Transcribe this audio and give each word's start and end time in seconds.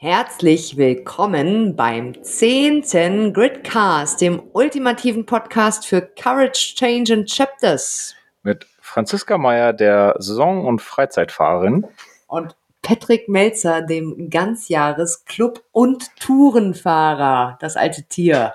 Herzlich 0.00 0.76
willkommen 0.76 1.74
beim 1.74 2.22
10. 2.22 3.32
Gridcast, 3.32 4.20
dem 4.20 4.40
ultimativen 4.52 5.26
Podcast 5.26 5.84
für 5.88 6.00
Courage, 6.02 6.74
Change 6.76 7.14
and 7.14 7.28
Chapters. 7.28 8.14
Mit 8.44 8.64
Franziska 8.80 9.36
Meyer, 9.38 9.72
der 9.72 10.14
Saison- 10.20 10.64
und 10.64 10.80
Freizeitfahrerin. 10.82 11.84
Und 12.28 12.54
Patrick 12.80 13.28
Melzer, 13.28 13.82
dem 13.82 14.30
Ganzjahres-Club- 14.30 15.64
und 15.72 16.14
Tourenfahrer, 16.20 17.58
das 17.60 17.76
alte 17.76 18.04
Tier. 18.04 18.54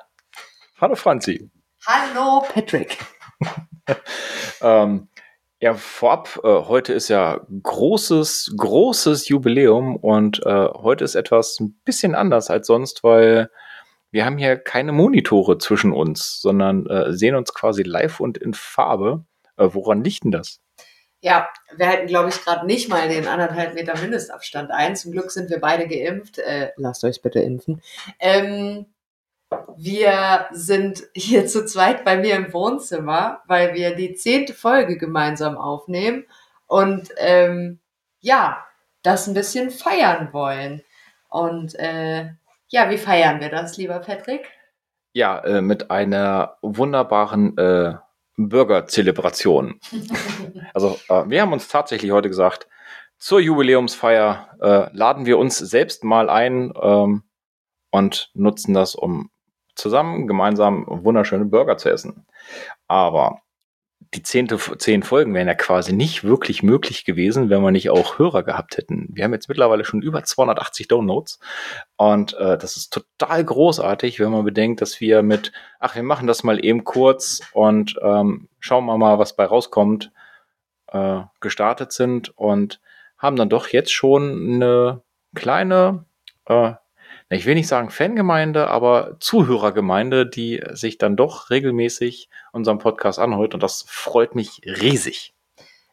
Hallo 0.80 0.96
Franzi. 0.96 1.50
Hallo 1.86 2.46
Patrick. 2.54 3.00
ähm, 4.62 5.10
ja, 5.64 5.76
vorab, 5.76 6.42
äh, 6.44 6.48
heute 6.68 6.92
ist 6.92 7.08
ja 7.08 7.40
großes, 7.64 8.56
großes 8.58 9.30
Jubiläum 9.30 9.96
und 9.96 10.46
äh, 10.46 10.68
heute 10.74 11.06
ist 11.06 11.16
etwas 11.16 11.58
ein 11.62 11.80
bisschen 11.86 12.16
anders 12.16 12.50
als 12.50 12.68
sonst, 12.68 13.02
weil 13.02 13.50
wir 14.12 14.26
haben 14.26 14.38
hier 14.38 14.58
keine 14.58 14.92
Monitore 14.92 15.60
zwischen 15.60 15.94
uns, 15.94 16.42
sondern 16.42 16.86
äh, 16.88 17.14
sehen 17.14 17.36
uns 17.36 17.54
quasi 17.54 17.84
live 17.84 18.20
und 18.20 18.38
in 18.38 18.54
Farbe. 18.54 19.24
Äh, 19.56 19.70
woran 19.72 20.04
liegt 20.04 20.26
denn 20.26 20.32
das? 20.32 20.60
Ja, 21.22 21.48
wir 21.78 21.88
halten, 21.88 22.08
glaube 22.08 22.28
ich, 22.28 22.44
gerade 22.44 22.66
nicht 22.66 22.90
mal 22.90 23.08
den 23.08 23.26
anderthalb 23.26 23.74
Meter 23.74 23.98
Mindestabstand 23.98 24.70
ein. 24.70 24.98
Zum 24.98 25.14
Glück 25.14 25.32
sind 25.32 25.50
wir 25.50 25.62
beide 25.62 25.88
geimpft. 25.88 26.40
Äh, 26.40 26.72
lasst 26.76 27.06
euch 27.06 27.22
bitte 27.22 27.40
impfen. 27.40 27.82
Ähm, 28.20 28.88
wir 29.78 30.48
sind 30.52 31.04
hier 31.14 31.48
zu 31.48 31.66
zweit 31.66 32.04
bei 32.04 32.18
mir 32.18 32.36
im 32.36 32.54
Wohnzimmer, 32.54 33.42
weil 33.48 33.74
wir 33.74 33.96
die 33.96 34.16
zehnte 34.16 34.54
Folge 34.54 34.98
gemeinsam 34.98 35.58
aufnehmen 35.58 36.26
und 36.68 37.10
ähm, 37.18 37.80
ja, 38.20 38.66
das 39.04 39.28
ein 39.28 39.34
bisschen 39.34 39.70
feiern 39.70 40.30
wollen. 40.32 40.82
Und 41.30 41.76
äh, 41.76 42.30
ja, 42.70 42.90
wie 42.90 42.98
feiern 42.98 43.42
wir 43.42 43.50
das, 43.50 43.78
lieber 43.78 44.00
Patrick? 44.00 44.50
Ja, 45.14 45.40
äh, 45.40 45.62
mit 45.62 45.92
einer 45.92 46.58
wunderbaren 46.62 47.58
äh, 47.58 47.96
Bürgerzelebration. 48.38 49.80
also 50.74 51.00
äh, 51.10 51.24
wir 51.28 51.42
haben 51.42 51.54
uns 51.54 51.68
tatsächlich 51.68 52.12
heute 52.12 52.30
gesagt, 52.30 52.68
zur 53.20 53.40
Jubiläumsfeier 53.40 54.50
äh, 54.60 54.98
laden 54.98 55.26
wir 55.26 55.38
uns 55.38 55.58
selbst 55.58 56.04
mal 56.04 56.30
ein 56.30 56.74
ähm, 56.82 57.24
und 57.92 58.32
nutzen 58.34 58.74
das, 58.74 58.96
um 58.96 59.30
zusammen 59.76 60.28
gemeinsam 60.28 60.86
wunderschöne 60.88 61.46
Burger 61.46 61.78
zu 61.78 61.90
essen. 61.90 62.26
Aber 62.88 63.42
die 64.14 64.24
zehnte, 64.24 64.58
zehn 64.78 65.04
Folgen 65.04 65.34
wären 65.34 65.48
ja 65.48 65.56
quasi 65.56 65.94
nicht 65.94 66.24
wirklich 66.24 66.62
möglich 66.62 67.06
gewesen, 67.06 67.50
wenn 67.50 67.62
wir 67.62 67.72
nicht 67.72 67.90
auch 67.90 68.20
Hörer 68.20 68.44
gehabt 68.44 68.78
hätten. 68.78 69.08
Wir 69.12 69.24
haben 69.24 69.34
jetzt 69.34 69.50
mittlerweile 69.50 69.86
schon 69.86 70.02
über 70.02 70.24
280 70.24 70.88
Downloads 70.88 71.40
und 71.98 72.34
äh, 72.36 72.58
das 72.58 72.78
ist 72.78 72.94
total 72.94 73.44
großartig, 73.44 74.20
wenn 74.20 74.32
man 74.32 74.46
bedenkt, 74.46 74.82
dass 74.82 75.00
wir 75.00 75.24
mit, 75.24 75.52
ach, 75.80 75.96
wir 75.96 76.04
machen 76.04 76.28
das 76.28 76.44
mal 76.44 76.64
eben 76.64 76.84
kurz 76.84 77.42
und 77.54 78.00
ähm, 78.02 78.50
schauen 78.60 78.86
wir 78.86 78.98
mal, 78.98 79.20
was 79.20 79.36
bei 79.36 79.46
rauskommt, 79.46 80.12
äh, 80.88 81.22
gestartet 81.40 81.92
sind 81.92 82.38
und 82.38 82.82
haben 83.18 83.36
dann 83.36 83.50
doch 83.50 83.70
jetzt 83.70 83.94
schon 83.94 84.54
eine 84.54 85.02
kleine 85.34 86.06
äh, 86.46 86.74
ich 87.34 87.46
will 87.46 87.56
nicht 87.56 87.68
sagen 87.68 87.90
Fangemeinde, 87.90 88.68
aber 88.68 89.18
Zuhörergemeinde, 89.20 90.26
die 90.26 90.62
sich 90.72 90.98
dann 90.98 91.16
doch 91.16 91.50
regelmäßig 91.50 92.30
unserem 92.52 92.80
Podcast 92.80 93.20
anhört 93.20 93.54
und 93.54 93.64
das 93.64 93.86
freut 93.88 94.36
mich 94.36 94.62
riesig. 94.66 95.34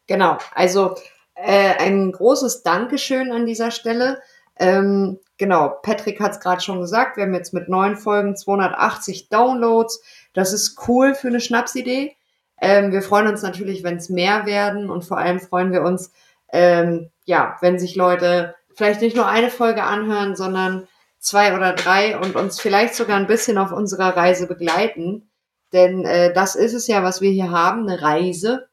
Genau, 0.07 0.39
also 0.55 0.97
äh, 1.35 1.77
ein 1.79 2.13
großes 2.13 2.63
Dankeschön 2.63 3.33
an 3.33 3.47
dieser 3.47 3.71
Stelle. 3.71 4.21
Ähm, 4.59 5.21
genau, 5.39 5.69
Patrick 5.83 6.21
hat 6.21 6.33
es 6.33 6.41
gerade 6.41 6.61
schon 6.61 6.81
gesagt, 6.81 7.17
wir 7.17 7.25
haben 7.25 7.35
jetzt 7.35 7.55
mit 7.55 7.69
neun 7.69 7.97
Folgen 7.97 8.37
280 8.37 9.29
Downloads. 9.29 10.03
Das 10.33 10.53
ist 10.53 10.77
cool 10.89 11.15
für 11.15 11.29
eine 11.29 11.41
Schnapsidee. 11.41 12.17
Ähm, 12.61 12.93
wir 12.93 13.03
freuen 13.03 13.27
uns 13.27 13.43
natürlich, 13.43 13.83
wenn 13.85 13.97
es 13.97 14.11
mehr 14.11 14.45
werden 14.45 14.91
und 14.91 15.05
vor 15.05 15.17
allem 15.17 15.41
freuen 15.41 15.73
wir 15.73 15.83
uns, 15.83 16.13
ähm, 16.53 17.11
ja, 17.25 17.57
wenn 17.61 17.79
sich 17.79 17.97
Leute 17.97 18.55
vielleicht 18.75 19.01
nicht 19.01 19.17
nur 19.17 19.29
eine 19.29 19.51
Folge 19.51 19.85
anhören, 19.85 20.37
sondern 20.37 20.89
zwei 21.21 21.55
oder 21.55 21.75
drei 21.75 22.19
und 22.19 22.35
uns 22.35 22.61
vielleicht 22.61 22.95
sogar 22.95 23.17
ein 23.17 23.27
bisschen 23.27 23.59
auf 23.59 23.73
unserer 23.73 24.17
Reise 24.17 24.47
begleiten. 24.47 25.31
Denn 25.73 26.05
äh, 26.05 26.33
das 26.33 26.57
ist 26.57 26.75
es 26.75 26.89
ja, 26.89 27.05
was 27.05 27.21
wir 27.21 27.31
hier 27.31 27.51
haben, 27.51 27.89
eine 27.89 28.03
Reise. 28.03 28.69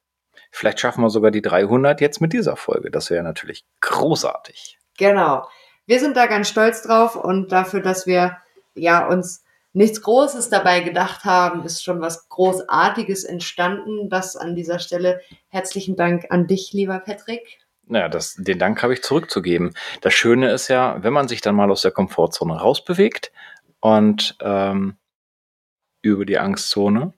Vielleicht 0.49 0.79
schaffen 0.79 1.03
wir 1.03 1.09
sogar 1.09 1.29
die 1.29 1.41
300 1.41 2.01
jetzt 2.01 2.21
mit 2.21 2.33
dieser 2.33 2.55
Folge. 2.55 2.89
Das 2.89 3.09
wäre 3.11 3.23
natürlich 3.23 3.65
großartig. 3.81 4.79
Genau. 4.97 5.47
Wir 5.85 5.99
sind 5.99 6.17
da 6.17 6.25
ganz 6.25 6.49
stolz 6.49 6.81
drauf 6.81 7.15
und 7.15 7.51
dafür, 7.51 7.81
dass 7.81 8.07
wir 8.07 8.37
ja 8.73 9.07
uns 9.07 9.43
nichts 9.73 10.01
Großes 10.01 10.49
dabei 10.49 10.79
gedacht 10.79 11.23
haben, 11.23 11.63
ist 11.63 11.83
schon 11.83 12.01
was 12.01 12.29
Großartiges 12.29 13.25
entstanden. 13.25 14.09
Das 14.09 14.35
an 14.35 14.55
dieser 14.55 14.79
Stelle 14.79 15.21
herzlichen 15.49 15.95
Dank 15.95 16.25
an 16.29 16.47
dich, 16.47 16.73
lieber 16.73 16.99
Patrick. 16.99 17.59
Naja, 17.87 18.09
das, 18.09 18.35
den 18.35 18.59
Dank 18.59 18.83
habe 18.83 18.93
ich 18.93 19.01
zurückzugeben. 19.01 19.73
Das 20.01 20.13
Schöne 20.13 20.51
ist 20.51 20.67
ja, 20.67 21.01
wenn 21.03 21.13
man 21.13 21.27
sich 21.27 21.41
dann 21.41 21.55
mal 21.55 21.71
aus 21.71 21.81
der 21.81 21.91
Komfortzone 21.91 22.59
rausbewegt 22.59 23.31
und 23.79 24.37
ähm, 24.41 24.97
über 26.01 26.25
die 26.25 26.37
Angstzone 26.37 27.13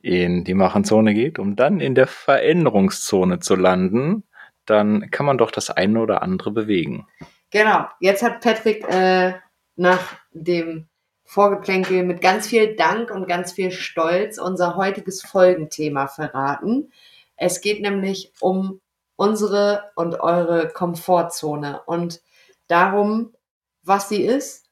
in 0.00 0.44
die 0.44 0.54
Machenzone 0.54 1.14
geht, 1.14 1.38
um 1.38 1.56
dann 1.56 1.80
in 1.80 1.94
der 1.94 2.06
Veränderungszone 2.06 3.40
zu 3.40 3.54
landen, 3.54 4.24
dann 4.66 5.10
kann 5.10 5.26
man 5.26 5.36
doch 5.36 5.50
das 5.50 5.70
eine 5.70 6.00
oder 6.00 6.22
andere 6.22 6.52
bewegen. 6.52 7.06
Genau. 7.50 7.86
Jetzt 7.98 8.22
hat 8.22 8.40
Patrick 8.40 8.88
äh, 8.88 9.34
nach 9.76 10.16
dem 10.32 10.88
Vorgeplänkel 11.24 12.04
mit 12.04 12.20
ganz 12.20 12.48
viel 12.48 12.76
Dank 12.76 13.10
und 13.10 13.28
ganz 13.28 13.52
viel 13.52 13.70
Stolz 13.70 14.38
unser 14.38 14.76
heutiges 14.76 15.22
Folgenthema 15.22 16.06
verraten. 16.06 16.92
Es 17.36 17.60
geht 17.60 17.82
nämlich 17.82 18.32
um 18.40 18.80
unsere 19.20 19.90
und 19.96 20.18
eure 20.18 20.68
Komfortzone 20.68 21.82
und 21.84 22.22
darum, 22.68 23.34
was 23.82 24.08
sie 24.08 24.24
ist, 24.24 24.70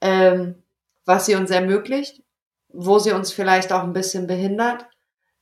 ähm, 0.00 0.62
was 1.04 1.26
sie 1.26 1.34
uns 1.34 1.50
ermöglicht, 1.50 2.22
wo 2.68 2.98
sie 2.98 3.12
uns 3.12 3.30
vielleicht 3.30 3.74
auch 3.74 3.82
ein 3.82 3.92
bisschen 3.92 4.26
behindert, 4.26 4.86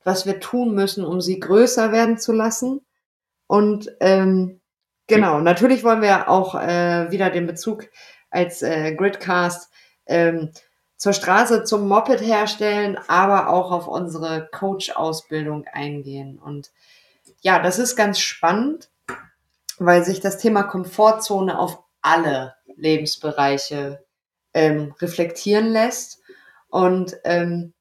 was 0.03 0.25
wir 0.25 0.41
tun 0.41 0.75
müssen, 0.75 1.05
um 1.05 1.21
sie 1.21 1.39
größer 1.39 1.93
werden 1.93 2.17
zu 2.17 2.33
lassen. 2.33 2.81
Und 3.47 3.95
ähm, 4.01 4.59
genau, 5.07 5.39
natürlich 5.39 5.85
wollen 5.85 6.01
wir 6.01 6.27
auch 6.27 6.53
äh, 6.53 7.09
wieder 7.11 7.29
den 7.29 7.47
Bezug 7.47 7.87
als 8.29 8.61
äh, 8.61 8.93
Gridcast 8.93 9.71
ähm, 10.05 10.51
zur 10.97 11.13
Straße, 11.13 11.63
zum 11.63 11.87
Moped 11.87 12.19
herstellen, 12.19 12.97
aber 13.07 13.47
auch 13.47 13.71
auf 13.71 13.87
unsere 13.87 14.49
Coach-Ausbildung 14.51 15.65
eingehen. 15.71 16.39
Und 16.39 16.71
ja, 17.43 17.59
das 17.59 17.77
ist 17.77 17.95
ganz 17.95 18.19
spannend, 18.19 18.89
weil 19.77 20.03
sich 20.03 20.21
das 20.21 20.37
Thema 20.37 20.63
Komfortzone 20.63 21.59
auf 21.59 21.83
alle 22.01 22.55
Lebensbereiche 22.75 24.03
ähm, 24.53 24.95
reflektieren 24.99 25.67
lässt. 25.67 26.21
Und 26.69 27.17
ähm, 27.25 27.73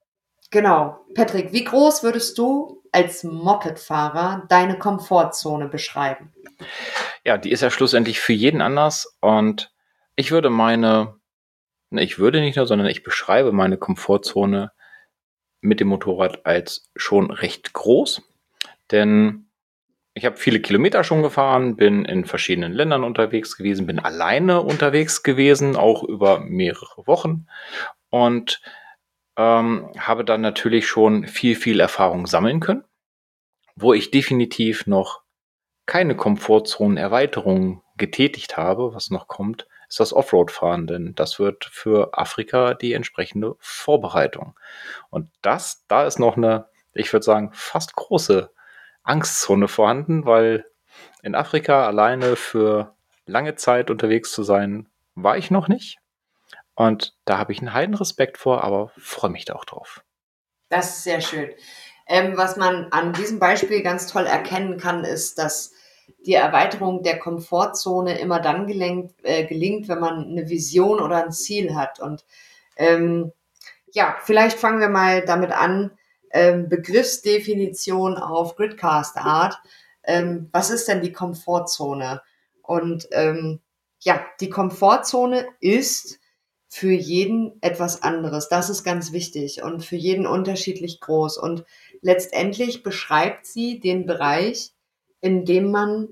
genau, 0.51 1.05
Patrick, 1.15 1.53
wie 1.53 1.65
groß 1.65 2.03
würdest 2.03 2.37
du 2.39 2.83
als 2.91 3.25
Mopedfahrer 3.25 4.45
deine 4.49 4.79
Komfortzone 4.79 5.69
beschreiben? 5.69 6.33
Ja, 7.25 7.39
die 7.39 7.53
ist 7.53 7.63
ja 7.63 7.71
schlussendlich 7.71 8.21
für 8.21 8.33
jeden 8.33 8.61
anders 8.61 9.17
und 9.21 9.73
ich 10.17 10.31
würde 10.33 10.51
meine, 10.51 11.15
ich 11.91 12.19
würde 12.19 12.41
nicht 12.41 12.57
nur, 12.57 12.67
sondern 12.67 12.89
ich 12.89 13.03
beschreibe 13.03 13.53
meine 13.53 13.79
Komfortzone 13.79 14.73
mit 15.61 15.81
dem 15.81 15.89
Motorrad 15.89 16.45
als 16.45 16.91
schon 16.97 17.31
recht 17.31 17.73
groß, 17.73 18.23
denn 18.91 19.49
ich 20.23 20.27
habe 20.27 20.37
viele 20.37 20.61
Kilometer 20.61 21.03
schon 21.03 21.21
gefahren, 21.21 21.75
bin 21.75 22.05
in 22.05 22.25
verschiedenen 22.25 22.73
Ländern 22.73 23.03
unterwegs 23.03 23.57
gewesen, 23.57 23.89
bin 23.89 23.99
alleine 23.99 24.61
unterwegs 24.61 25.25
gewesen, 25.25 25.75
auch 25.75 26.05
über 26.05 26.39
mehrere 26.39 27.09
Wochen 27.09 27.49
und 28.09 28.63
ähm, 29.37 29.91
habe 29.99 30.25
dann 30.25 30.41
natürlich 30.41 30.87
schon 30.87 31.27
viel, 31.27 31.57
viel 31.57 31.81
Erfahrung 31.81 32.29
sammeln 32.29 32.61
können, 32.61 32.85
wo 33.75 33.95
ich 33.95 34.13
definitiv 34.13 34.87
noch 34.87 35.23
keine 35.87 36.15
Komfortzonenerweiterung 36.15 37.83
getätigt 37.97 38.57
habe, 38.57 38.95
was 38.95 39.11
noch 39.11 39.27
kommt, 39.27 39.67
ist 39.89 39.99
das 39.99 40.13
Offroad-Fahren, 40.13 40.87
denn 40.87 41.17
das 41.17 41.41
wird 41.41 41.65
für 41.65 42.17
Afrika 42.17 42.75
die 42.75 42.93
entsprechende 42.93 43.57
Vorbereitung. 43.59 44.55
Und 45.11 45.31
das, 45.43 45.85
da 45.89 46.05
ist 46.05 46.21
noch 46.21 46.37
eine, 46.37 46.69
ich 46.95 47.13
würde 47.13 47.25
sagen, 47.25 47.51
fast 47.53 47.97
große 47.97 48.53
Angstzone 49.03 49.69
vorhanden, 49.69 50.25
weil 50.27 50.67
in 51.23 51.35
Afrika 51.35 51.87
alleine 51.87 52.37
für 52.37 52.95
lange 53.27 53.55
Zeit 53.55 53.91
unterwegs 53.91 54.33
zu 54.33 54.43
sein, 54.43 54.89
war 55.15 55.37
ich 55.37 55.51
noch 55.51 55.69
nicht. 55.69 55.99
Und 56.75 57.15
da 57.25 57.39
habe 57.39 57.53
ich 57.53 57.59
einen 57.61 57.75
heiden 57.75 57.95
Respekt 57.95 58.39
vor, 58.39 58.65
aber 58.65 58.93
freue 58.97 59.31
mich 59.31 59.45
da 59.45 59.55
auch 59.55 59.65
drauf. 59.65 60.03
Das 60.69 60.97
ist 60.97 61.05
sehr 61.05 61.21
schön. 61.21 61.51
Ähm, 62.07 62.37
was 62.37 62.57
man 62.57 62.89
an 62.91 63.13
diesem 63.13 63.39
Beispiel 63.39 63.83
ganz 63.83 64.07
toll 64.07 64.27
erkennen 64.27 64.79
kann, 64.79 65.05
ist, 65.05 65.39
dass 65.39 65.73
die 66.27 66.35
Erweiterung 66.35 67.03
der 67.03 67.19
Komfortzone 67.19 68.19
immer 68.19 68.41
dann 68.41 68.67
gelenkt, 68.67 69.15
äh, 69.23 69.45
gelingt, 69.45 69.89
wenn 69.89 70.01
man 70.01 70.25
eine 70.25 70.49
Vision 70.49 71.01
oder 71.01 71.25
ein 71.25 71.33
Ziel 71.33 71.75
hat. 71.75 72.01
Und 72.01 72.25
ähm, 72.77 73.33
ja, 73.93 74.17
vielleicht 74.23 74.59
fangen 74.59 74.81
wir 74.81 74.89
mal 74.89 75.25
damit 75.25 75.53
an, 75.53 75.93
ähm, 76.33 76.69
Begriffsdefinition 76.69 78.17
auf 78.17 78.57
Gridcast 78.57 79.17
Art. 79.17 79.59
Ähm, 80.05 80.49
was 80.53 80.71
ist 80.71 80.89
denn 80.89 81.03
die 81.03 81.13
Komfortzone? 81.13 82.23
Und 82.63 83.09
ähm, 83.13 83.61
ja, 84.01 84.25
die 84.41 84.51
Komfortzone 84.51 85.47
ist 85.61 86.19
für 86.69 86.91
jeden 86.91 87.59
etwas 87.61 88.03
anderes. 88.03 88.49
Das 88.49 88.71
ist 88.71 88.83
ganz 88.83 89.13
wichtig 89.13 89.63
und 89.63 89.85
für 89.85 89.97
jeden 89.97 90.27
unterschiedlich 90.27 91.01
groß. 91.01 91.37
Und 91.37 91.65
letztendlich 92.01 92.83
beschreibt 92.83 93.47
sie 93.47 93.79
den 93.79 94.07
Bereich, 94.07 94.73
in 95.21 95.45
dem 95.45 95.71
man 95.71 96.09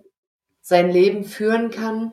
sein 0.60 0.90
Leben 0.90 1.24
führen 1.24 1.70
kann, 1.70 2.12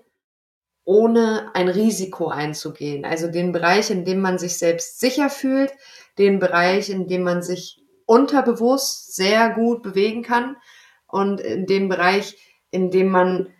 ohne 0.86 1.52
ein 1.54 1.68
Risiko 1.68 2.30
einzugehen. 2.30 3.04
Also 3.04 3.28
den 3.28 3.52
Bereich, 3.52 3.92
in 3.92 4.06
dem 4.06 4.22
man 4.22 4.40
sich 4.40 4.58
selbst 4.58 5.02
sicher 5.02 5.30
fühlt, 5.30 5.74
den 6.18 6.40
Bereich, 6.40 6.90
in 6.90 7.08
dem 7.08 7.24
man 7.24 7.44
sich 7.44 7.84
unterbewusst 8.08 9.16
sehr 9.16 9.52
gut 9.52 9.84
bewegen 9.84 10.24
kann 10.24 10.58
und 11.06 11.40
in 11.40 11.68
dem 11.68 11.90
Bereich, 11.90 12.38
in 12.72 12.90
dem 12.90 13.10
man 13.10 13.54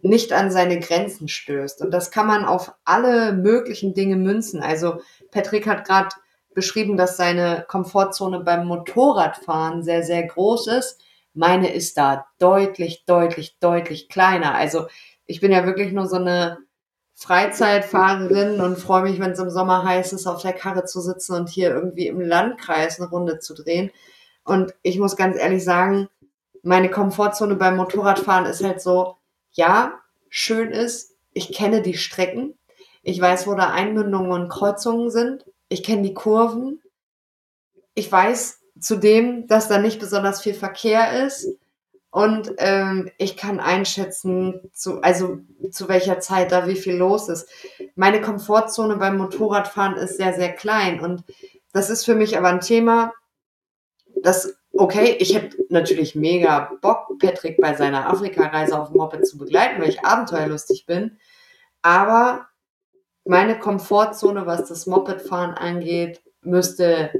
nicht 0.00 0.32
an 0.32 0.50
seine 0.50 0.78
Grenzen 0.78 1.28
stößt. 1.28 1.80
Und 1.80 1.90
das 1.90 2.10
kann 2.10 2.26
man 2.26 2.44
auf 2.44 2.72
alle 2.84 3.32
möglichen 3.32 3.94
Dinge 3.94 4.16
münzen. 4.16 4.62
Also 4.62 5.00
Patrick 5.30 5.66
hat 5.66 5.86
gerade 5.86 6.10
beschrieben, 6.54 6.96
dass 6.96 7.16
seine 7.16 7.64
Komfortzone 7.66 8.40
beim 8.40 8.66
Motorradfahren 8.66 9.82
sehr, 9.82 10.02
sehr 10.04 10.22
groß 10.24 10.68
ist. 10.68 11.00
Meine 11.32 11.72
ist 11.72 11.96
da 11.96 12.26
deutlich, 12.38 13.04
deutlich, 13.06 13.56
deutlich 13.58 14.08
kleiner. 14.08 14.54
Also 14.54 14.86
ich 15.26 15.40
bin 15.40 15.50
ja 15.50 15.66
wirklich 15.66 15.92
nur 15.92 16.06
so 16.06 16.16
eine 16.16 16.58
Freizeitfahrerin 17.14 18.60
und 18.60 18.78
freue 18.78 19.02
mich, 19.02 19.20
wenn 19.20 19.30
es 19.30 19.38
im 19.38 19.50
Sommer 19.50 19.84
heiß 19.84 20.12
ist, 20.12 20.26
auf 20.26 20.42
der 20.42 20.52
Karre 20.52 20.84
zu 20.84 21.00
sitzen 21.00 21.34
und 21.34 21.48
hier 21.48 21.70
irgendwie 21.70 22.08
im 22.08 22.20
Landkreis 22.20 23.00
eine 23.00 23.08
Runde 23.08 23.38
zu 23.38 23.54
drehen. 23.54 23.90
Und 24.44 24.74
ich 24.82 24.98
muss 24.98 25.16
ganz 25.16 25.36
ehrlich 25.36 25.64
sagen, 25.64 26.08
meine 26.62 26.90
Komfortzone 26.90 27.54
beim 27.54 27.76
Motorradfahren 27.76 28.46
ist 28.46 28.64
halt 28.64 28.80
so, 28.80 29.16
ja, 29.52 30.00
schön 30.28 30.70
ist, 30.70 31.12
ich 31.32 31.52
kenne 31.52 31.82
die 31.82 31.96
Strecken, 31.96 32.58
ich 33.02 33.20
weiß, 33.20 33.46
wo 33.46 33.54
da 33.54 33.70
Einmündungen 33.70 34.32
und 34.32 34.48
Kreuzungen 34.48 35.10
sind, 35.10 35.44
ich 35.68 35.82
kenne 35.82 36.02
die 36.02 36.14
Kurven, 36.14 36.82
ich 37.94 38.10
weiß 38.10 38.60
zudem, 38.80 39.46
dass 39.46 39.68
da 39.68 39.78
nicht 39.78 40.00
besonders 40.00 40.42
viel 40.42 40.54
Verkehr 40.54 41.24
ist 41.24 41.46
und 42.14 42.52
ähm, 42.58 43.10
ich 43.18 43.36
kann 43.36 43.58
einschätzen, 43.58 44.70
zu, 44.72 45.00
also 45.02 45.40
zu 45.72 45.88
welcher 45.88 46.20
Zeit 46.20 46.52
da 46.52 46.68
wie 46.68 46.76
viel 46.76 46.94
los 46.94 47.28
ist. 47.28 47.48
Meine 47.96 48.20
Komfortzone 48.20 48.98
beim 48.98 49.16
Motorradfahren 49.18 49.96
ist 49.96 50.18
sehr, 50.18 50.32
sehr 50.32 50.52
klein 50.52 51.00
und 51.00 51.24
das 51.72 51.90
ist 51.90 52.04
für 52.04 52.14
mich 52.14 52.38
aber 52.38 52.50
ein 52.50 52.60
Thema, 52.60 53.12
das 54.22 54.56
okay, 54.72 55.16
ich 55.18 55.34
hätte 55.34 55.56
natürlich 55.70 56.14
mega 56.14 56.70
Bock, 56.80 57.18
Patrick 57.18 57.60
bei 57.60 57.74
seiner 57.74 58.08
Afrika-Reise 58.08 58.80
auf 58.80 58.90
dem 58.90 58.98
Moped 58.98 59.26
zu 59.26 59.36
begleiten, 59.36 59.82
weil 59.82 59.88
ich 59.88 60.04
abenteuerlustig 60.04 60.86
bin. 60.86 61.18
Aber 61.82 62.46
meine 63.24 63.58
Komfortzone, 63.58 64.46
was 64.46 64.68
das 64.68 64.86
Mopedfahren 64.86 65.54
angeht, 65.54 66.22
müsste 66.42 67.10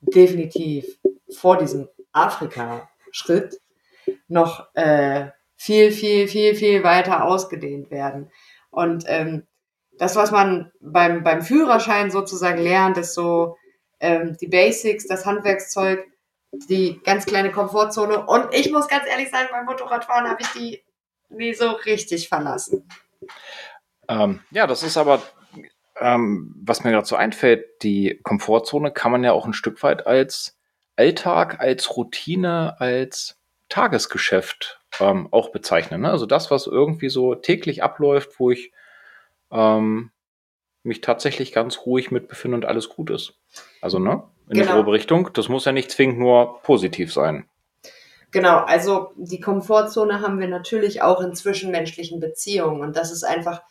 definitiv 0.00 0.98
vor 1.28 1.58
diesem 1.58 1.90
Afrika-Schritt 2.12 3.60
noch 4.30 4.68
äh, 4.74 5.28
viel, 5.56 5.92
viel, 5.92 6.28
viel, 6.28 6.54
viel 6.54 6.82
weiter 6.82 7.24
ausgedehnt 7.24 7.90
werden. 7.90 8.30
Und 8.70 9.04
ähm, 9.06 9.46
das, 9.98 10.16
was 10.16 10.30
man 10.30 10.72
beim, 10.80 11.22
beim 11.22 11.42
Führerschein 11.42 12.10
sozusagen 12.10 12.62
lernt, 12.62 12.96
ist 12.96 13.14
so 13.14 13.56
ähm, 14.00 14.36
die 14.40 14.46
Basics, 14.46 15.06
das 15.06 15.26
Handwerkszeug, 15.26 16.06
die 16.52 17.00
ganz 17.04 17.26
kleine 17.26 17.52
Komfortzone. 17.52 18.24
Und 18.26 18.54
ich 18.54 18.72
muss 18.72 18.88
ganz 18.88 19.04
ehrlich 19.06 19.30
sagen, 19.30 19.48
beim 19.50 19.66
Motorradfahren 19.66 20.28
habe 20.28 20.40
ich 20.40 20.48
die 20.48 20.82
nie 21.28 21.54
so 21.54 21.70
richtig 21.70 22.28
verlassen. 22.28 22.88
Ähm, 24.08 24.40
ja, 24.50 24.66
das 24.66 24.82
ist 24.82 24.96
aber, 24.96 25.22
ähm, 26.00 26.54
was 26.64 26.82
mir 26.82 26.90
gerade 26.90 27.06
so 27.06 27.16
einfällt, 27.16 27.82
die 27.82 28.18
Komfortzone 28.22 28.92
kann 28.92 29.12
man 29.12 29.22
ja 29.22 29.32
auch 29.32 29.46
ein 29.46 29.52
Stück 29.52 29.82
weit 29.82 30.06
als 30.06 30.56
Alltag, 30.96 31.60
als 31.60 31.96
Routine, 31.96 32.80
als 32.80 33.39
Tagesgeschäft 33.70 34.80
ähm, 35.00 35.28
auch 35.30 35.50
bezeichnen. 35.50 36.02
Ne? 36.02 36.10
Also 36.10 36.26
das, 36.26 36.50
was 36.50 36.66
irgendwie 36.66 37.08
so 37.08 37.34
täglich 37.34 37.82
abläuft, 37.82 38.38
wo 38.38 38.50
ich 38.50 38.72
ähm, 39.50 40.10
mich 40.82 41.00
tatsächlich 41.00 41.52
ganz 41.52 41.86
ruhig 41.86 42.10
mit 42.10 42.28
befinde 42.28 42.56
und 42.56 42.66
alles 42.66 42.88
gut 42.88 43.10
ist. 43.10 43.34
Also, 43.80 43.98
ne? 43.98 44.22
In 44.48 44.58
genau. 44.58 44.66
die 44.66 44.72
grobe 44.74 44.92
Richtung. 44.92 45.30
Das 45.32 45.48
muss 45.48 45.64
ja 45.64 45.72
nicht 45.72 45.90
zwingend 45.90 46.18
nur 46.18 46.60
positiv 46.62 47.12
sein. 47.12 47.48
Genau, 48.32 48.58
also 48.58 49.12
die 49.16 49.40
Komfortzone 49.40 50.20
haben 50.20 50.38
wir 50.38 50.48
natürlich 50.48 51.02
auch 51.02 51.20
in 51.20 51.34
zwischenmenschlichen 51.34 52.20
Beziehungen. 52.20 52.80
Und 52.80 52.96
das 52.96 53.10
ist 53.12 53.24
einfach 53.24 53.62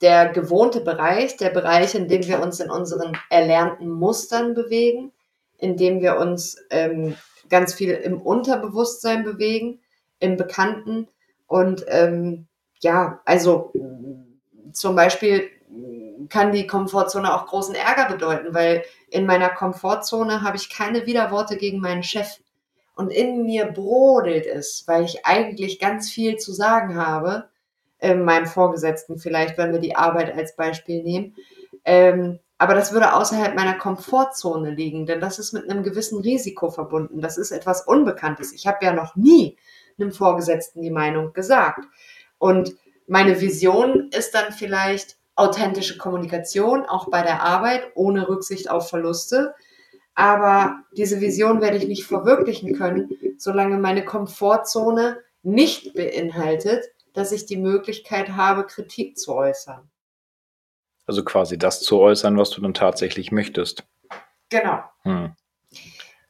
der 0.00 0.28
gewohnte 0.28 0.80
Bereich, 0.80 1.36
der 1.36 1.50
Bereich, 1.50 1.94
in 1.94 2.08
dem 2.08 2.26
wir 2.26 2.40
uns 2.40 2.60
in 2.60 2.70
unseren 2.70 3.16
erlernten 3.30 3.88
Mustern 3.88 4.54
bewegen, 4.54 5.12
in 5.58 5.76
dem 5.76 6.00
wir 6.00 6.18
uns 6.18 6.56
ähm, 6.70 7.16
ganz 7.48 7.74
viel 7.74 7.92
im 7.92 8.20
Unterbewusstsein 8.20 9.24
bewegen, 9.24 9.80
im 10.18 10.36
Bekannten. 10.36 11.08
Und 11.46 11.84
ähm, 11.88 12.46
ja, 12.80 13.20
also 13.24 13.72
zum 14.72 14.96
Beispiel 14.96 15.48
kann 16.28 16.52
die 16.52 16.66
Komfortzone 16.66 17.34
auch 17.34 17.46
großen 17.46 17.74
Ärger 17.74 18.08
bedeuten, 18.12 18.54
weil 18.54 18.84
in 19.10 19.26
meiner 19.26 19.48
Komfortzone 19.48 20.42
habe 20.42 20.56
ich 20.56 20.70
keine 20.70 21.06
Widerworte 21.06 21.56
gegen 21.56 21.80
meinen 21.80 22.02
Chef. 22.02 22.38
Und 22.94 23.10
in 23.10 23.44
mir 23.44 23.66
brodelt 23.66 24.46
es, 24.46 24.84
weil 24.86 25.04
ich 25.04 25.26
eigentlich 25.26 25.78
ganz 25.78 26.10
viel 26.10 26.38
zu 26.38 26.52
sagen 26.52 26.96
habe, 26.96 27.48
äh, 27.98 28.14
meinem 28.14 28.46
Vorgesetzten 28.46 29.18
vielleicht, 29.18 29.58
wenn 29.58 29.72
wir 29.72 29.80
die 29.80 29.96
Arbeit 29.96 30.34
als 30.34 30.56
Beispiel 30.56 31.02
nehmen. 31.02 31.34
Ähm, 31.84 32.38
aber 32.58 32.74
das 32.74 32.92
würde 32.92 33.14
außerhalb 33.14 33.54
meiner 33.54 33.74
Komfortzone 33.74 34.70
liegen, 34.70 35.06
denn 35.06 35.20
das 35.20 35.38
ist 35.38 35.52
mit 35.52 35.68
einem 35.68 35.82
gewissen 35.82 36.20
Risiko 36.20 36.70
verbunden. 36.70 37.20
Das 37.20 37.36
ist 37.36 37.50
etwas 37.50 37.82
Unbekanntes. 37.82 38.52
Ich 38.52 38.66
habe 38.66 38.84
ja 38.84 38.92
noch 38.92 39.14
nie 39.16 39.58
einem 39.98 40.12
Vorgesetzten 40.12 40.82
die 40.82 40.90
Meinung 40.90 41.32
gesagt. 41.32 41.86
Und 42.38 42.74
meine 43.06 43.40
Vision 43.40 44.10
ist 44.10 44.34
dann 44.34 44.52
vielleicht, 44.52 45.16
authentische 45.36 45.98
Kommunikation, 45.98 46.86
auch 46.86 47.10
bei 47.10 47.22
der 47.22 47.42
Arbeit, 47.42 47.92
ohne 47.94 48.28
Rücksicht 48.28 48.70
auf 48.70 48.88
Verluste. 48.88 49.54
Aber 50.14 50.80
diese 50.96 51.20
Vision 51.20 51.60
werde 51.60 51.76
ich 51.76 51.86
nicht 51.86 52.06
verwirklichen 52.06 52.74
können, 52.74 53.10
solange 53.36 53.76
meine 53.78 54.04
Komfortzone 54.04 55.18
nicht 55.42 55.94
beinhaltet, 55.94 56.86
dass 57.12 57.32
ich 57.32 57.44
die 57.44 57.58
Möglichkeit 57.58 58.30
habe, 58.30 58.64
Kritik 58.64 59.18
zu 59.18 59.34
äußern. 59.34 59.88
Also 61.06 61.24
quasi 61.24 61.58
das 61.58 61.80
zu 61.80 61.98
äußern, 62.00 62.36
was 62.36 62.50
du 62.50 62.60
dann 62.60 62.74
tatsächlich 62.74 63.32
möchtest. 63.32 63.84
Genau. 64.50 64.80
Hm. 65.02 65.32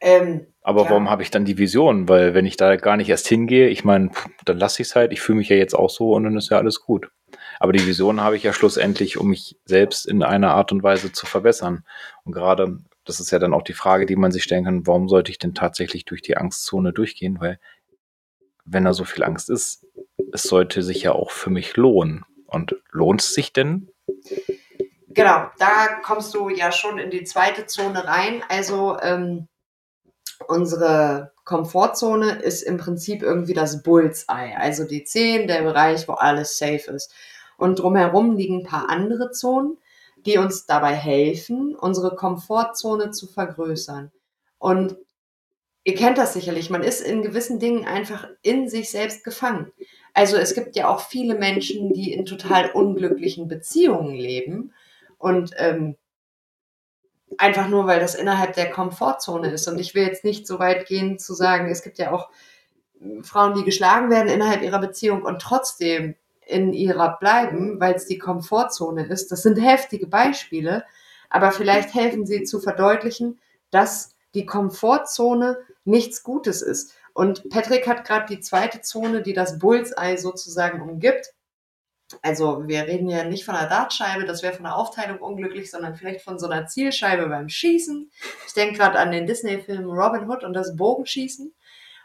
Ähm, 0.01 0.47
Aber 0.63 0.85
ja. 0.85 0.91
warum 0.91 1.11
habe 1.11 1.23
ich 1.23 1.31
dann 1.31 1.45
die 1.45 1.59
Vision? 1.59 2.09
Weil 2.09 2.35
wenn 2.35 2.47
ich 2.47 2.57
da 2.57 2.77
gar 2.77 2.97
nicht 2.97 3.09
erst 3.09 3.27
hingehe, 3.29 3.69
ich 3.69 3.85
meine, 3.85 4.11
dann 4.45 4.59
lasse 4.59 4.83
ich 4.83 4.89
es 4.89 4.97
halt, 4.97 5.13
ich 5.13 5.21
fühle 5.21 5.39
mich 5.39 5.49
ja 5.49 5.57
jetzt 5.57 5.75
auch 5.75 5.91
so 5.91 6.13
und 6.13 6.25
dann 6.25 6.37
ist 6.37 6.51
ja 6.51 6.59
alles 6.59 6.81
gut. 6.83 7.11
Aber 7.59 7.73
die 7.73 7.87
Vision 7.87 8.21
habe 8.21 8.37
ich 8.37 8.43
ja 8.43 8.53
schlussendlich, 8.53 9.17
um 9.17 9.29
mich 9.29 9.57
selbst 9.65 10.07
in 10.07 10.23
einer 10.23 10.53
Art 10.53 10.73
und 10.73 10.83
Weise 10.83 11.13
zu 11.13 11.27
verbessern. 11.27 11.85
Und 12.25 12.33
gerade, 12.33 12.79
das 13.05 13.21
ist 13.21 13.31
ja 13.31 13.39
dann 13.39 13.55
auch 13.55 13.63
die 13.63 13.73
Frage, 13.73 14.07
die 14.07 14.17
man 14.17 14.33
sich 14.33 14.43
stellen 14.43 14.65
kann, 14.65 14.87
warum 14.87 15.09
sollte 15.09 15.31
ich 15.31 15.39
denn 15.39 15.55
tatsächlich 15.55 16.05
durch 16.05 16.23
die 16.23 16.37
Angstzone 16.37 16.93
durchgehen? 16.93 17.41
Weil 17.41 17.59
wenn 18.65 18.85
da 18.85 18.93
so 18.93 19.05
viel 19.05 19.25
Angst 19.25 19.49
ist, 19.49 19.87
es 20.33 20.43
sollte 20.43 20.83
sich 20.83 21.03
ja 21.03 21.13
auch 21.13 21.31
für 21.31 21.51
mich 21.51 21.77
lohnen. 21.77 22.25
Und 22.47 22.77
lohnt 22.91 23.23
es 23.23 23.35
sich 23.35 23.53
denn? 23.53 23.89
Genau, 25.17 25.47
da 25.59 25.89
kommst 26.05 26.35
du 26.35 26.51
ja 26.51 26.71
schon 26.71 26.99
in 26.99 27.09
die 27.09 27.25
zweite 27.25 27.65
Zone 27.65 28.07
rein. 28.07 28.43
Also 28.51 28.99
ähm, 29.01 29.49
unsere 30.47 31.33
Komfortzone 31.45 32.33
ist 32.43 32.61
im 32.61 32.77
Prinzip 32.77 33.23
irgendwie 33.23 33.55
das 33.55 33.83
Bullseye, 33.83 34.55
also 34.59 34.85
die 34.85 35.05
10, 35.05 35.49
der 35.49 35.63
Bereich, 35.63 36.07
wo 36.07 36.13
alles 36.13 36.59
safe 36.59 36.91
ist. 36.91 37.15
Und 37.57 37.79
drumherum 37.79 38.37
liegen 38.37 38.59
ein 38.59 38.67
paar 38.67 38.91
andere 38.91 39.31
Zonen, 39.31 39.79
die 40.19 40.37
uns 40.37 40.67
dabei 40.67 40.93
helfen, 40.93 41.75
unsere 41.75 42.15
Komfortzone 42.15 43.11
zu 43.11 43.27
vergrößern. 43.27 44.13
Und 44.59 44.99
ihr 45.85 45.95
kennt 45.95 46.19
das 46.19 46.35
sicherlich, 46.35 46.69
man 46.69 46.83
ist 46.83 47.01
in 47.01 47.23
gewissen 47.23 47.59
Dingen 47.59 47.87
einfach 47.87 48.29
in 48.43 48.69
sich 48.69 48.91
selbst 48.91 49.25
gefangen. 49.25 49.73
Also 50.13 50.37
es 50.37 50.55
gibt 50.55 50.77
ja 50.77 50.89
auch 50.89 51.01
viele 51.01 51.37
Menschen, 51.37 51.95
die 51.95 52.13
in 52.13 52.27
total 52.27 52.71
unglücklichen 52.73 53.49
Beziehungen 53.49 54.15
leben 54.15 54.75
und 55.19 55.53
ähm, 55.57 55.97
einfach 57.39 57.69
nur, 57.69 57.87
weil 57.87 58.01
das 58.01 58.15
innerhalb 58.15 58.55
der 58.55 58.71
Komfortzone 58.71 59.51
ist. 59.51 59.69
Und 59.69 59.79
ich 59.79 59.95
will 59.95 60.05
jetzt 60.05 60.25
nicht 60.25 60.47
so 60.47 60.59
weit 60.59 60.87
gehen 60.87 61.19
zu 61.19 61.35
sagen, 61.35 61.69
es 61.71 61.83
gibt 61.83 61.99
ja 61.99 62.13
auch 62.13 62.31
Frauen, 63.23 63.55
die 63.55 63.65
geschlagen 63.65 64.11
werden 64.11 64.29
innerhalb 64.29 64.63
ihrer 64.63 64.79
Beziehung 64.79 65.23
und 65.23 65.41
trotzdem 65.41 66.15
in 66.47 66.73
ihrer 66.73 67.19
bleiben, 67.19 67.81
weil 67.81 67.95
es 67.95 68.07
die 68.07 68.19
Komfortzone 68.19 69.07
ist. 69.07 69.33
Das 69.33 69.43
sind 69.43 69.57
heftige 69.57 70.07
Beispiele, 70.07 70.85
aber 71.29 71.51
vielleicht 71.51 71.93
helfen 71.95 72.25
sie 72.25 72.45
zu 72.45 72.61
verdeutlichen, 72.61 73.39
dass 73.71 74.15
die 74.35 74.47
Komfortzone 74.47 75.59
nichts 75.85 76.23
Gutes 76.23 76.63
ist. 76.63 76.93
Und 77.13 77.49
Patrick 77.51 77.89
hat 77.89 78.07
gerade 78.07 78.27
die 78.27 78.41
zweite 78.41 78.81
Zone, 78.83 79.23
die 79.23 79.33
das 79.33 79.59
Bullseye 79.59 80.19
sozusagen 80.19 80.81
umgibt. 80.81 81.33
Also 82.23 82.69
wir 82.69 82.87
reden 82.87 83.09
ja 83.09 83.25
nicht 83.25 83.45
von 83.45 83.57
einer 83.57 83.69
Dartscheibe, 83.69 84.25
das 84.25 84.43
wäre 84.43 84.55
von 84.55 84.65
der 84.65 84.77
Aufteilung 84.77 85.19
unglücklich, 85.19 85.71
sondern 85.71 85.97
vielleicht 85.97 86.23
von 86.23 86.39
so 86.39 86.49
einer 86.49 86.67
Zielscheibe 86.67 87.29
beim 87.29 87.49
Schießen. 87.49 88.11
Ich 88.47 88.55
denke 88.55 88.79
gerade 88.79 88.99
an 88.99 89.11
den 89.11 89.27
Disney-Film 89.27 89.87
Robin 89.87 90.29
Hood 90.31 90.45
und 90.45 90.53
das 90.53 90.77
Bogenschießen. 90.77 91.53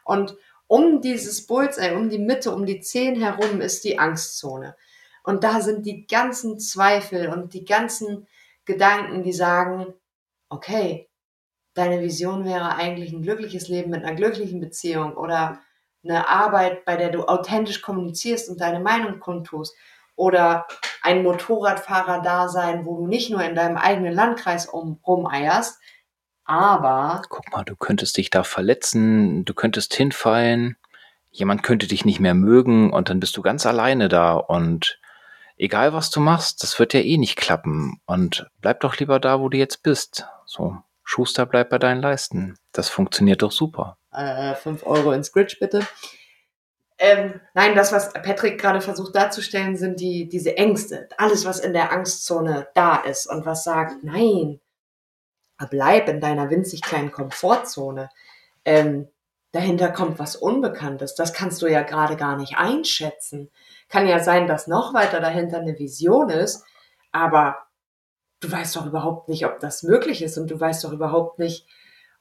Und 0.03 0.35
um 0.67 1.01
dieses 1.01 1.45
Bullseye, 1.45 1.95
um 1.95 2.09
die 2.09 2.17
Mitte, 2.17 2.51
um 2.51 2.65
die 2.65 2.79
Zehen 2.79 3.21
herum 3.21 3.61
ist 3.61 3.83
die 3.83 3.99
Angstzone. 3.99 4.75
Und 5.23 5.43
da 5.43 5.61
sind 5.61 5.85
die 5.85 6.07
ganzen 6.07 6.59
Zweifel 6.59 7.29
und 7.29 7.53
die 7.53 7.65
ganzen 7.65 8.27
Gedanken, 8.65 9.21
die 9.23 9.33
sagen, 9.33 9.93
okay, 10.49 11.09
deine 11.73 12.01
Vision 12.01 12.45
wäre 12.45 12.75
eigentlich 12.75 13.11
ein 13.11 13.21
glückliches 13.21 13.67
Leben 13.67 13.91
mit 13.91 14.03
einer 14.03 14.15
glücklichen 14.15 14.59
Beziehung 14.59 15.15
oder 15.15 15.59
eine 16.03 16.27
Arbeit, 16.27 16.85
bei 16.85 16.95
der 16.95 17.09
du 17.09 17.25
authentisch 17.25 17.81
kommunizierst 17.81 18.49
und 18.49 18.59
deine 18.59 18.79
Meinung 18.79 19.19
kundtust 19.19 19.75
oder 20.15 20.67
ein 21.01 21.23
Motorradfahrer-Dasein, 21.23 22.85
wo 22.85 22.97
du 22.97 23.07
nicht 23.07 23.29
nur 23.29 23.43
in 23.43 23.55
deinem 23.55 23.77
eigenen 23.77 24.13
Landkreis 24.13 24.65
um, 24.67 24.99
rumeierst, 25.05 25.79
aber. 26.45 27.21
Guck 27.29 27.51
mal, 27.51 27.63
du 27.63 27.75
könntest 27.75 28.17
dich 28.17 28.29
da 28.29 28.43
verletzen, 28.43 29.45
du 29.45 29.53
könntest 29.53 29.93
hinfallen, 29.93 30.77
jemand 31.29 31.63
könnte 31.63 31.87
dich 31.87 32.05
nicht 32.05 32.19
mehr 32.19 32.33
mögen 32.33 32.91
und 32.91 33.09
dann 33.09 33.19
bist 33.19 33.37
du 33.37 33.41
ganz 33.41 33.65
alleine 33.65 34.09
da 34.09 34.33
und 34.33 34.99
egal 35.57 35.93
was 35.93 36.09
du 36.09 36.19
machst, 36.19 36.63
das 36.63 36.77
wird 36.79 36.93
ja 36.93 36.99
eh 36.99 37.17
nicht 37.17 37.37
klappen 37.37 38.01
und 38.05 38.49
bleib 38.59 38.81
doch 38.81 38.97
lieber 38.97 39.19
da, 39.19 39.39
wo 39.39 39.49
du 39.49 39.57
jetzt 39.57 39.83
bist. 39.83 40.27
So, 40.45 40.77
Schuster, 41.03 41.45
bleib 41.45 41.69
bei 41.69 41.77
deinen 41.77 42.01
Leisten. 42.01 42.57
Das 42.73 42.89
funktioniert 42.89 43.41
doch 43.41 43.51
super. 43.51 43.97
Äh, 44.11 44.55
5 44.55 44.85
Euro 44.85 45.11
ins 45.11 45.31
Gridge 45.31 45.57
bitte. 45.59 45.85
Ähm, 46.97 47.41
nein, 47.55 47.73
das, 47.73 47.91
was 47.91 48.13
Patrick 48.13 48.59
gerade 48.59 48.79
versucht 48.79 49.15
darzustellen, 49.15 49.75
sind 49.75 49.99
die, 49.99 50.29
diese 50.29 50.55
Ängste. 50.55 51.09
Alles, 51.17 51.45
was 51.45 51.59
in 51.59 51.73
der 51.73 51.91
Angstzone 51.91 52.67
da 52.75 52.97
ist 52.97 53.25
und 53.25 53.45
was 53.45 53.63
sagt, 53.63 54.03
nein, 54.03 54.59
bleib 55.69 56.07
in 56.09 56.19
deiner 56.19 56.49
winzig 56.49 56.81
kleinen 56.81 57.11
Komfortzone. 57.11 58.09
Ähm, 58.65 59.07
dahinter 59.51 59.89
kommt 59.89 60.19
was 60.19 60.35
Unbekanntes. 60.35 61.15
Das 61.15 61.33
kannst 61.33 61.61
du 61.61 61.67
ja 61.67 61.81
gerade 61.81 62.17
gar 62.17 62.37
nicht 62.37 62.57
einschätzen. 62.57 63.49
Kann 63.89 64.07
ja 64.07 64.19
sein, 64.19 64.47
dass 64.47 64.67
noch 64.67 64.93
weiter 64.93 65.19
dahinter 65.19 65.57
eine 65.59 65.79
Vision 65.79 66.29
ist, 66.29 66.65
aber 67.11 67.57
du 68.41 68.51
weißt 68.51 68.75
doch 68.75 68.85
überhaupt 68.85 69.27
nicht, 69.27 69.45
ob 69.45 69.59
das 69.59 69.83
möglich 69.83 70.21
ist 70.21 70.37
und 70.37 70.49
du 70.51 70.59
weißt 70.59 70.83
doch 70.83 70.91
überhaupt 70.91 71.39
nicht, 71.39 71.67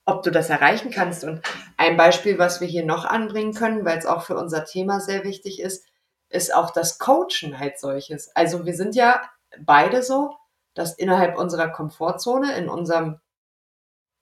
ob 0.05 0.23
du 0.23 0.31
das 0.31 0.51
erreichen 0.51 0.91
kannst. 0.91 1.25
Und 1.25 1.43
ein 1.77 1.97
Beispiel, 1.97 2.39
was 2.39 2.61
wir 2.61 2.69
hier 2.69 2.85
noch 2.85 3.05
anbringen 3.05 3.55
können, 3.55 3.85
weil 3.85 3.99
es 3.99 4.07
auch 4.07 4.23
für 4.23 4.37
unser 4.37 4.65
Thema 4.65 5.01
sehr 5.01 5.25
wichtig 5.25 5.61
ist, 5.61 5.87
ist 6.29 6.55
auch 6.55 6.71
das 6.71 6.99
Coachen 6.99 7.55
als 7.55 7.81
solches. 7.81 8.35
Also 8.35 8.65
wir 8.65 8.75
sind 8.75 8.95
ja 8.95 9.21
beide 9.59 10.03
so, 10.03 10.37
dass 10.75 10.95
innerhalb 10.95 11.37
unserer 11.37 11.69
Komfortzone, 11.69 12.57
in 12.57 12.69
unserem 12.69 13.21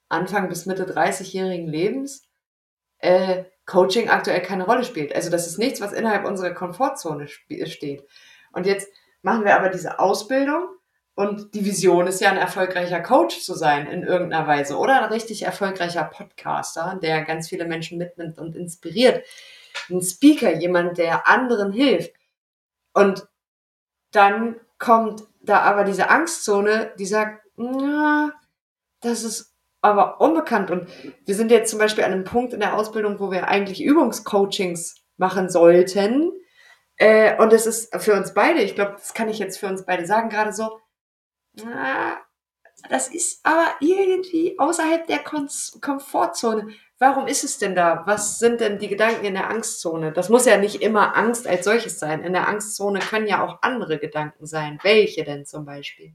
Anfang 0.09 0.49
bis 0.49 0.65
Mitte 0.67 0.85
30-jährigen 0.85 1.69
Lebens 1.69 2.27
äh, 2.99 3.45
Coaching 3.67 4.09
aktuell 4.09 4.41
keine 4.41 4.65
Rolle 4.65 4.85
spielt. 4.85 5.15
Also 5.15 5.31
das 5.31 5.47
ist 5.47 5.59
nichts, 5.59 5.81
was 5.81 5.93
innerhalb 5.93 6.25
unserer 6.25 6.55
Komfortzone 6.55 7.29
steht. 7.29 8.09
Und 8.53 8.67
jetzt 8.67 8.89
machen 9.21 9.45
wir 9.45 9.55
aber 9.57 9.69
diese 9.69 9.99
Ausbildung 9.99 10.69
und 11.19 11.53
die 11.57 11.65
Vision 11.65 12.07
ist 12.07 12.21
ja 12.21 12.31
ein 12.31 12.37
erfolgreicher 12.37 13.01
Coach 13.01 13.41
zu 13.41 13.55
sein 13.55 13.89
in 13.89 14.05
irgendeiner 14.05 14.47
Weise 14.47 14.77
oder 14.77 15.03
ein 15.03 15.13
richtig 15.13 15.43
erfolgreicher 15.43 16.05
Podcaster, 16.05 16.97
der 17.03 17.25
ganz 17.25 17.49
viele 17.49 17.65
Menschen 17.65 17.99
mitnimmt 17.99 18.39
und 18.39 18.55
inspiriert. 18.55 19.27
Ein 19.91 20.01
Speaker, 20.01 20.55
jemand, 20.55 20.97
der 20.97 21.27
anderen 21.27 21.73
hilft. 21.73 22.13
Und 22.93 23.27
dann 24.13 24.61
kommt 24.79 25.25
da 25.43 25.63
aber 25.63 25.83
diese 25.83 26.09
Angstzone, 26.09 26.93
die 27.01 27.07
sagt, 27.07 27.45
das 29.01 29.25
ist 29.25 29.57
aber 29.81 30.21
unbekannt. 30.21 30.71
Und 30.71 30.89
wir 31.27 31.35
sind 31.35 31.51
jetzt 31.51 31.73
zum 31.73 31.81
Beispiel 31.81 32.05
an 32.05 32.13
einem 32.13 32.23
Punkt 32.23 32.53
in 32.53 32.61
der 32.61 32.77
Ausbildung, 32.77 33.19
wo 33.19 33.33
wir 33.33 33.49
eigentlich 33.49 33.83
Übungscoachings 33.83 34.95
machen 35.17 35.51
sollten. 35.51 36.31
Äh, 36.95 37.37
und 37.43 37.53
es 37.53 37.67
ist 37.67 37.93
für 37.97 38.15
uns 38.15 38.35
beide, 38.35 38.61
ich 38.61 38.77
glaube, 38.77 38.93
das 38.93 39.15
kann 39.15 39.29
ich 39.29 39.41
jetzt 39.41 39.59
für 39.59 39.67
uns 39.67 39.85
beide 39.85 40.07
sagen, 40.07 40.29
gerade 40.29 40.53
so, 40.53 40.79
das 42.89 43.09
ist 43.09 43.41
aber 43.45 43.75
irgendwie 43.81 44.59
außerhalb 44.59 45.07
der 45.07 45.19
Kon 45.19 45.49
Komfortzone. 45.81 46.69
Warum 46.99 47.27
ist 47.29 47.45
es 47.45 47.59
denn 47.59 47.75
da? 47.77 48.03
Was 48.07 48.39
sind 48.39 48.61
denn 48.61 48.79
die 48.79 48.89
Gedanken 48.89 49.25
in 49.25 49.35
der 49.35 49.49
Angstzone? 49.51 50.13
Das 50.13 50.29
muss 50.29 50.47
ja 50.47 50.57
nicht 50.57 50.83
immer 50.83 51.17
Angst 51.17 51.47
als 51.47 51.65
solches 51.65 51.99
sein. 51.99 52.23
In 52.23 52.33
der 52.33 52.49
Angstzone 52.49 52.99
können 52.99 53.29
ja 53.29 53.45
auch 53.45 53.59
andere 53.63 53.99
Gedanken 53.99 54.47
sein. 54.47 54.79
Welche 54.83 55.25
denn 55.25 55.47
zum 55.47 55.65
Beispiel? 55.65 56.15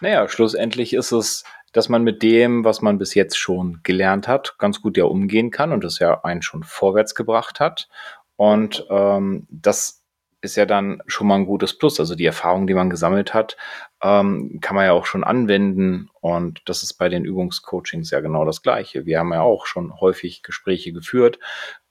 Naja, 0.00 0.28
schlussendlich 0.28 0.92
ist 0.92 1.12
es 1.12 1.44
dass 1.72 1.88
man 1.88 2.02
mit 2.02 2.22
dem, 2.22 2.64
was 2.64 2.82
man 2.82 2.98
bis 2.98 3.14
jetzt 3.14 3.38
schon 3.38 3.80
gelernt 3.82 4.28
hat, 4.28 4.58
ganz 4.58 4.82
gut 4.82 4.96
ja 4.96 5.04
umgehen 5.04 5.50
kann 5.50 5.72
und 5.72 5.82
das 5.82 5.98
ja 5.98 6.22
einen 6.22 6.42
schon 6.42 6.62
vorwärts 6.62 7.14
gebracht 7.14 7.60
hat. 7.60 7.88
Und 8.36 8.86
ähm, 8.90 9.46
das 9.50 10.01
ist 10.42 10.56
ja 10.56 10.66
dann 10.66 11.02
schon 11.06 11.28
mal 11.28 11.36
ein 11.36 11.46
gutes 11.46 11.78
Plus. 11.78 11.98
Also 12.00 12.14
die 12.14 12.26
Erfahrung, 12.26 12.66
die 12.66 12.74
man 12.74 12.90
gesammelt 12.90 13.32
hat, 13.32 13.56
ähm, 14.02 14.58
kann 14.60 14.74
man 14.74 14.84
ja 14.84 14.92
auch 14.92 15.06
schon 15.06 15.24
anwenden. 15.24 16.10
Und 16.20 16.60
das 16.66 16.82
ist 16.82 16.94
bei 16.94 17.08
den 17.08 17.24
Übungscoachings 17.24 18.10
ja 18.10 18.20
genau 18.20 18.44
das 18.44 18.60
Gleiche. 18.60 19.06
Wir 19.06 19.20
haben 19.20 19.32
ja 19.32 19.42
auch 19.42 19.66
schon 19.66 19.98
häufig 20.00 20.42
Gespräche 20.42 20.92
geführt, 20.92 21.38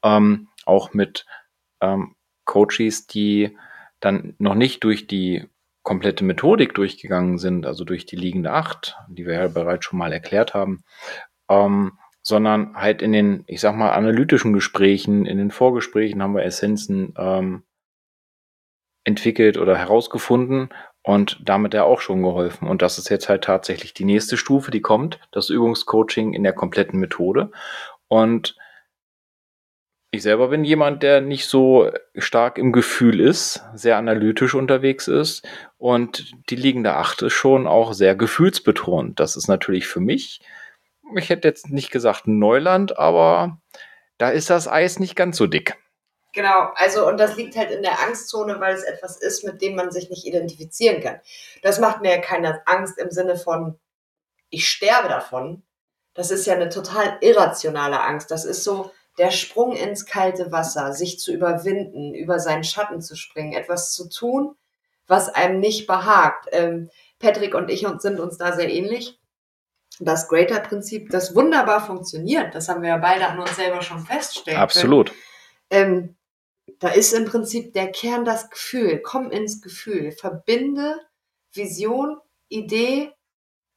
ähm, 0.04 0.50
auch 0.66 0.94
mit 0.94 1.26
ähm, 1.80 2.16
Coaches, 2.46 3.08
die 3.08 3.58
dann 4.02 4.36
noch 4.38 4.56
nicht 4.56 4.84
durch 4.84 5.08
die 5.08 5.48
komplette 5.84 6.24
Methodik 6.24 6.76
durchgegangen 6.76 7.38
sind, 7.38 7.66
also 7.66 7.86
durch 7.86 8.06
die 8.06 8.16
liegende 8.16 8.52
Acht, 8.52 8.98
die 9.08 9.26
wir 9.26 9.34
ja 9.34 9.48
bereits 9.48 9.86
schon 9.86 9.98
mal 9.98 10.12
erklärt 10.12 10.54
haben, 10.54 10.84
ähm, 11.50 11.94
sondern 12.22 12.76
halt 12.76 13.02
in 13.02 13.14
den, 13.14 13.44
ich 13.48 13.62
sag 13.62 13.76
mal, 13.76 13.92
analytischen 13.92 14.54
Gesprächen, 14.54 15.26
in 15.26 15.38
den 15.38 15.52
Vorgesprächen 15.52 16.22
haben 16.22 16.36
wir 16.36 16.44
Essenzen 16.44 17.14
ähm, 17.18 17.64
entwickelt 19.04 19.58
oder 19.58 19.78
herausgefunden 19.78 20.70
und 21.04 21.40
damit 21.44 21.74
ja 21.74 21.84
auch 21.84 22.02
schon 22.02 22.22
geholfen. 22.22 22.68
Und 22.68 22.82
das 22.82 22.98
ist 22.98 23.10
jetzt 23.10 23.30
halt 23.30 23.44
tatsächlich 23.44 23.94
die 23.94 24.06
nächste 24.06 24.38
Stufe, 24.38 24.72
die 24.72 24.82
kommt, 24.82 25.20
das 25.32 25.50
Übungscoaching 25.50 26.34
in 26.34 26.44
der 26.44 26.54
kompletten 26.54 27.00
Methode. 27.00 27.52
Und 28.08 28.56
ich 30.14 30.24
selber 30.24 30.50
bin 30.50 30.66
jemand, 30.66 31.04
der 31.04 31.22
nicht 31.22 31.48
so 31.48 31.90
stark 32.18 32.58
im 32.58 32.74
Gefühl 32.74 33.22
ist, 33.22 33.64
sehr 33.74 33.96
analytisch 33.98 34.54
unterwegs 34.54 35.08
ist 35.08 35.48
und 35.78 36.34
die 36.50 36.58
liegende 36.58 36.96
Acht 36.96 37.22
ist 37.22 37.34
schon 37.34 37.66
auch 37.66 37.94
sehr 37.94 38.14
gefühlsbetont. 38.16 39.22
Das 39.22 39.38
ist 39.38 39.48
natürlich 39.48 39.88
für 39.88 40.02
mich, 40.02 40.42
ich 41.16 41.30
hätte 41.30 41.48
jetzt 41.48 41.70
nicht 41.70 41.92
gesagt 41.92 42.28
Neuland, 42.28 43.00
aber 43.00 43.62
da 44.18 44.30
ist 44.30 44.50
das 44.50 44.68
Eis 44.68 45.00
nicht 45.00 45.16
ganz 45.16 45.38
so 45.38 45.48
dick. 45.48 45.78
Genau, 46.34 46.72
also 46.76 47.08
und 47.08 47.18
das 47.20 47.36
liegt 47.36 47.58
halt 47.58 47.72
in 47.72 47.82
der 47.82 48.00
Angstzone, 48.00 48.60
weil 48.60 48.74
es 48.74 48.84
etwas 48.84 49.18
ist, 49.18 49.44
mit 49.44 49.62
dem 49.62 49.76
man 49.76 49.92
sich 49.92 50.10
nicht 50.10 50.26
identifizieren 50.26 51.02
kann. 51.02 51.20
Das 51.62 51.80
macht 51.80 52.02
mir 52.02 52.12
ja 52.12 52.22
keine 52.22 52.66
Angst 52.68 52.98
im 52.98 53.12
Sinne 53.12 53.36
von, 53.36 53.78
ich 54.50 54.70
sterbe 54.70 55.10
davon. 55.10 55.64
Das 56.14 56.32
ist 56.32 56.46
ja 56.46 56.54
eine 56.54 56.70
total 56.70 57.18
irrationale 57.22 58.02
Angst. 58.02 58.32
Das 58.32 58.46
ist 58.46 58.64
so, 58.64 58.92
der 59.18 59.32
Sprung 59.32 59.76
ins 59.76 60.06
kalte 60.06 60.52
Wasser, 60.52 60.94
sich 60.94 61.20
zu 61.20 61.34
überwinden, 61.34 62.14
über 62.14 62.40
seinen 62.40 62.64
Schatten 62.64 63.02
zu 63.02 63.16
springen, 63.16 63.54
etwas 63.54 63.94
zu 63.94 64.10
tun, 64.10 64.56
was 65.08 65.30
einem 65.30 65.60
nicht 65.60 65.86
behagt. 65.88 66.48
Ähm, 66.52 66.90
Patrick 67.20 67.56
und 67.56 67.70
ich 67.70 67.86
sind 68.00 68.20
uns 68.20 68.38
da 68.38 68.54
sehr 68.54 68.70
ähnlich. 68.70 69.20
Das 70.00 70.30
Greater-Prinzip, 70.30 71.10
das 71.10 71.36
wunderbar 71.36 71.86
funktioniert, 71.86 72.56
das 72.56 72.70
haben 72.70 72.82
wir 72.82 72.90
ja 72.90 72.98
beide 72.98 73.28
an 73.28 73.40
uns 73.40 73.56
selber 73.56 73.82
schon 73.82 74.00
feststellen 74.00 74.60
Absolut. 74.60 75.12
Ähm, 75.70 76.16
da 76.80 76.90
ist 76.90 77.14
im 77.14 77.26
Prinzip 77.26 77.74
der 77.74 77.92
Kern 77.92 78.26
das 78.26 78.50
Gefühl. 78.50 79.02
Komm 79.04 79.32
ins 79.32 79.62
Gefühl. 79.62 80.12
Verbinde 80.12 81.00
Vision, 81.54 82.18
Idee, 82.48 83.12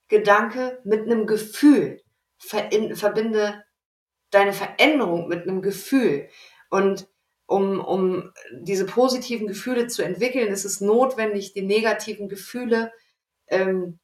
Gedanke 0.09 0.81
mit 0.85 1.03
einem 1.03 1.27
Gefühl. 1.27 2.03
Ver 2.39 2.69
verbinde 2.95 3.65
deine 4.31 4.53
Veränderung 4.53 5.29
mit 5.29 5.43
einem 5.43 5.63
Gefühl. 5.63 6.29
Und 6.71 7.09
um, 7.47 7.81
um 7.81 8.33
diese 8.53 8.87
positiven 8.87 9.47
Gefühle 9.47 9.87
zu 9.87 10.03
entwickeln, 10.03 10.49
ist 10.49 10.65
es 10.65 10.81
notwendig, 10.81 11.53
die 11.53 11.63
negativen 11.63 12.29
Gefühle 12.29 12.93
ähm, 13.49 13.99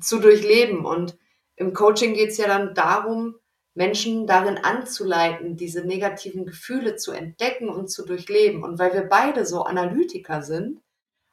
zu 0.00 0.18
durchleben. 0.18 0.84
Und 0.84 1.16
im 1.56 1.72
Coaching 1.72 2.14
geht 2.14 2.30
es 2.30 2.38
ja 2.38 2.48
dann 2.48 2.74
darum, 2.74 3.36
Menschen 3.76 4.26
darin 4.26 4.56
anzuleiten, 4.56 5.56
diese 5.56 5.84
negativen 5.84 6.46
Gefühle 6.46 6.96
zu 6.96 7.12
entdecken 7.12 7.68
und 7.68 7.88
zu 7.88 8.06
durchleben. 8.06 8.64
Und 8.64 8.78
weil 8.78 8.94
wir 8.94 9.02
beide 9.02 9.44
so 9.44 9.64
Analytiker 9.64 10.42
sind 10.42 10.80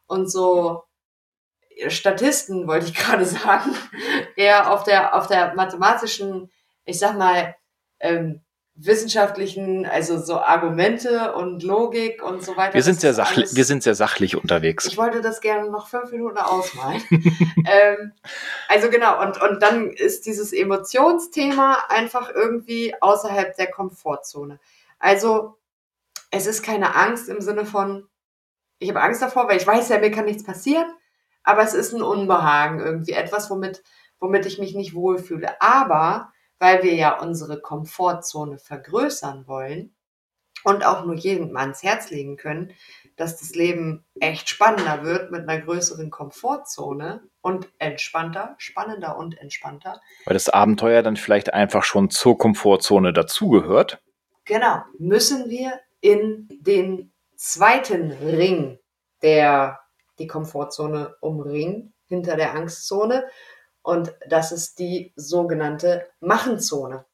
und 0.07 0.29
so 0.29 0.83
Statisten, 1.87 2.67
wollte 2.67 2.87
ich 2.87 2.95
gerade 2.95 3.25
sagen, 3.25 3.73
eher 4.35 4.71
auf 4.71 4.83
der, 4.83 5.15
auf 5.15 5.27
der 5.27 5.55
mathematischen, 5.55 6.51
ich 6.83 6.99
sag 6.99 7.17
mal, 7.17 7.55
ähm, 8.01 8.42
wissenschaftlichen, 8.75 9.85
also 9.85 10.17
so 10.17 10.39
Argumente 10.39 11.33
und 11.33 11.61
Logik 11.61 12.23
und 12.23 12.43
so 12.43 12.57
weiter. 12.57 12.73
Wir 12.73 12.81
sind, 12.81 12.99
sehr 12.99 13.13
sachlich, 13.13 13.55
wir 13.55 13.65
sind 13.65 13.83
sehr 13.83 13.93
sachlich 13.93 14.35
unterwegs. 14.35 14.85
Ich 14.85 14.97
wollte 14.97 15.21
das 15.21 15.41
gerne 15.41 15.69
noch 15.69 15.87
fünf 15.87 16.11
Minuten 16.11 16.39
ausmalen. 16.39 17.03
ähm, 17.11 18.13
also 18.67 18.89
genau, 18.89 19.21
und, 19.21 19.39
und 19.41 19.61
dann 19.61 19.91
ist 19.91 20.25
dieses 20.25 20.53
Emotionsthema 20.53 21.85
einfach 21.89 22.31
irgendwie 22.33 22.95
außerhalb 22.99 23.55
der 23.55 23.69
Komfortzone. 23.69 24.59
Also 24.97 25.59
es 26.31 26.47
ist 26.47 26.63
keine 26.63 26.95
Angst 26.95 27.29
im 27.29 27.41
Sinne 27.41 27.65
von, 27.65 28.07
ich 28.79 28.89
habe 28.89 29.01
Angst 29.01 29.21
davor, 29.21 29.47
weil 29.47 29.57
ich 29.57 29.67
weiß 29.67 29.89
ja, 29.89 29.99
mir 29.99 30.09
kann 30.09 30.25
nichts 30.25 30.43
passieren, 30.43 30.91
aber 31.43 31.61
es 31.61 31.75
ist 31.75 31.93
ein 31.93 32.01
Unbehagen 32.01 32.79
irgendwie, 32.79 33.11
etwas, 33.11 33.51
womit, 33.51 33.83
womit 34.19 34.47
ich 34.47 34.57
mich 34.57 34.73
nicht 34.73 34.95
wohlfühle. 34.95 35.61
Aber 35.61 36.32
weil 36.63 36.81
wir 36.81 36.95
ja 36.95 37.19
unsere 37.19 37.59
Komfortzone 37.59 38.57
vergrößern 38.57 39.49
wollen 39.49 39.93
und 40.63 40.85
auch 40.85 41.03
nur 41.03 41.15
jedem 41.15 41.57
ans 41.57 41.83
Herz 41.83 42.09
legen 42.09 42.37
können, 42.37 42.71
dass 43.17 43.37
das 43.37 43.53
Leben 43.53 44.05
echt 44.21 44.47
spannender 44.47 45.03
wird 45.03 45.29
mit 45.29 45.41
einer 45.41 45.61
größeren 45.61 46.09
Komfortzone 46.09 47.21
und 47.41 47.67
entspannter, 47.79 48.55
spannender 48.59 49.17
und 49.17 49.37
entspannter. 49.37 49.99
Weil 50.23 50.35
das 50.35 50.47
Abenteuer 50.47 51.03
dann 51.03 51.17
vielleicht 51.17 51.53
einfach 51.53 51.83
schon 51.83 52.09
zur 52.09 52.37
Komfortzone 52.37 53.11
dazugehört. 53.11 54.01
Genau, 54.45 54.83
müssen 54.97 55.49
wir 55.49 55.81
in 55.99 56.47
den 56.61 57.11
zweiten 57.35 58.11
Ring, 58.11 58.79
der 59.21 59.81
die 60.17 60.27
Komfortzone 60.27 61.13
umringt, 61.19 61.91
hinter 62.05 62.37
der 62.37 62.55
Angstzone. 62.55 63.25
Und 63.83 64.15
das 64.27 64.51
ist 64.51 64.79
die 64.79 65.13
sogenannte 65.15 66.07
Machenzone. 66.21 67.05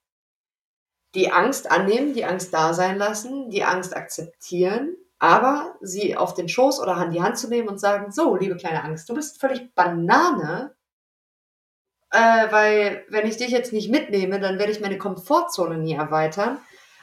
Die 1.16 1.32
Angst 1.32 1.70
annehmen, 1.70 2.14
die 2.14 2.26
Angst 2.26 2.54
da 2.54 2.74
sein 2.74 2.98
lassen, 2.98 3.50
die 3.50 3.64
Angst 3.64 3.98
akzeptieren, 3.98 4.96
aber 5.18 5.76
sie 5.82 6.16
auf 6.16 6.36
den 6.36 6.48
Schoß 6.48 6.80
oder 6.80 6.96
an 6.96 7.12
die 7.12 7.22
Hand 7.22 7.40
zu 7.40 7.50
nehmen 7.50 7.68
und 7.68 7.80
sagen, 7.80 8.12
so, 8.12 8.36
liebe 8.36 8.56
kleine 8.56 8.84
Angst, 8.84 9.10
du 9.10 9.16
bist 9.16 9.42
völlig 9.42 9.74
Banane, 9.74 10.76
äh, 12.12 12.52
weil 12.52 13.04
wenn 13.10 13.28
ich 13.28 13.38
dich 13.38 13.50
jetzt 13.50 13.74
nicht 13.74 13.90
mitnehme, 13.90 14.40
dann 14.40 14.60
werde 14.60 14.72
ich 14.72 14.80
meine 14.80 15.00
Komfortzone 15.00 15.78
nie 15.78 15.96
erweitern 15.96 16.60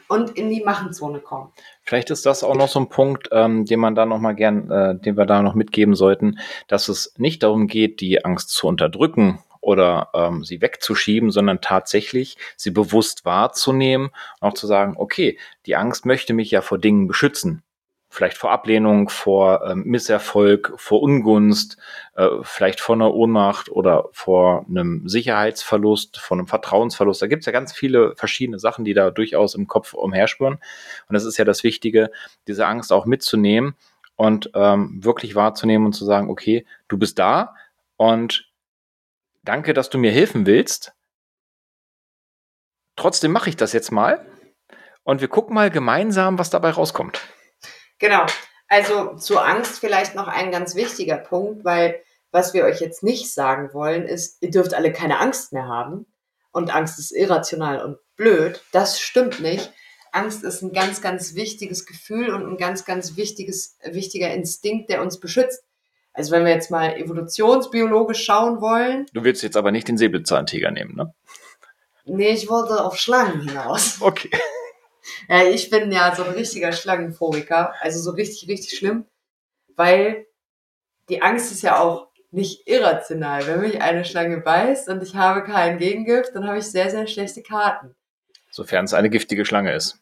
und 0.08 0.30
in 0.30 0.50
die 0.50 0.62
Machenzone 0.62 1.18
kommen. 1.18 1.52
Vielleicht 1.82 2.10
ist 2.10 2.26
das 2.26 2.44
auch 2.44 2.54
noch 2.54 2.68
so 2.68 2.78
ein 2.78 2.88
Punkt, 2.88 3.28
ähm, 3.32 3.64
den 3.64 3.80
man 3.80 3.96
da 3.96 4.06
noch 4.06 4.20
mal 4.20 4.34
gern, 4.34 4.70
äh, 4.70 4.96
den 4.96 5.16
wir 5.16 5.26
da 5.26 5.42
noch 5.42 5.54
mitgeben 5.54 5.96
sollten, 5.96 6.38
dass 6.68 6.88
es 6.88 7.12
nicht 7.18 7.42
darum 7.42 7.66
geht, 7.66 8.00
die 8.00 8.24
Angst 8.24 8.50
zu 8.50 8.68
unterdrücken 8.68 9.40
oder 9.66 10.10
ähm, 10.14 10.44
sie 10.44 10.60
wegzuschieben, 10.60 11.32
sondern 11.32 11.60
tatsächlich 11.60 12.36
sie 12.56 12.70
bewusst 12.70 13.24
wahrzunehmen 13.24 14.10
und 14.40 14.48
auch 14.48 14.54
zu 14.54 14.68
sagen, 14.68 14.94
okay, 14.96 15.40
die 15.66 15.74
Angst 15.74 16.06
möchte 16.06 16.34
mich 16.34 16.52
ja 16.52 16.60
vor 16.60 16.78
Dingen 16.78 17.08
beschützen. 17.08 17.64
Vielleicht 18.08 18.38
vor 18.38 18.52
Ablehnung, 18.52 19.08
vor 19.08 19.66
ähm, 19.66 19.82
Misserfolg, 19.84 20.72
vor 20.76 21.02
Ungunst, 21.02 21.78
äh, 22.14 22.28
vielleicht 22.42 22.78
vor 22.78 22.94
einer 22.94 23.12
Ohnmacht 23.12 23.68
oder 23.68 24.04
vor 24.12 24.64
einem 24.68 25.08
Sicherheitsverlust, 25.08 26.20
vor 26.20 26.36
einem 26.36 26.46
Vertrauensverlust. 26.46 27.20
Da 27.20 27.26
gibt 27.26 27.40
es 27.40 27.46
ja 27.46 27.52
ganz 27.52 27.72
viele 27.72 28.14
verschiedene 28.14 28.60
Sachen, 28.60 28.84
die 28.84 28.94
da 28.94 29.10
durchaus 29.10 29.56
im 29.56 29.66
Kopf 29.66 29.94
umherspüren. 29.94 30.54
Und 30.54 31.12
das 31.12 31.24
ist 31.24 31.38
ja 31.38 31.44
das 31.44 31.64
Wichtige, 31.64 32.12
diese 32.46 32.68
Angst 32.68 32.92
auch 32.92 33.04
mitzunehmen 33.04 33.74
und 34.14 34.48
ähm, 34.54 35.00
wirklich 35.02 35.34
wahrzunehmen 35.34 35.86
und 35.86 35.92
zu 35.92 36.04
sagen, 36.04 36.30
okay, 36.30 36.64
du 36.86 36.98
bist 36.98 37.18
da 37.18 37.56
und 37.96 38.45
danke, 39.46 39.74
dass 39.74 39.90
du 39.90 39.98
mir 39.98 40.12
helfen 40.12 40.46
willst. 40.46 40.92
Trotzdem 42.96 43.32
mache 43.32 43.50
ich 43.50 43.56
das 43.56 43.72
jetzt 43.72 43.92
mal 43.92 44.26
und 45.02 45.20
wir 45.20 45.28
gucken 45.28 45.54
mal 45.54 45.70
gemeinsam, 45.70 46.38
was 46.38 46.50
dabei 46.50 46.70
rauskommt. 46.70 47.20
Genau. 47.98 48.26
Also 48.68 49.14
zur 49.16 49.46
Angst 49.46 49.78
vielleicht 49.78 50.14
noch 50.14 50.28
ein 50.28 50.50
ganz 50.50 50.74
wichtiger 50.74 51.18
Punkt, 51.18 51.64
weil 51.64 52.02
was 52.32 52.52
wir 52.52 52.64
euch 52.64 52.80
jetzt 52.80 53.02
nicht 53.02 53.32
sagen 53.32 53.72
wollen, 53.72 54.06
ist, 54.06 54.42
ihr 54.42 54.50
dürft 54.50 54.74
alle 54.74 54.92
keine 54.92 55.20
Angst 55.20 55.52
mehr 55.52 55.68
haben 55.68 56.06
und 56.52 56.74
Angst 56.74 56.98
ist 56.98 57.12
irrational 57.12 57.84
und 57.84 57.98
blöd. 58.16 58.62
Das 58.72 59.00
stimmt 59.00 59.40
nicht. 59.40 59.72
Angst 60.10 60.42
ist 60.42 60.62
ein 60.62 60.72
ganz, 60.72 61.02
ganz 61.02 61.34
wichtiges 61.34 61.86
Gefühl 61.86 62.30
und 62.34 62.46
ein 62.46 62.56
ganz, 62.56 62.84
ganz 62.84 63.16
wichtiges, 63.16 63.78
wichtiger 63.84 64.32
Instinkt, 64.32 64.90
der 64.90 65.02
uns 65.02 65.20
beschützt. 65.20 65.62
Also 66.16 66.32
wenn 66.32 66.46
wir 66.46 66.52
jetzt 66.52 66.70
mal 66.70 66.96
evolutionsbiologisch 66.96 68.24
schauen 68.24 68.62
wollen. 68.62 69.06
Du 69.12 69.22
willst 69.22 69.42
jetzt 69.42 69.56
aber 69.56 69.70
nicht 69.70 69.86
den 69.86 69.98
Säbelzahntiger 69.98 70.70
nehmen, 70.70 70.96
ne? 70.96 71.14
Nee, 72.06 72.30
ich 72.30 72.48
wollte 72.48 72.82
auf 72.82 72.96
Schlangen 72.98 73.42
hinaus. 73.42 73.98
Okay. 74.00 74.30
Ja, 75.28 75.44
ich 75.44 75.70
bin 75.70 75.92
ja 75.92 76.14
so 76.14 76.24
ein 76.24 76.32
richtiger 76.32 76.72
Schlangenphobiker. 76.72 77.74
Also 77.80 78.00
so 78.00 78.10
richtig, 78.10 78.48
richtig 78.48 78.76
schlimm. 78.76 79.06
Weil 79.76 80.26
die 81.08 81.22
Angst 81.22 81.52
ist 81.52 81.62
ja 81.62 81.80
auch 81.80 82.08
nicht 82.32 82.66
irrational. 82.66 83.46
Wenn 83.46 83.60
mich 83.60 83.80
eine 83.80 84.04
Schlange 84.04 84.38
beißt 84.38 84.88
und 84.88 85.02
ich 85.02 85.14
habe 85.14 85.44
kein 85.44 85.78
Gegengift, 85.78 86.34
dann 86.34 86.46
habe 86.46 86.58
ich 86.58 86.64
sehr, 86.64 86.90
sehr 86.90 87.06
schlechte 87.06 87.42
Karten. 87.42 87.94
Sofern 88.50 88.84
es 88.84 88.94
eine 88.94 89.10
giftige 89.10 89.44
Schlange 89.44 89.74
ist. 89.74 90.00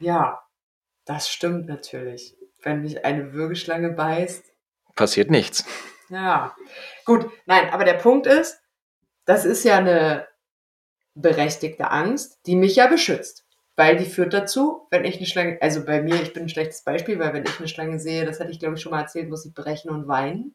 Ja, 0.00 0.42
das 1.04 1.28
stimmt 1.28 1.66
natürlich. 1.66 2.36
Wenn 2.62 2.82
mich 2.82 3.04
eine 3.04 3.32
Würgeschlange 3.32 3.90
beißt, 3.90 4.49
passiert 5.00 5.30
nichts. 5.30 5.64
Ja, 6.10 6.54
gut. 7.06 7.30
Nein, 7.46 7.70
aber 7.72 7.84
der 7.84 7.94
Punkt 7.94 8.26
ist, 8.26 8.60
das 9.24 9.46
ist 9.46 9.64
ja 9.64 9.78
eine 9.78 10.28
berechtigte 11.14 11.90
Angst, 11.90 12.38
die 12.44 12.54
mich 12.54 12.76
ja 12.76 12.86
beschützt. 12.86 13.46
Weil 13.76 13.96
die 13.96 14.04
führt 14.04 14.34
dazu, 14.34 14.86
wenn 14.90 15.06
ich 15.06 15.16
eine 15.16 15.24
Schlange, 15.24 15.56
also 15.62 15.86
bei 15.86 16.02
mir, 16.02 16.16
ich 16.16 16.34
bin 16.34 16.42
ein 16.42 16.48
schlechtes 16.50 16.82
Beispiel, 16.82 17.18
weil 17.18 17.32
wenn 17.32 17.44
ich 17.44 17.58
eine 17.58 17.66
Schlange 17.68 17.98
sehe, 17.98 18.26
das 18.26 18.40
hatte 18.40 18.50
ich 18.50 18.58
glaube 18.58 18.74
ich 18.74 18.82
schon 18.82 18.92
mal 18.92 19.00
erzählt, 19.00 19.30
muss 19.30 19.46
ich 19.46 19.54
brechen 19.54 19.90
und 19.90 20.06
weinen. 20.06 20.54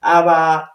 Aber 0.00 0.70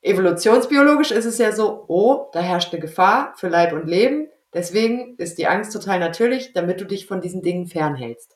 evolutionsbiologisch 0.00 1.10
ist 1.10 1.26
es 1.26 1.36
ja 1.36 1.52
so, 1.52 1.84
oh, 1.88 2.30
da 2.32 2.40
herrscht 2.40 2.72
eine 2.72 2.80
Gefahr 2.80 3.34
für 3.36 3.48
Leib 3.48 3.74
und 3.74 3.86
Leben. 3.86 4.30
Deswegen 4.54 5.14
ist 5.16 5.36
die 5.36 5.46
Angst 5.46 5.74
total 5.74 6.00
natürlich, 6.00 6.54
damit 6.54 6.80
du 6.80 6.86
dich 6.86 7.06
von 7.06 7.20
diesen 7.20 7.42
Dingen 7.42 7.66
fernhältst. 7.66 8.34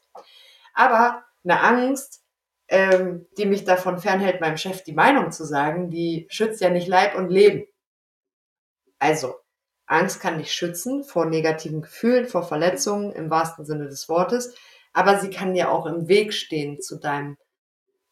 Aber 0.75 1.25
eine 1.43 1.61
Angst 1.61 2.26
ähm, 2.69 3.27
die 3.39 3.47
mich 3.47 3.65
davon 3.65 3.99
fernhält, 3.99 4.41
meinem 4.41 4.57
Chef 4.57 4.83
die 4.83 4.93
Meinung 4.93 5.31
zu 5.31 5.45
sagen, 5.45 5.91
die 5.91 6.27
schützt 6.31 6.61
ja 6.61 6.71
nicht 6.71 6.89
Leib 6.89 7.15
und 7.17 7.31
Leben. 7.31 7.67
Also, 8.99 9.35
Angst 9.87 10.21
kann 10.21 10.39
dich 10.39 10.53
schützen 10.53 11.05
vor 11.05 11.27
negativen 11.27 11.83
Gefühlen, 11.83 12.27
vor 12.27 12.43
Verletzungen 12.43 13.13
im 13.13 13.31
wahrsten 13.31 13.65
Sinne 13.65 13.87
des 13.87 14.09
Wortes, 14.09 14.55
aber 14.93 15.21
sie 15.21 15.31
kann 15.31 15.55
dir 15.55 15.71
auch 15.71 15.87
im 15.87 16.09
Weg 16.09 16.33
stehen 16.33 16.81
zu 16.81 16.99
deinem 16.99 17.37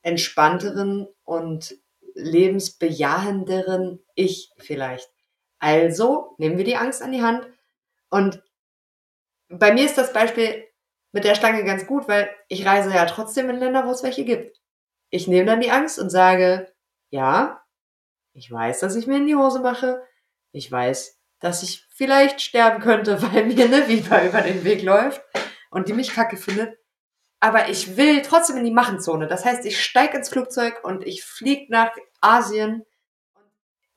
entspannteren 0.03 1.09
und 1.25 1.77
lebensbejahenderen 2.15 4.05
Ich 4.15 4.53
vielleicht. 4.59 5.11
Also 5.59 6.35
nehmen 6.39 6.59
wir 6.59 6.65
die 6.65 6.77
Angst 6.77 7.03
an 7.03 7.11
die 7.11 7.23
Hand 7.23 7.49
und 8.11 8.43
bei 9.49 9.73
mir 9.73 9.85
ist 9.85 9.99
das 9.99 10.13
Beispiel 10.13 10.65
mit 11.15 11.25
der 11.25 11.37
Stange 11.37 11.65
ganz 11.65 11.87
gut, 11.87 12.09
weil 12.09 12.29
ich 12.49 12.67
reise 12.67 12.93
ja 12.93 13.07
trotzdem 13.07 13.49
in 13.49 13.57
Länder, 13.57 13.87
wo 13.87 13.93
es 13.93 14.03
welche 14.03 14.25
gibt. 14.25 14.61
Ich 15.11 15.29
nehme 15.29 15.47
dann 15.47 15.61
die 15.61 15.71
Angst 15.71 16.01
und 16.01 16.11
sage, 16.11 16.73
ja, 17.11 17.63
ich 18.33 18.51
weiß, 18.51 18.81
dass 18.81 18.97
ich 18.97 19.07
mir 19.07 19.19
in 19.19 19.29
die 19.29 19.37
Hose 19.37 19.61
mache. 19.61 20.03
Ich 20.51 20.71
weiß, 20.71 21.21
dass 21.39 21.63
ich 21.63 21.87
vielleicht 21.91 22.41
sterben 22.41 22.83
könnte, 22.83 23.23
weil 23.33 23.47
mir 23.47 23.65
eine 23.65 23.89
Viper 23.89 24.25
über 24.25 24.41
den 24.41 24.65
Weg 24.65 24.83
läuft 24.83 25.23
und 25.71 25.89
die 25.89 25.93
mich 25.93 26.13
kacke 26.13 26.37
findet. 26.37 26.77
Aber 27.39 27.69
ich 27.69 27.97
will 27.97 28.23
trotzdem 28.23 28.57
in 28.57 28.65
die 28.65 28.73
Machenzone. 28.73 29.29
Das 29.29 29.45
heißt, 29.45 29.65
ich 29.67 29.85
steige 29.85 30.17
ins 30.17 30.31
Flugzeug 30.31 30.83
und 30.83 31.07
ich 31.07 31.23
fliege 31.25 31.71
nach 31.71 31.93
Asien. 32.21 32.85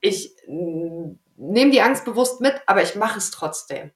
Ich 0.02 0.36
mm, 0.48 1.14
nehme 1.36 1.72
die 1.72 1.82
Angst 1.82 2.06
bewusst 2.06 2.42
mit, 2.42 2.62
aber 2.68 2.84
ich 2.84 2.94
mache 2.94 3.18
es 3.18 3.32
trotzdem. 3.32 3.92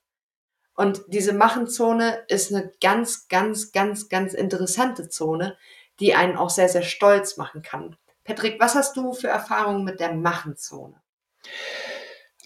Und 0.82 1.04
diese 1.10 1.32
Machenzone 1.32 2.24
ist 2.28 2.52
eine 2.52 2.72
ganz, 2.82 3.28
ganz, 3.28 3.72
ganz, 3.72 4.10
ganz 4.10 4.34
interessante 4.34 5.10
Zone, 5.10 5.56
die 6.00 6.16
einen 6.16 6.36
auch 6.36 6.50
sehr, 6.50 6.70
sehr 6.70 6.82
stolz 6.82 7.38
machen 7.38 7.62
kann. 7.62 7.98
Patrick, 8.24 8.60
was 8.60 8.74
hast 8.74 8.98
du 8.98 9.14
für 9.14 9.28
Erfahrungen 9.28 9.84
mit 9.84 10.00
der 10.00 10.12
Machenzone? 10.12 11.00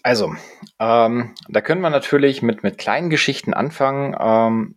Also, 0.02 0.34
ähm, 0.78 1.34
da 1.48 1.62
können 1.62 1.80
wir 1.80 1.88
natürlich 1.88 2.42
mit, 2.42 2.62
mit 2.62 2.76
kleinen 2.76 3.08
Geschichten 3.08 3.54
anfangen, 3.54 4.14
ähm, 4.20 4.76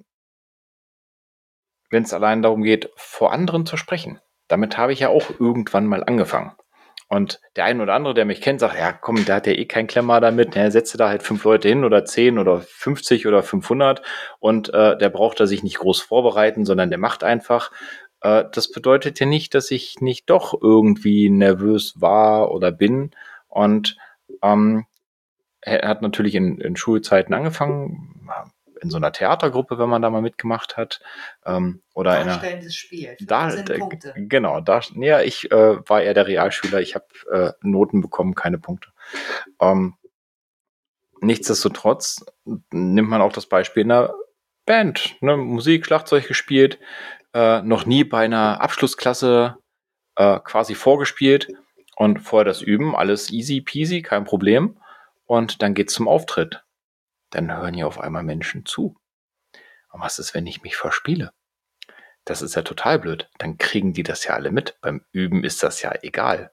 wenn 1.90 2.04
es 2.04 2.14
allein 2.14 2.42
darum 2.42 2.64
geht, 2.64 2.90
vor 2.96 3.34
anderen 3.34 3.66
zu 3.66 3.76
sprechen. 3.76 4.22
Damit 4.48 4.78
habe 4.78 4.94
ich 4.94 5.02
ja 5.02 5.10
auch 5.10 5.32
irgendwann 5.38 5.86
mal 5.86 6.06
angefangen. 6.06 6.54
Und 7.10 7.42
der 7.56 7.66
eine 7.66 7.82
oder 7.82 7.96
andere, 7.96 8.14
der 8.14 8.26
mich 8.26 8.40
kennt, 8.40 8.60
sagt, 8.60 8.78
ja, 8.78 8.94
komm, 8.94 9.26
der 9.26 9.36
hat 9.36 9.48
ja 9.48 9.54
eh 9.54 9.66
kein 9.66 9.88
Klemmer 9.88 10.22
damit. 10.22 10.56
Er 10.56 10.70
setze 10.70 10.96
da 10.96 11.10
halt 11.10 11.24
fünf 11.24 11.44
Leute 11.44 11.68
hin 11.68 11.84
oder 11.84 12.06
zehn 12.06 12.38
oder 12.38 12.62
50 12.62 13.26
oder 13.26 13.42
500 13.42 14.04
und 14.40 14.72
äh, 14.72 14.96
der 14.96 15.10
braucht 15.10 15.40
da 15.40 15.48
sich 15.48 15.64
nicht 15.64 15.80
groß 15.80 16.02
vorbereiten, 16.02 16.66
sondern 16.66 16.90
der 16.92 17.00
macht 17.00 17.24
einfach. 17.24 17.72
Äh, 18.22 18.46
das 18.54 18.72
bedeutet 18.72 19.20
ja 19.20 19.26
nicht, 19.26 19.56
dass 19.56 19.72
ich 19.72 20.02
nicht 20.02 20.30
doch 20.30 20.54
irgendwie 20.62 21.32
nervös 21.32 22.00
war 22.00 22.52
oder 22.52 22.72
bin. 22.72 23.10
Und 23.48 23.98
ähm, 24.44 24.86
er 25.62 25.88
hat 25.88 26.04
natürlich 26.04 26.36
in, 26.36 26.60
in 26.60 26.76
Schulzeiten 26.76 27.34
angefangen, 27.34 28.30
in 28.82 28.90
so 28.90 28.98
einer 28.98 29.12
Theatergruppe, 29.12 29.78
wenn 29.78 29.90
man 29.90 30.02
da 30.02 30.10
mal 30.10 30.22
mitgemacht 30.22 30.78
hat. 30.78 31.00
Ähm, 31.46 31.82
oder 31.94 32.24
Darstellendes 32.24 32.76
Spiel. 32.76 33.18
Da, 33.20 33.50
Punkte. 33.78 34.14
Genau, 34.16 34.62
da, 34.62 34.82
ja, 34.96 35.22
ich 35.22 35.52
äh, 35.52 35.90
war 35.90 36.02
eher 36.02 36.14
der 36.14 36.28
Realschüler, 36.28 36.80
ich 36.82 36.96
habe 36.96 37.06
äh, 37.32 37.52
Noten 37.62 38.02
bekommen, 38.02 38.36
keine 38.36 38.58
Punkte. 38.58 38.90
Ähm, 39.60 39.96
nichtsdestotrotz 41.22 42.26
nimmt 42.72 43.10
man 43.10 43.22
auch 43.22 43.34
das 43.34 43.46
Beispiel 43.48 43.84
in 43.84 43.92
einer 43.92 44.14
Band, 44.66 45.16
ne, 45.22 45.36
Musik, 45.36 45.86
Schlagzeug 45.86 46.28
gespielt, 46.28 46.80
äh, 47.34 47.62
noch 47.62 47.86
nie 47.86 48.04
bei 48.04 48.26
einer 48.26 48.62
Abschlussklasse 48.62 49.58
äh, 50.16 50.40
quasi 50.40 50.76
vorgespielt 50.76 51.48
und 51.96 52.20
vorher 52.20 52.46
das 52.46 52.62
Üben, 52.62 52.96
alles 52.96 53.32
easy 53.32 53.62
peasy, 53.62 54.02
kein 54.02 54.26
Problem. 54.26 54.78
Und 55.26 55.62
dann 55.62 55.74
geht's 55.74 55.94
zum 55.94 56.08
Auftritt 56.08 56.64
dann 57.30 57.56
hören 57.56 57.74
ja 57.74 57.86
auf 57.86 58.00
einmal 58.00 58.24
Menschen 58.24 58.66
zu. 58.66 58.98
Und 59.92 60.02
was 60.02 60.20
ist, 60.20 60.34
wenn 60.34 60.48
ich 60.48 60.62
mich 60.62 60.76
verspiele? 60.76 61.32
Das 62.26 62.42
ist 62.42 62.56
ja 62.56 62.62
total 62.62 63.00
blöd. 63.00 63.30
Dann 63.40 63.58
kriegen 63.58 63.94
die 63.94 64.04
das 64.04 64.24
ja 64.26 64.34
alle 64.34 64.52
mit. 64.52 64.78
Beim 64.82 65.04
Üben 65.12 65.44
ist 65.44 65.64
das 65.64 65.82
ja 65.82 65.94
egal. 66.02 66.52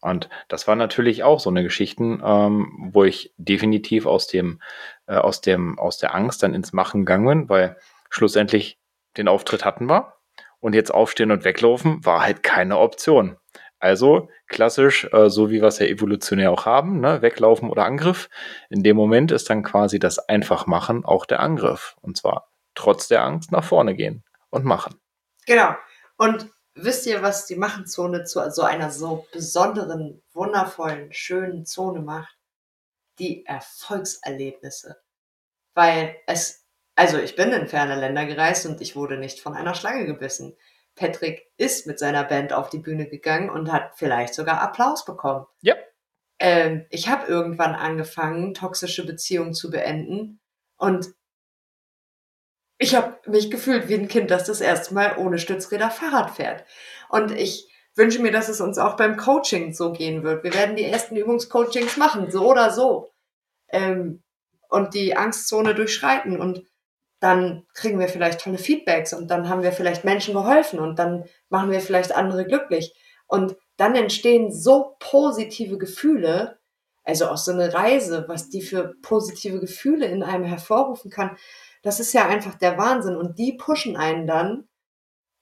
Und 0.00 0.28
das 0.48 0.66
war 0.66 0.76
natürlich 0.76 1.24
auch 1.24 1.40
so 1.40 1.50
eine 1.50 1.62
Geschichten, 1.62 2.22
ähm, 2.24 2.90
wo 2.92 3.04
ich 3.04 3.34
definitiv 3.36 4.06
aus 4.06 4.26
dem, 4.26 4.60
äh, 5.06 5.16
aus 5.16 5.40
dem, 5.40 5.78
aus 5.78 5.98
der 5.98 6.14
Angst 6.14 6.42
dann 6.42 6.54
ins 6.54 6.72
Machen 6.72 7.04
gegangen 7.04 7.26
bin, 7.26 7.48
weil 7.48 7.76
schlussendlich 8.08 8.78
den 9.16 9.28
Auftritt 9.28 9.64
hatten 9.64 9.86
wir 9.86 10.14
und 10.58 10.74
jetzt 10.74 10.92
aufstehen 10.92 11.30
und 11.30 11.44
weglaufen 11.44 12.04
war 12.04 12.22
halt 12.22 12.42
keine 12.42 12.78
Option. 12.78 13.36
Also 13.80 14.28
klassisch, 14.46 15.08
äh, 15.10 15.30
so 15.30 15.48
wie 15.50 15.62
wir 15.62 15.68
es 15.68 15.78
ja 15.78 15.86
evolutionär 15.86 16.52
auch 16.52 16.66
haben, 16.66 17.00
ne? 17.00 17.22
weglaufen 17.22 17.70
oder 17.70 17.86
Angriff. 17.86 18.28
In 18.68 18.82
dem 18.82 18.94
Moment 18.94 19.32
ist 19.32 19.48
dann 19.48 19.62
quasi 19.62 19.98
das 19.98 20.18
Einfachmachen 20.28 21.04
auch 21.04 21.24
der 21.24 21.40
Angriff. 21.40 21.96
Und 22.02 22.18
zwar 22.18 22.50
trotz 22.74 23.08
der 23.08 23.24
Angst 23.24 23.50
nach 23.52 23.64
vorne 23.64 23.94
gehen 23.96 24.22
und 24.50 24.66
machen. 24.66 25.00
Genau. 25.46 25.74
Und 26.18 26.50
wisst 26.74 27.06
ihr, 27.06 27.22
was 27.22 27.46
die 27.46 27.56
Machenzone 27.56 28.24
zu 28.24 28.50
so 28.50 28.62
einer 28.62 28.90
so 28.90 29.26
besonderen, 29.32 30.22
wundervollen, 30.34 31.12
schönen 31.12 31.64
Zone 31.64 32.00
macht? 32.00 32.36
Die 33.18 33.46
Erfolgserlebnisse. 33.46 34.96
Weil 35.72 36.16
es, 36.26 36.66
also 36.96 37.18
ich 37.18 37.34
bin 37.34 37.52
in 37.52 37.66
ferne 37.66 37.98
Länder 37.98 38.26
gereist 38.26 38.66
und 38.66 38.82
ich 38.82 38.94
wurde 38.94 39.16
nicht 39.16 39.40
von 39.40 39.54
einer 39.54 39.74
Schlange 39.74 40.04
gebissen. 40.04 40.54
Patrick 41.00 41.50
ist 41.56 41.86
mit 41.86 41.98
seiner 41.98 42.24
Band 42.24 42.52
auf 42.52 42.68
die 42.68 42.78
Bühne 42.78 43.08
gegangen 43.08 43.48
und 43.48 43.72
hat 43.72 43.92
vielleicht 43.96 44.34
sogar 44.34 44.60
Applaus 44.60 45.06
bekommen. 45.06 45.46
Ja. 45.62 45.74
Ähm, 46.38 46.84
ich 46.90 47.08
habe 47.08 47.26
irgendwann 47.26 47.74
angefangen, 47.74 48.52
toxische 48.52 49.06
Beziehungen 49.06 49.54
zu 49.54 49.70
beenden 49.70 50.40
und 50.76 51.08
ich 52.76 52.94
habe 52.94 53.16
mich 53.26 53.50
gefühlt 53.50 53.88
wie 53.88 53.94
ein 53.94 54.08
Kind, 54.08 54.30
das 54.30 54.44
das 54.44 54.60
erste 54.60 54.94
Mal 54.94 55.16
ohne 55.16 55.38
Stützräder 55.38 55.90
Fahrrad 55.90 56.30
fährt. 56.30 56.64
Und 57.08 57.30
ich 57.30 57.70
wünsche 57.94 58.20
mir, 58.20 58.32
dass 58.32 58.48
es 58.48 58.60
uns 58.60 58.78
auch 58.78 58.96
beim 58.96 59.16
Coaching 59.16 59.72
so 59.72 59.92
gehen 59.92 60.22
wird. 60.22 60.44
Wir 60.44 60.54
werden 60.54 60.76
die 60.76 60.84
ersten 60.84 61.16
Übungscoachings 61.16 61.96
machen, 61.96 62.30
so 62.30 62.46
oder 62.50 62.70
so. 62.70 63.12
Ähm, 63.68 64.22
und 64.68 64.94
die 64.94 65.16
Angstzone 65.16 65.74
durchschreiten. 65.74 66.40
Und 66.40 66.64
dann 67.20 67.66
kriegen 67.74 67.98
wir 68.00 68.08
vielleicht 68.08 68.40
tolle 68.40 68.58
Feedbacks 68.58 69.12
und 69.12 69.30
dann 69.30 69.48
haben 69.48 69.62
wir 69.62 69.72
vielleicht 69.72 70.04
Menschen 70.04 70.34
geholfen 70.34 70.78
und 70.78 70.98
dann 70.98 71.24
machen 71.50 71.70
wir 71.70 71.80
vielleicht 71.80 72.14
andere 72.14 72.44
glücklich. 72.44 72.94
Und 73.26 73.56
dann 73.76 73.94
entstehen 73.94 74.50
so 74.50 74.96
positive 74.98 75.78
Gefühle, 75.78 76.58
also 77.04 77.28
auch 77.28 77.36
so 77.36 77.52
eine 77.52 77.72
Reise, 77.72 78.24
was 78.26 78.50
die 78.50 78.62
für 78.62 78.94
positive 79.02 79.60
Gefühle 79.60 80.06
in 80.06 80.22
einem 80.22 80.44
hervorrufen 80.44 81.10
kann, 81.10 81.36
das 81.82 82.00
ist 82.00 82.12
ja 82.12 82.26
einfach 82.26 82.56
der 82.56 82.76
Wahnsinn. 82.76 83.16
Und 83.16 83.38
die 83.38 83.52
pushen 83.52 83.96
einen 83.96 84.26
dann 84.26 84.68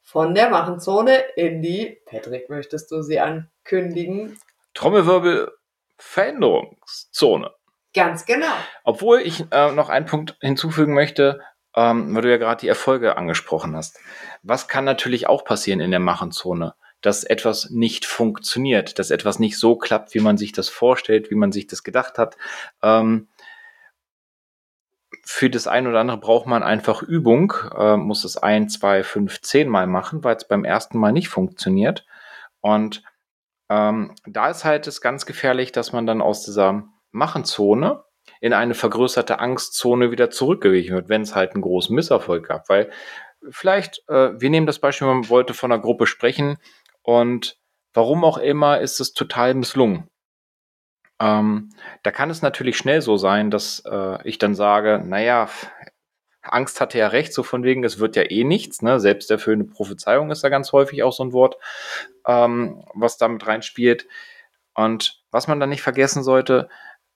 von 0.03 0.35
der 0.35 0.51
Machenzone 0.51 1.19
in 1.37 1.62
die, 1.62 2.01
Patrick, 2.07 2.49
möchtest 2.49 2.91
du 2.91 3.03
sie 3.03 3.21
ankündigen? 3.21 4.38
Trommelwirbel 4.75 5.53
Veränderungszone. 5.97 7.51
Ganz 7.95 8.25
genau. 8.25 8.55
Obwohl 8.85 9.21
ich 9.21 9.45
äh, 9.51 9.73
noch 9.73 9.88
einen 9.88 10.07
Punkt 10.07 10.37
hinzufügen 10.41 10.95
möchte, 10.95 11.41
ähm, 11.79 12.12
weil 12.12 12.23
du 12.23 12.31
ja 12.31 12.38
gerade 12.38 12.61
die 12.61 12.69
Erfolge 12.69 13.17
angesprochen 13.17 13.77
hast. 13.77 14.01
Was 14.43 14.67
kann 14.67 14.85
natürlich 14.85 15.29
auch 15.29 15.45
passieren 15.45 15.79
in 15.79 15.93
der 15.93 16.01
Machenzone? 16.01 16.75
Dass 17.03 17.23
etwas 17.23 17.71
nicht 17.71 18.05
funktioniert, 18.05 18.99
dass 18.99 19.12
etwas 19.12 19.38
nicht 19.38 19.57
so 19.57 19.77
klappt, 19.77 20.12
wie 20.12 20.21
man 20.21 20.37
sich 20.37 20.51
das 20.51 20.69
vorstellt, 20.69 21.31
wie 21.31 21.37
man 21.37 21.53
sich 21.53 21.69
das 21.69 21.85
gedacht 21.85 22.19
hat. 22.19 22.37
Ähm, 22.83 23.29
für 25.25 25.49
das 25.51 25.69
ein 25.69 25.87
oder 25.87 26.01
andere 26.01 26.19
braucht 26.19 26.47
man 26.47 26.64
einfach 26.64 27.03
Übung, 27.03 27.53
äh, 27.77 27.97
muss 27.97 28.25
es 28.25 28.37
ein, 28.37 28.69
zwei, 28.69 29.05
fünf, 29.05 29.41
zehn 29.41 29.69
Mal 29.69 29.87
machen, 29.87 30.25
weil 30.25 30.35
es 30.35 30.49
beim 30.49 30.64
ersten 30.64 30.99
Mal 30.99 31.12
nicht 31.12 31.29
funktioniert. 31.29 32.07
Und 32.61 33.05
ähm, 33.69 34.17
da 34.27 34.51
ist 34.51 34.64
halt 34.64 34.88
es 34.88 35.01
ganz 35.01 35.27
gefährlich, 35.27 35.71
dass 35.71 35.93
man 35.93 36.07
dann 36.07 36.23
aus 36.23 36.43
dieser 36.43 36.88
Machenzone 37.12 38.03
in 38.40 38.53
eine 38.53 38.74
vergrößerte 38.74 39.38
Angstzone 39.38 40.11
wieder 40.11 40.31
zurückgewichen 40.31 40.94
wird, 40.94 41.09
wenn 41.09 41.22
es 41.22 41.35
halt 41.35 41.53
einen 41.55 41.62
großen 41.62 41.94
Misserfolg 41.94 42.46
gab. 42.46 42.68
Weil 42.68 42.90
vielleicht, 43.51 44.03
äh, 44.09 44.40
wir 44.40 44.51
nehmen 44.51 44.66
das 44.66 44.79
Beispiel, 44.79 45.09
man 45.09 45.29
wollte 45.29 45.55
von 45.55 45.72
einer 45.72 45.81
Gruppe 45.81 46.07
sprechen 46.07 46.59
und 47.03 47.59
warum 47.94 48.24
auch 48.24 48.38
immer 48.38 48.81
ist 48.81 49.01
es 49.01 49.12
total 49.12 49.55
misslungen. 49.55 50.09
Ähm, 51.20 51.70
da 52.03 52.11
kann 52.11 52.31
es 52.31 52.42
natürlich 52.42 52.77
schnell 52.77 53.03
so 53.03 53.16
sein, 53.16 53.51
dass 53.51 53.83
äh, 53.85 54.29
ich 54.29 54.38
dann 54.38 54.55
sage, 54.55 55.03
naja, 55.05 55.48
Angst 56.42 56.81
hatte 56.81 56.98
ja 56.98 57.09
recht, 57.09 57.33
so 57.33 57.42
von 57.42 57.64
wegen, 57.64 57.85
es 57.85 57.98
wird 57.98 58.16
ja 58.16 58.22
eh 58.31 58.44
nichts. 58.44 58.83
Ne? 58.83 59.01
Selbst 59.01 59.31
erfüllende 59.31 59.66
Prophezeiung 59.66 60.31
ist 60.31 60.44
da 60.44 60.48
ganz 60.48 60.72
häufig 60.72 61.03
auch 61.03 61.12
so 61.12 61.24
ein 61.24 61.33
Wort, 61.33 61.57
ähm, 62.27 62.85
was 62.94 63.18
damit 63.18 63.46
reinspielt. 63.46 64.07
Und 64.74 65.24
was 65.31 65.48
man 65.48 65.59
dann 65.59 65.70
nicht 65.70 65.83
vergessen 65.83 66.22
sollte, 66.22 66.68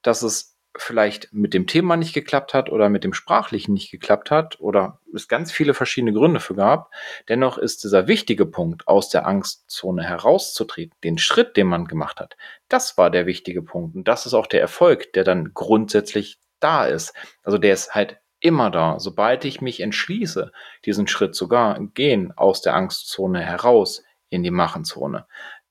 dass 0.03 0.23
es 0.23 0.52
vielleicht 0.77 1.33
mit 1.33 1.55
dem 1.55 1.67
Thema 1.67 1.97
nicht 1.97 2.15
geklappt 2.15 2.55
hat 2.55 2.71
oder 2.71 2.89
mit 2.89 3.05
dem 3.05 3.13
Sprachlichen 3.13 3.75
nicht 3.75 3.91
geklappt 3.91 4.31
hat 4.31 4.59
oder 4.61 5.01
es 5.15 5.29
ganz 5.29 5.53
viele 5.53 5.75
verschiedene 5.75 6.13
Gründe 6.13 6.41
für 6.41 6.55
gab. 6.55 6.91
Dennoch 7.29 7.59
ist 7.59 7.85
dieser 7.85 8.07
wichtige 8.09 8.47
Punkt, 8.47 8.89
aus 8.89 9.11
der 9.11 9.27
Angstzone 9.27 10.03
herauszutreten, 10.03 10.97
den 11.05 11.19
Schritt, 11.19 11.57
den 11.57 11.67
man 11.67 11.87
gemacht 11.87 12.21
hat, 12.21 12.37
das 12.69 12.97
war 12.97 13.11
der 13.11 13.27
wichtige 13.27 13.63
Punkt. 13.63 13.95
Und 13.95 14.09
das 14.09 14.25
ist 14.25 14.35
auch 14.35 14.47
der 14.47 14.61
Erfolg, 14.61 15.13
der 15.13 15.25
dann 15.25 15.53
grundsätzlich 15.53 16.39
da 16.61 16.87
ist. 16.87 17.13
Also 17.43 17.59
der 17.59 17.75
ist 17.75 17.95
halt 17.95 18.19
immer 18.41 18.71
da. 18.71 18.99
Sobald 18.99 19.45
ich 19.45 19.61
mich 19.61 19.81
entschließe, 19.81 20.53
diesen 20.85 21.07
Schritt 21.07 21.35
sogar 21.35 21.79
gehen 21.95 22.33
aus 22.37 22.63
der 22.63 22.75
Angstzone 22.75 23.41
heraus 23.41 24.03
in 24.31 24.43
die 24.43 24.51
Machenzone, 24.51 25.27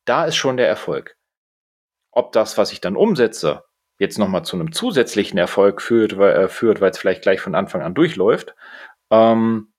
da 0.05 0.25
ist 0.25 0.35
schon 0.35 0.57
der 0.57 0.67
Erfolg. 0.67 1.17
Ob 2.11 2.31
das, 2.33 2.57
was 2.57 2.71
ich 2.71 2.81
dann 2.81 2.95
umsetze, 2.95 3.63
jetzt 4.01 4.17
nochmal 4.17 4.43
zu 4.43 4.55
einem 4.55 4.71
zusätzlichen 4.71 5.37
Erfolg 5.37 5.79
führt, 5.79 6.17
weil, 6.17 6.35
äh, 6.35 6.47
führt, 6.49 6.81
es 6.81 6.97
vielleicht 6.97 7.21
gleich 7.21 7.39
von 7.39 7.53
Anfang 7.53 7.83
an 7.83 7.93
durchläuft, 7.93 8.55
ähm, 9.11 9.71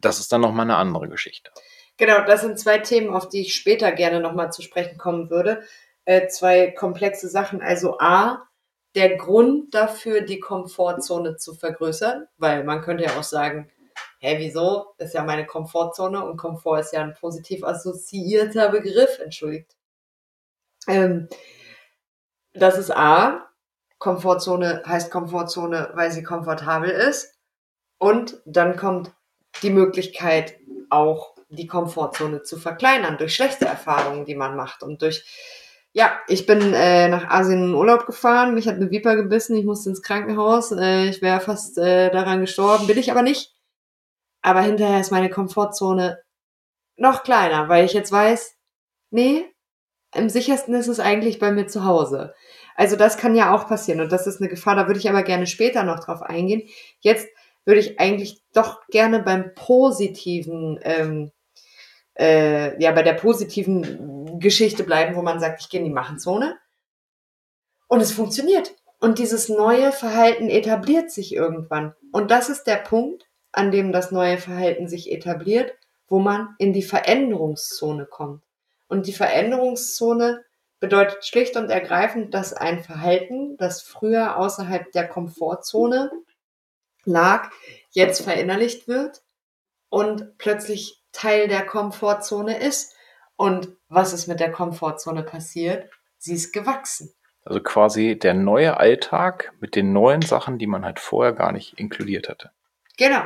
das 0.00 0.18
ist 0.18 0.32
dann 0.32 0.40
nochmal 0.40 0.64
eine 0.64 0.76
andere 0.76 1.08
Geschichte. 1.08 1.50
Genau, 1.98 2.24
das 2.24 2.40
sind 2.40 2.58
zwei 2.58 2.78
Themen, 2.78 3.14
auf 3.14 3.28
die 3.28 3.42
ich 3.42 3.54
später 3.54 3.92
gerne 3.92 4.20
nochmal 4.20 4.50
zu 4.50 4.62
sprechen 4.62 4.96
kommen 4.96 5.28
würde. 5.28 5.62
Äh, 6.06 6.26
zwei 6.28 6.70
komplexe 6.70 7.28
Sachen. 7.28 7.60
Also 7.60 7.98
A, 7.98 8.48
der 8.94 9.16
Grund 9.16 9.74
dafür, 9.74 10.22
die 10.22 10.40
Komfortzone 10.40 11.36
zu 11.36 11.54
vergrößern, 11.54 12.26
weil 12.38 12.64
man 12.64 12.80
könnte 12.80 13.04
ja 13.04 13.10
auch 13.18 13.22
sagen, 13.22 13.70
hä, 14.20 14.36
wieso? 14.38 14.94
Ist 14.96 15.12
ja 15.12 15.22
meine 15.22 15.44
Komfortzone 15.44 16.24
und 16.24 16.38
Komfort 16.38 16.80
ist 16.80 16.94
ja 16.94 17.02
ein 17.02 17.14
positiv 17.14 17.62
assoziierter 17.62 18.70
Begriff, 18.70 19.18
entschuldigt. 19.18 19.76
Ähm, 20.88 21.28
das 22.54 22.78
ist 22.78 22.90
A. 22.90 23.48
Komfortzone 23.98 24.82
heißt 24.86 25.10
Komfortzone, 25.10 25.90
weil 25.94 26.10
sie 26.10 26.22
komfortabel 26.22 26.90
ist. 26.90 27.34
Und 27.98 28.40
dann 28.44 28.76
kommt 28.76 29.12
die 29.62 29.70
Möglichkeit, 29.70 30.56
auch 30.90 31.34
die 31.48 31.66
Komfortzone 31.66 32.42
zu 32.42 32.58
verkleinern 32.58 33.18
durch 33.18 33.34
schlechte 33.34 33.66
Erfahrungen, 33.66 34.24
die 34.24 34.34
man 34.34 34.56
macht 34.56 34.82
und 34.82 35.02
durch 35.02 35.24
ja, 35.96 36.12
ich 36.26 36.44
bin 36.44 36.74
äh, 36.74 37.08
nach 37.08 37.30
Asien 37.30 37.68
in 37.68 37.74
Urlaub 37.74 38.04
gefahren, 38.04 38.54
mich 38.54 38.66
hat 38.66 38.74
eine 38.74 38.90
Viper 38.90 39.14
gebissen, 39.14 39.56
ich 39.56 39.64
musste 39.64 39.90
ins 39.90 40.02
Krankenhaus, 40.02 40.72
äh, 40.72 41.08
ich 41.08 41.22
wäre 41.22 41.38
fast 41.40 41.78
äh, 41.78 42.10
daran 42.10 42.40
gestorben, 42.40 42.88
bin 42.88 42.98
ich 42.98 43.12
aber 43.12 43.22
nicht. 43.22 43.54
Aber 44.42 44.60
hinterher 44.60 45.00
ist 45.00 45.12
meine 45.12 45.30
Komfortzone 45.30 46.20
noch 46.96 47.22
kleiner, 47.22 47.68
weil 47.68 47.84
ich 47.84 47.92
jetzt 47.92 48.10
weiß, 48.10 48.56
nee, 49.10 49.53
am 50.14 50.28
sichersten 50.28 50.74
ist 50.74 50.88
es 50.88 51.00
eigentlich 51.00 51.38
bei 51.38 51.52
mir 51.52 51.66
zu 51.66 51.84
Hause. 51.84 52.34
Also 52.76 52.96
das 52.96 53.16
kann 53.16 53.34
ja 53.34 53.54
auch 53.54 53.68
passieren 53.68 54.00
und 54.00 54.10
das 54.10 54.26
ist 54.26 54.40
eine 54.40 54.48
Gefahr, 54.48 54.74
da 54.74 54.86
würde 54.86 54.98
ich 54.98 55.08
aber 55.08 55.22
gerne 55.22 55.46
später 55.46 55.84
noch 55.84 56.00
drauf 56.00 56.22
eingehen. 56.22 56.62
Jetzt 57.00 57.28
würde 57.64 57.80
ich 57.80 58.00
eigentlich 58.00 58.42
doch 58.52 58.86
gerne 58.88 59.20
beim 59.20 59.54
positiven, 59.54 60.78
ähm, 60.82 61.30
äh, 62.18 62.80
ja, 62.82 62.92
bei 62.92 63.02
der 63.02 63.14
positiven 63.14 64.38
Geschichte 64.38 64.84
bleiben, 64.84 65.16
wo 65.16 65.22
man 65.22 65.40
sagt, 65.40 65.60
ich 65.60 65.68
gehe 65.68 65.80
in 65.80 65.86
die 65.86 65.92
Machenzone. 65.92 66.58
Und 67.88 68.00
es 68.00 68.12
funktioniert. 68.12 68.74
Und 69.00 69.18
dieses 69.18 69.48
neue 69.48 69.92
Verhalten 69.92 70.48
etabliert 70.48 71.10
sich 71.10 71.34
irgendwann. 71.34 71.94
Und 72.12 72.30
das 72.30 72.48
ist 72.48 72.64
der 72.64 72.76
Punkt, 72.76 73.28
an 73.52 73.70
dem 73.70 73.92
das 73.92 74.10
neue 74.10 74.38
Verhalten 74.38 74.88
sich 74.88 75.12
etabliert, 75.12 75.72
wo 76.08 76.18
man 76.18 76.54
in 76.58 76.72
die 76.72 76.82
Veränderungszone 76.82 78.06
kommt. 78.06 78.42
Und 78.88 79.06
die 79.06 79.12
Veränderungszone 79.12 80.44
bedeutet 80.80 81.24
schlicht 81.24 81.56
und 81.56 81.70
ergreifend, 81.70 82.34
dass 82.34 82.52
ein 82.52 82.82
Verhalten, 82.82 83.56
das 83.56 83.82
früher 83.82 84.36
außerhalb 84.36 84.92
der 84.92 85.08
Komfortzone 85.08 86.10
lag, 87.04 87.50
jetzt 87.90 88.22
verinnerlicht 88.22 88.88
wird 88.88 89.22
und 89.88 90.36
plötzlich 90.38 91.02
Teil 91.12 91.48
der 91.48 91.64
Komfortzone 91.64 92.58
ist. 92.58 92.94
Und 93.36 93.68
was 93.88 94.12
ist 94.12 94.26
mit 94.26 94.40
der 94.40 94.52
Komfortzone 94.52 95.22
passiert? 95.22 95.90
Sie 96.18 96.34
ist 96.34 96.52
gewachsen. 96.52 97.14
Also 97.44 97.60
quasi 97.60 98.18
der 98.18 98.34
neue 98.34 98.78
Alltag 98.78 99.52
mit 99.60 99.76
den 99.76 99.92
neuen 99.92 100.22
Sachen, 100.22 100.58
die 100.58 100.66
man 100.66 100.84
halt 100.84 100.98
vorher 100.98 101.32
gar 101.32 101.52
nicht 101.52 101.78
inkludiert 101.78 102.28
hatte. 102.28 102.50
Genau. 102.96 103.22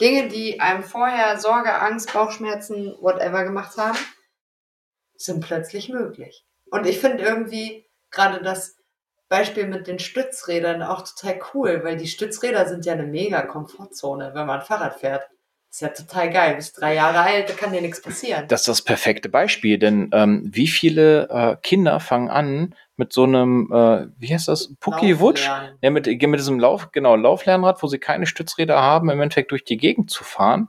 Dinge, 0.00 0.28
die 0.28 0.60
einem 0.60 0.82
vorher 0.82 1.38
Sorge, 1.38 1.74
Angst, 1.74 2.12
Bauchschmerzen, 2.12 2.96
whatever 3.00 3.44
gemacht 3.44 3.76
haben, 3.76 3.98
sind 5.24 5.44
plötzlich 5.44 5.88
möglich. 5.88 6.44
Und 6.70 6.86
ich 6.86 6.98
finde 6.98 7.22
irgendwie 7.22 7.86
gerade 8.10 8.42
das 8.42 8.76
Beispiel 9.28 9.66
mit 9.66 9.86
den 9.86 9.98
Stützrädern 9.98 10.82
auch 10.82 11.02
total 11.02 11.40
cool, 11.54 11.80
weil 11.84 11.96
die 11.96 12.08
Stützräder 12.08 12.68
sind 12.68 12.84
ja 12.84 12.94
eine 12.94 13.04
mega 13.04 13.42
Komfortzone, 13.42 14.32
wenn 14.34 14.46
man 14.46 14.62
Fahrrad 14.62 14.98
fährt. 14.98 15.22
Ist 15.70 15.82
ja 15.82 15.88
total 15.88 16.30
geil. 16.30 16.56
Bist 16.56 16.80
drei 16.80 16.94
Jahre 16.94 17.20
alt, 17.20 17.48
da 17.48 17.52
kann 17.52 17.72
dir 17.72 17.80
nichts 17.80 18.02
passieren. 18.02 18.48
Das 18.48 18.62
ist 18.62 18.68
das 18.68 18.82
perfekte 18.82 19.28
Beispiel, 19.28 19.78
denn 19.78 20.10
ähm, 20.12 20.42
wie 20.52 20.66
viele 20.66 21.28
äh, 21.30 21.56
Kinder 21.62 22.00
fangen 22.00 22.28
an 22.28 22.74
mit 22.96 23.12
so 23.12 23.22
einem, 23.22 23.70
äh, 23.72 24.06
wie 24.18 24.34
heißt 24.34 24.48
das, 24.48 24.74
Pucki 24.80 25.20
Wutsch? 25.20 25.46
Ja, 25.46 25.90
mit, 25.90 26.06
mit 26.06 26.40
diesem 26.40 26.58
Lauf, 26.58 26.90
genau, 26.90 27.14
Lauflernrad, 27.14 27.80
wo 27.84 27.86
sie 27.86 28.00
keine 28.00 28.26
Stützräder 28.26 28.80
haben, 28.80 29.10
im 29.10 29.20
Endeffekt 29.20 29.52
durch 29.52 29.62
die 29.62 29.76
Gegend 29.76 30.10
zu 30.10 30.24
fahren 30.24 30.68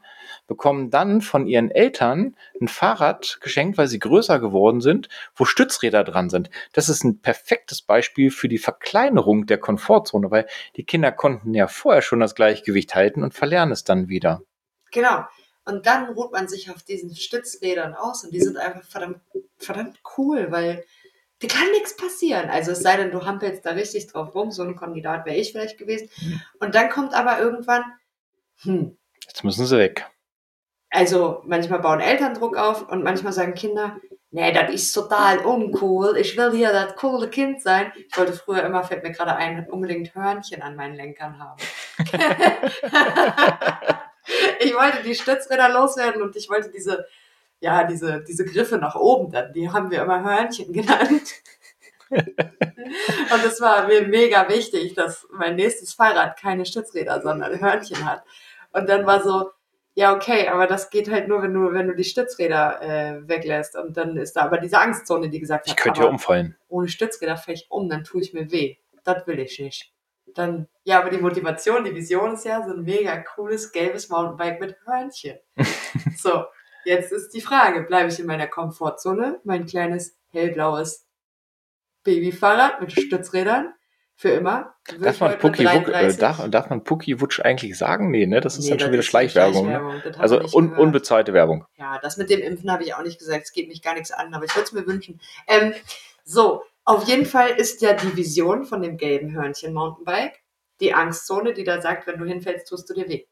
bekommen 0.51 0.89
dann 0.89 1.21
von 1.21 1.47
ihren 1.47 1.71
Eltern 1.71 2.35
ein 2.59 2.67
Fahrrad 2.67 3.37
geschenkt, 3.39 3.77
weil 3.77 3.87
sie 3.87 3.99
größer 3.99 4.37
geworden 4.37 4.81
sind, 4.81 5.07
wo 5.33 5.45
Stützräder 5.45 6.03
dran 6.03 6.29
sind. 6.29 6.49
Das 6.73 6.89
ist 6.89 7.05
ein 7.05 7.21
perfektes 7.21 7.81
Beispiel 7.81 8.31
für 8.31 8.49
die 8.49 8.57
Verkleinerung 8.57 9.45
der 9.45 9.59
Komfortzone, 9.59 10.29
weil 10.29 10.45
die 10.75 10.83
Kinder 10.83 11.13
konnten 11.13 11.53
ja 11.53 11.67
vorher 11.67 12.01
schon 12.01 12.19
das 12.19 12.35
Gleichgewicht 12.35 12.95
halten 12.95 13.23
und 13.23 13.33
verlernen 13.33 13.71
es 13.71 13.85
dann 13.85 14.09
wieder. 14.09 14.41
Genau. 14.91 15.23
Und 15.63 15.85
dann 15.85 16.09
ruht 16.09 16.33
man 16.33 16.49
sich 16.49 16.69
auf 16.69 16.83
diesen 16.83 17.15
Stützrädern 17.15 17.93
aus 17.93 18.25
und 18.25 18.33
die 18.33 18.41
sind 18.41 18.57
einfach 18.57 18.83
verdammt, 18.83 19.21
verdammt 19.57 20.01
cool, 20.17 20.51
weil 20.51 20.83
dir 21.41 21.47
kann 21.47 21.71
nichts 21.71 21.95
passieren. 21.95 22.49
Also 22.49 22.71
es 22.71 22.81
sei 22.81 22.97
denn, 22.97 23.11
du 23.11 23.25
hampelst 23.25 23.65
da 23.65 23.69
richtig 23.69 24.07
drauf 24.07 24.35
rum, 24.35 24.51
so 24.51 24.63
ein 24.63 24.75
Kandidat 24.75 25.25
wäre 25.25 25.37
ich 25.37 25.53
vielleicht 25.53 25.77
gewesen. 25.77 26.09
Mhm. 26.19 26.41
Und 26.59 26.75
dann 26.75 26.89
kommt 26.89 27.13
aber 27.13 27.39
irgendwann, 27.39 27.83
hm. 28.63 28.97
Jetzt 29.25 29.45
müssen 29.45 29.65
sie 29.65 29.77
weg 29.77 30.11
also 30.91 31.41
manchmal 31.45 31.79
bauen 31.79 32.01
Eltern 32.01 32.33
Druck 32.33 32.57
auf 32.57 32.89
und 32.89 33.03
manchmal 33.03 33.31
sagen 33.31 33.53
Kinder, 33.53 33.95
nee, 34.31 34.51
das 34.51 34.73
ist 34.73 34.91
total 34.93 35.39
uncool, 35.39 36.17
ich 36.17 36.35
will 36.37 36.51
hier 36.51 36.73
das 36.73 36.95
coole 36.95 37.29
Kind 37.29 37.61
sein. 37.61 37.93
Ich 38.09 38.17
wollte 38.17 38.33
früher 38.33 38.63
immer, 38.63 38.83
fällt 38.83 39.03
mir 39.03 39.11
gerade 39.11 39.35
ein, 39.35 39.69
unbedingt 39.69 40.13
Hörnchen 40.13 40.61
an 40.61 40.75
meinen 40.75 40.95
Lenkern 40.95 41.39
haben. 41.39 41.61
ich 44.59 44.75
wollte 44.75 45.03
die 45.03 45.15
Stützräder 45.15 45.69
loswerden 45.69 46.21
und 46.21 46.35
ich 46.35 46.49
wollte 46.49 46.69
diese, 46.69 47.05
ja, 47.61 47.85
diese, 47.85 48.21
diese 48.27 48.43
Griffe 48.43 48.77
nach 48.77 48.95
oben 48.95 49.31
dann, 49.31 49.53
die 49.53 49.69
haben 49.69 49.91
wir 49.91 50.01
immer 50.01 50.23
Hörnchen 50.23 50.73
genannt. 50.73 51.35
und 52.09 53.45
es 53.45 53.61
war 53.61 53.87
mir 53.87 54.05
mega 54.05 54.49
wichtig, 54.49 54.95
dass 54.95 55.25
mein 55.31 55.55
nächstes 55.55 55.93
Fahrrad 55.93 56.37
keine 56.37 56.65
Stützräder, 56.65 57.21
sondern 57.21 57.61
Hörnchen 57.61 58.05
hat. 58.05 58.23
Und 58.73 58.89
dann 58.89 59.05
war 59.05 59.23
so, 59.23 59.51
ja, 59.93 60.15
okay, 60.15 60.47
aber 60.47 60.67
das 60.67 60.89
geht 60.89 61.11
halt 61.11 61.27
nur, 61.27 61.41
wenn 61.41 61.53
du, 61.53 61.73
wenn 61.73 61.87
du 61.87 61.95
die 61.95 62.05
Stützräder 62.05 62.81
äh, 62.81 63.27
weglässt. 63.27 63.75
Und 63.75 63.97
dann 63.97 64.15
ist 64.15 64.33
da 64.33 64.43
aber 64.43 64.57
diese 64.57 64.79
Angstzone, 64.79 65.29
die 65.29 65.39
gesagt 65.39 65.67
hat, 65.67 65.75
ich 65.75 65.81
könnte 65.81 66.01
ja 66.01 66.07
umfallen. 66.07 66.55
Ohne 66.69 66.87
Stützräder 66.87 67.35
fahre 67.35 67.53
ich 67.53 67.67
um, 67.69 67.89
dann 67.89 68.03
tue 68.03 68.21
ich 68.21 68.33
mir 68.33 68.51
weh. 68.51 68.77
Das 69.03 69.27
will 69.27 69.39
ich 69.39 69.59
nicht. 69.59 69.93
Dann, 70.33 70.67
ja, 70.83 70.99
aber 70.99 71.09
die 71.09 71.17
Motivation, 71.17 71.83
die 71.83 71.93
Vision 71.93 72.33
ist 72.33 72.45
ja 72.45 72.63
so 72.65 72.73
ein 72.73 72.83
mega 72.83 73.17
cooles 73.17 73.73
gelbes 73.73 74.07
Mountainbike 74.07 74.61
mit 74.61 74.77
Hörnchen. 74.85 75.39
so, 76.17 76.45
jetzt 76.85 77.11
ist 77.11 77.31
die 77.31 77.41
Frage, 77.41 77.83
bleibe 77.83 78.09
ich 78.09 78.19
in 78.19 78.27
meiner 78.27 78.47
Komfortzone, 78.47 79.41
mein 79.43 79.65
kleines 79.65 80.17
hellblaues 80.29 81.05
Babyfahrrad 82.03 82.79
mit 82.79 82.93
Stützrädern, 82.93 83.73
für 84.21 84.29
immer. 84.29 84.75
Darf 84.99 85.19
man, 85.19 85.39
Pucki, 85.39 85.65
äh, 85.65 86.15
darf, 86.15 86.47
darf 86.47 86.69
man 86.69 86.83
Pucki 86.83 87.19
Wutsch 87.19 87.39
eigentlich 87.39 87.75
sagen? 87.75 88.11
Nee, 88.11 88.27
ne? 88.27 88.39
Das 88.39 88.55
ist 88.55 88.65
nee, 88.65 88.69
dann 88.69 88.79
schon 88.79 88.91
wieder 88.91 89.01
Schleichwerbung. 89.01 89.65
Schleichwerbung. 89.65 89.95
Ne? 89.95 90.19
Also 90.19 90.39
un 90.53 90.77
unbezahlte 90.77 91.33
Werbung. 91.33 91.65
Ja, 91.75 91.97
das 91.97 92.17
mit 92.17 92.29
dem 92.29 92.39
Impfen 92.39 92.71
habe 92.71 92.83
ich 92.83 92.93
auch 92.93 93.01
nicht 93.01 93.17
gesagt. 93.17 93.45
Es 93.45 93.51
geht 93.51 93.67
mich 93.67 93.81
gar 93.81 93.95
nichts 93.95 94.11
an, 94.11 94.31
aber 94.35 94.45
ich 94.45 94.55
würde 94.55 94.65
es 94.65 94.73
mir 94.73 94.85
wünschen. 94.85 95.19
Ähm, 95.47 95.73
so, 96.23 96.61
auf 96.85 97.07
jeden 97.07 97.25
Fall 97.25 97.49
ist 97.49 97.81
ja 97.81 97.93
die 97.93 98.15
Vision 98.15 98.63
von 98.63 98.83
dem 98.83 98.97
gelben 98.97 99.33
Hörnchen 99.33 99.73
Mountainbike 99.73 100.43
die 100.81 100.93
Angstzone, 100.93 101.53
die 101.53 101.63
da 101.63 101.81
sagt, 101.81 102.05
wenn 102.05 102.19
du 102.19 102.25
hinfällst, 102.25 102.67
tust 102.67 102.89
du 102.89 102.93
dir 102.93 103.07
weh. 103.07 103.25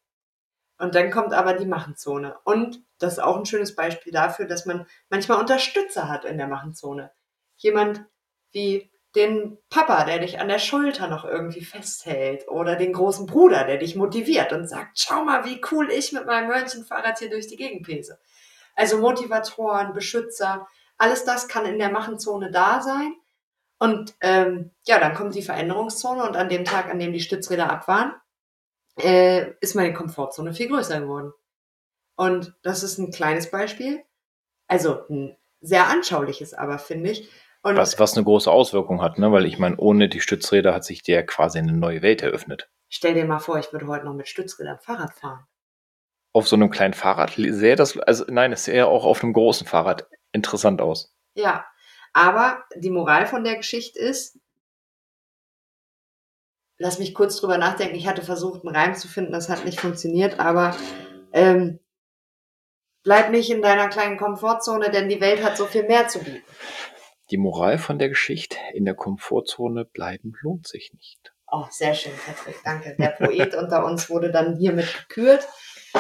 Und 0.80 0.96
dann 0.96 1.12
kommt 1.12 1.34
aber 1.34 1.54
die 1.54 1.66
Machenzone. 1.68 2.36
Und 2.46 2.82
das 2.98 3.14
ist 3.14 3.20
auch 3.20 3.38
ein 3.38 3.46
schönes 3.46 3.76
Beispiel 3.76 4.12
dafür, 4.12 4.46
dass 4.46 4.66
man 4.66 4.88
manchmal 5.10 5.40
Unterstützer 5.40 6.08
hat 6.08 6.26
in 6.26 6.38
der 6.38 6.48
Machenzone. 6.48 7.12
Jemand 7.58 8.06
wie 8.52 8.92
den 9.16 9.58
Papa, 9.70 10.06
der 10.06 10.20
dich 10.20 10.40
an 10.40 10.48
der 10.48 10.60
Schulter 10.60 11.08
noch 11.08 11.26
irgendwie 11.26 11.64
festhält 11.64 12.48
oder 12.48 12.76
den 12.76 12.94
großen 12.94 13.26
Bruder, 13.26 13.64
der 13.64 13.78
dich 13.78 13.96
motiviert 13.96 14.54
und 14.54 14.68
sagt, 14.68 15.00
schau 15.00 15.24
mal, 15.24 15.46
wie 15.46 15.62
cool 15.72 15.90
ich 15.90 16.12
mit 16.12 16.26
meinem 16.26 16.48
Mörnchenfahrrad 16.48 17.20
hier 17.20 17.30
durch 17.30 17.48
die 17.48 17.56
Gegend 17.56 17.86
pese. 17.86 18.20
Also 18.76 19.00
Motivatoren, 19.00 19.94
Beschützer, 19.94 20.68
alles 20.98 21.26
das 21.26 21.48
kann 21.48 21.66
in 21.66 21.80
der 21.80 21.92
Machenzone 21.92 22.52
da 22.52 22.82
sein. 22.82 23.14
Und 23.80 24.16
ähm, 24.22 24.72
ja, 24.86 25.00
dann 25.00 25.16
kommt 25.16 25.36
die 25.36 25.42
Veränderungszone 25.42 26.24
und 26.28 26.36
an 26.36 26.50
dem 26.50 26.66
Tag, 26.66 26.90
an 26.90 27.00
dem 27.00 27.14
die 27.14 27.22
Stützräder 27.22 27.70
ab 27.70 27.88
waren, 27.88 28.14
äh, 28.98 29.52
ist 29.62 29.76
meine 29.76 29.94
Komfortzone 29.94 30.54
viel 30.54 30.68
größer 30.68 31.00
geworden. 31.00 31.34
Und 32.16 32.54
das 32.62 32.84
ist 32.84 32.98
ein 32.98 33.12
kleines 33.12 33.50
Beispiel, 33.50 34.04
also 34.68 35.08
ein 35.10 35.38
sehr 35.62 35.88
anschauliches 35.88 36.54
aber, 36.54 36.78
finde 36.78 37.12
ich, 37.12 37.30
und 37.62 37.76
was, 37.76 38.00
was 38.00 38.16
eine 38.16 38.24
große 38.24 38.50
Auswirkung 38.50 39.02
hat, 39.02 39.20
ne? 39.20 39.32
weil 39.32 39.46
ich 39.46 39.60
meine, 39.60 39.78
ohne 39.78 40.10
die 40.10 40.22
Stützräder 40.22 40.74
hat 40.74 40.86
sich 40.86 41.04
der 41.04 41.26
quasi 41.26 41.60
eine 41.60 41.74
neue 41.74 42.02
Welt 42.02 42.22
eröffnet. 42.22 42.70
Stell 42.90 43.14
dir 43.14 43.26
mal 43.26 43.40
vor, 43.40 43.60
ich 43.60 43.72
würde 43.72 43.88
heute 43.88 44.06
noch 44.06 44.14
mit 44.14 44.28
Stützrädern 44.28 44.80
Fahrrad 44.80 45.14
fahren. 45.14 45.46
Auf 46.34 46.48
so 46.48 46.56
einem 46.56 46.70
kleinen 46.70 46.94
Fahrrad 46.94 47.34
sähe 47.36 47.76
das, 47.76 47.98
also 47.98 48.26
nein, 48.28 48.54
es 48.54 48.66
sähe 48.66 48.88
auch 48.88 49.04
auf 49.04 49.24
einem 49.24 49.34
großen 49.34 49.68
Fahrrad 49.68 50.08
interessant 50.32 50.82
aus. 50.82 51.14
Ja, 51.34 51.66
aber 52.14 52.64
die 52.76 52.92
Moral 52.92 53.28
von 53.28 53.44
der 53.44 53.58
Geschichte 53.58 54.00
ist, 54.00 54.40
lass 56.78 57.00
mich 57.00 57.14
kurz 57.14 57.40
drüber 57.40 57.58
nachdenken. 57.58 57.96
Ich 57.96 58.08
hatte 58.08 58.22
versucht, 58.22 58.66
einen 58.66 58.76
Reim 58.76 58.96
zu 58.96 59.08
finden, 59.08 59.32
das 59.32 59.50
hat 59.50 59.66
nicht 59.66 59.80
funktioniert, 59.80 60.40
aber 60.40 60.76
ähm, 61.34 61.80
bleib 63.04 63.32
nicht 63.32 63.50
in 63.50 63.62
deiner 63.62 63.90
kleinen 63.90 64.18
Komfortzone, 64.18 64.90
denn 64.92 65.10
die 65.10 65.22
Welt 65.22 65.44
hat 65.44 65.58
so 65.58 65.66
viel 65.66 65.84
mehr 65.84 66.08
zu 66.08 66.20
bieten. 66.20 66.44
Die 67.32 67.38
Moral 67.38 67.78
von 67.78 68.00
der 68.00 68.10
Geschichte, 68.10 68.58
in 68.74 68.86
der 68.86 68.96
Komfortzone 68.96 69.86
bleiben 69.86 70.34
lohnt 70.42 70.68
sich 70.68 70.94
nicht. 70.94 71.34
Oh, 71.52 71.66
sehr 71.70 71.94
schön, 71.94 72.14
Patrick, 72.26 72.60
danke. 72.64 72.96
Der 72.98 73.10
Poet 73.10 73.56
unter 73.56 73.86
uns 73.86 74.10
wurde 74.10 74.32
dann 74.32 74.58
hiermit 74.58 74.94
gekürt. 75.08 75.48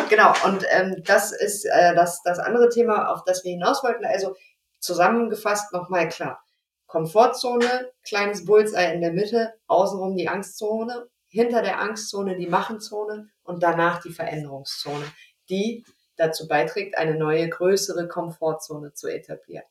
Genau, 0.10 0.34
und 0.46 0.66
ähm, 0.70 1.02
das 1.06 1.32
ist 1.32 1.66
äh, 1.66 1.96
das, 1.96 2.22
das 2.24 2.40
andere 2.40 2.70
Thema, 2.70 3.12
auf 3.12 3.24
das 3.26 3.44
wir 3.44 3.52
hinaus 3.52 3.84
wollten. 3.84 4.06
Also 4.06 4.36
zusammengefasst 4.80 5.74
nochmal 5.74 6.10
klar. 6.10 6.44
Komfortzone, 6.88 7.92
kleines 8.04 8.46
Bullseye 8.46 8.94
in 8.94 9.02
der 9.02 9.14
Mitte, 9.14 9.54
außenrum 9.68 10.16
die 10.16 10.28
Angstzone, 10.28 11.08
hinter 11.28 11.62
der 11.62 11.80
Angstzone 11.80 12.38
die 12.38 12.48
Machenzone 12.48 13.30
und 13.44 13.62
danach 13.62 14.02
die 14.02 14.12
Veränderungszone, 14.12 15.06
die 15.50 15.86
dazu 16.18 16.48
beiträgt, 16.48 16.98
eine 16.98 17.16
neue, 17.16 17.48
größere 17.48 18.08
Komfortzone 18.08 18.94
zu 18.94 19.08
etablieren. 19.08 19.66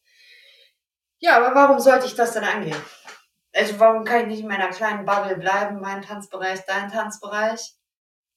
Ja, 1.21 1.37
aber 1.37 1.55
warum 1.55 1.81
sollte 1.81 2.07
ich 2.07 2.15
das 2.15 2.33
denn 2.33 2.45
angehen? 2.45 2.81
Also 3.53 3.81
warum 3.81 4.05
kann 4.05 4.23
ich 4.23 4.27
nicht 4.27 4.41
in 4.41 4.49
meiner 4.49 4.71
kleinen 4.71 5.05
Bubble 5.05 5.37
bleiben, 5.37 5.81
mein 5.81 6.03
Tanzbereich, 6.03 6.65
dein 6.67 6.91
Tanzbereich? 6.91 7.75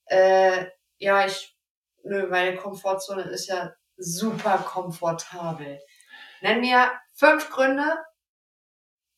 Äh, 0.06 0.65
ja, 0.98 1.26
ich, 1.26 1.56
nö, 2.04 2.28
meine 2.28 2.56
Komfortzone 2.56 3.24
ist 3.24 3.48
ja 3.48 3.74
super 3.98 4.58
komfortabel. 4.58 5.80
Nenn 6.41 6.62
mir 6.62 6.91
fünf 7.13 7.52
Gründe, 7.52 8.04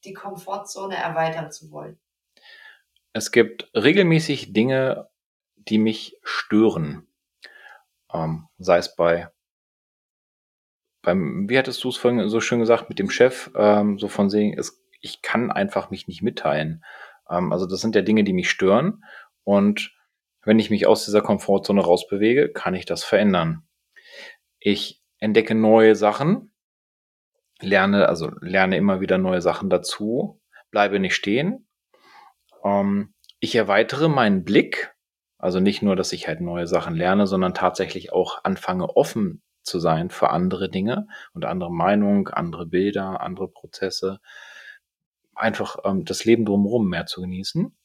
die 0.03 0.13
Komfortzone 0.13 0.97
erweitern 0.97 1.51
zu 1.51 1.71
wollen. 1.71 1.99
Es 3.13 3.31
gibt 3.31 3.69
regelmäßig 3.73 4.51
Dinge, 4.51 5.09
die 5.55 5.77
mich 5.77 6.17
stören. 6.23 7.07
Ähm, 8.11 8.49
sei 8.57 8.77
es 8.77 8.95
bei 8.95 9.29
beim, 11.03 11.47
wie 11.49 11.57
hattest 11.57 11.83
du 11.83 11.89
es 11.89 11.97
vorhin 11.97 12.27
so 12.29 12.41
schön 12.41 12.59
gesagt, 12.59 12.89
mit 12.89 12.97
dem 12.97 13.09
Chef, 13.09 13.51
ähm, 13.55 13.99
so 13.99 14.07
von 14.07 14.29
sehen, 14.29 14.57
es, 14.57 14.83
ich 15.01 15.21
kann 15.21 15.51
einfach 15.51 15.91
mich 15.91 16.07
nicht 16.07 16.23
mitteilen. 16.23 16.83
Ähm, 17.29 17.51
also 17.51 17.67
das 17.67 17.81
sind 17.81 17.93
ja 17.93 18.01
Dinge, 18.01 18.23
die 18.23 18.33
mich 18.33 18.49
stören. 18.49 19.03
Und 19.43 19.93
wenn 20.43 20.59
ich 20.59 20.69
mich 20.69 20.87
aus 20.87 21.05
dieser 21.05 21.21
Komfortzone 21.21 21.81
rausbewege, 21.81 22.49
kann 22.49 22.73
ich 22.73 22.85
das 22.85 23.03
verändern. 23.03 23.67
Ich 24.59 25.01
entdecke 25.19 25.55
neue 25.55 25.95
Sachen, 25.95 26.53
lerne, 27.59 28.07
also 28.07 28.31
lerne 28.39 28.77
immer 28.77 29.01
wieder 29.01 29.17
neue 29.17 29.41
Sachen 29.41 29.69
dazu, 29.69 30.41
bleibe 30.71 30.99
nicht 30.99 31.15
stehen. 31.15 31.67
Ähm, 32.63 33.13
ich 33.39 33.55
erweitere 33.55 34.07
meinen 34.07 34.45
Blick, 34.45 34.95
also 35.37 35.59
nicht 35.59 35.81
nur, 35.81 35.97
dass 35.97 36.13
ich 36.13 36.29
halt 36.29 36.39
neue 36.39 36.65
Sachen 36.65 36.95
lerne, 36.95 37.27
sondern 37.27 37.53
tatsächlich 37.53 38.13
auch 38.13 38.45
anfange 38.45 38.95
offen 38.95 39.42
zu 39.63 39.79
sein 39.79 40.09
für 40.09 40.29
andere 40.29 40.69
Dinge 40.69 41.07
und 41.33 41.45
andere 41.45 41.71
Meinungen, 41.71 42.27
andere 42.27 42.65
Bilder, 42.65 43.21
andere 43.21 43.47
Prozesse. 43.47 44.19
Einfach 45.35 45.77
ähm, 45.83 46.05
das 46.05 46.25
Leben 46.25 46.45
drumherum 46.45 46.89
mehr 46.89 47.05
zu 47.05 47.21
genießen. 47.21 47.75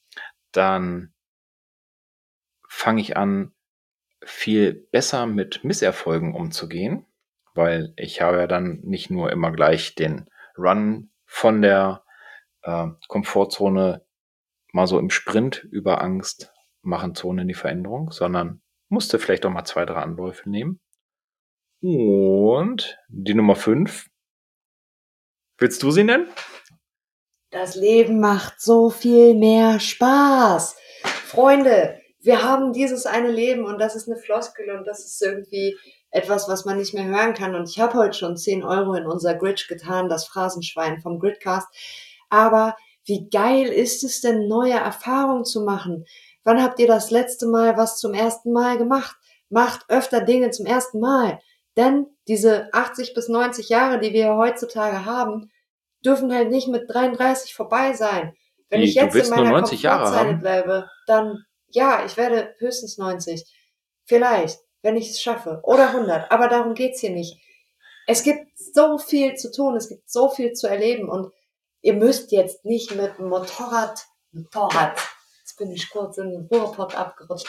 Dann 0.52 1.14
fange 2.68 3.00
ich 3.00 3.16
an, 3.16 3.52
viel 4.24 4.74
besser 4.74 5.26
mit 5.26 5.64
Misserfolgen 5.64 6.34
umzugehen, 6.34 7.06
weil 7.54 7.92
ich 7.96 8.20
habe 8.20 8.38
ja 8.38 8.46
dann 8.46 8.80
nicht 8.82 9.10
nur 9.10 9.32
immer 9.32 9.52
gleich 9.52 9.94
den 9.94 10.28
Run 10.56 11.10
von 11.24 11.62
der 11.62 12.04
äh, 12.62 12.88
Komfortzone 13.06 14.04
mal 14.72 14.86
so 14.86 14.98
im 14.98 15.10
Sprint 15.10 15.64
über 15.70 16.02
Angst 16.02 16.52
machen 16.82 17.14
Zone 17.14 17.42
in 17.42 17.48
die 17.48 17.54
Veränderung, 17.54 18.12
sondern 18.12 18.60
musste 18.88 19.18
vielleicht 19.18 19.44
auch 19.46 19.50
mal 19.50 19.64
zwei, 19.64 19.84
drei 19.84 20.00
Anläufe 20.00 20.48
nehmen. 20.48 20.80
Und 21.80 22.98
die 23.08 23.34
Nummer 23.34 23.54
fünf. 23.54 24.08
Willst 25.58 25.82
du 25.82 25.90
sie 25.90 26.04
nennen? 26.04 26.28
Das 27.50 27.76
Leben 27.76 28.20
macht 28.20 28.60
so 28.60 28.90
viel 28.90 29.34
mehr 29.34 29.80
Spaß. 29.80 30.76
Freunde, 31.24 32.00
wir 32.20 32.42
haben 32.42 32.72
dieses 32.72 33.06
eine 33.06 33.30
Leben 33.30 33.64
und 33.64 33.78
das 33.78 33.94
ist 33.94 34.08
eine 34.08 34.18
Floskel 34.18 34.70
und 34.76 34.86
das 34.86 35.04
ist 35.04 35.22
irgendwie 35.22 35.76
etwas, 36.10 36.48
was 36.48 36.64
man 36.64 36.78
nicht 36.78 36.94
mehr 36.94 37.06
hören 37.06 37.34
kann. 37.34 37.54
Und 37.54 37.68
ich 37.68 37.78
habe 37.78 37.94
heute 37.94 38.18
schon 38.18 38.36
10 38.36 38.64
Euro 38.64 38.94
in 38.94 39.06
unser 39.06 39.34
Gridge 39.34 39.66
getan, 39.68 40.08
das 40.08 40.26
Phrasenschwein 40.26 41.00
vom 41.00 41.18
Gridcast. 41.18 41.68
Aber 42.28 42.76
wie 43.04 43.28
geil 43.30 43.68
ist 43.68 44.04
es 44.04 44.20
denn, 44.20 44.48
neue 44.48 44.74
Erfahrungen 44.74 45.44
zu 45.44 45.62
machen? 45.64 46.04
Wann 46.44 46.62
habt 46.62 46.80
ihr 46.80 46.86
das 46.86 47.10
letzte 47.10 47.46
Mal 47.46 47.76
was 47.76 47.98
zum 47.98 48.14
ersten 48.14 48.52
Mal 48.52 48.78
gemacht? 48.78 49.16
Macht 49.48 49.86
öfter 49.88 50.20
Dinge 50.20 50.50
zum 50.50 50.66
ersten 50.66 51.00
Mal. 51.00 51.40
Denn 51.78 52.06
diese 52.26 52.68
80 52.74 53.14
bis 53.14 53.28
90 53.28 53.68
Jahre, 53.68 54.00
die 54.00 54.12
wir 54.12 54.34
heutzutage 54.34 55.04
haben, 55.04 55.50
dürfen 56.04 56.34
halt 56.34 56.50
nicht 56.50 56.66
mit 56.66 56.90
33 56.92 57.54
vorbei 57.54 57.92
sein. 57.92 58.34
Wenn 58.68 58.82
ich 58.82 58.94
jetzt 58.94 59.14
in 59.14 59.30
meiner 59.30 59.62
Komfortzone 59.62 60.38
bleibe, 60.38 60.90
dann 61.06 61.44
ja, 61.68 62.04
ich 62.04 62.16
werde 62.16 62.54
höchstens 62.58 62.98
90. 62.98 63.44
Vielleicht, 64.06 64.58
wenn 64.82 64.96
ich 64.96 65.10
es 65.10 65.22
schaffe. 65.22 65.60
Oder 65.62 65.90
100. 65.90 66.32
Aber 66.32 66.48
darum 66.48 66.74
geht's 66.74 67.00
hier 67.00 67.10
nicht. 67.10 67.40
Es 68.08 68.24
gibt 68.24 68.58
so 68.58 68.98
viel 68.98 69.34
zu 69.34 69.52
tun, 69.52 69.76
es 69.76 69.88
gibt 69.88 70.10
so 70.10 70.30
viel 70.30 70.54
zu 70.54 70.66
erleben 70.66 71.08
und 71.08 71.32
ihr 71.82 71.94
müsst 71.94 72.32
jetzt 72.32 72.64
nicht 72.64 72.96
mit 72.96 73.18
dem 73.18 73.28
Motorrad, 73.28 74.04
Motorrad, 74.32 74.98
jetzt 75.40 75.56
bin 75.58 75.70
ich 75.70 75.90
kurz 75.90 76.18
in 76.18 76.30
den 76.30 76.48
Ruhrpott 76.50 76.96
abgerutscht, 76.96 77.46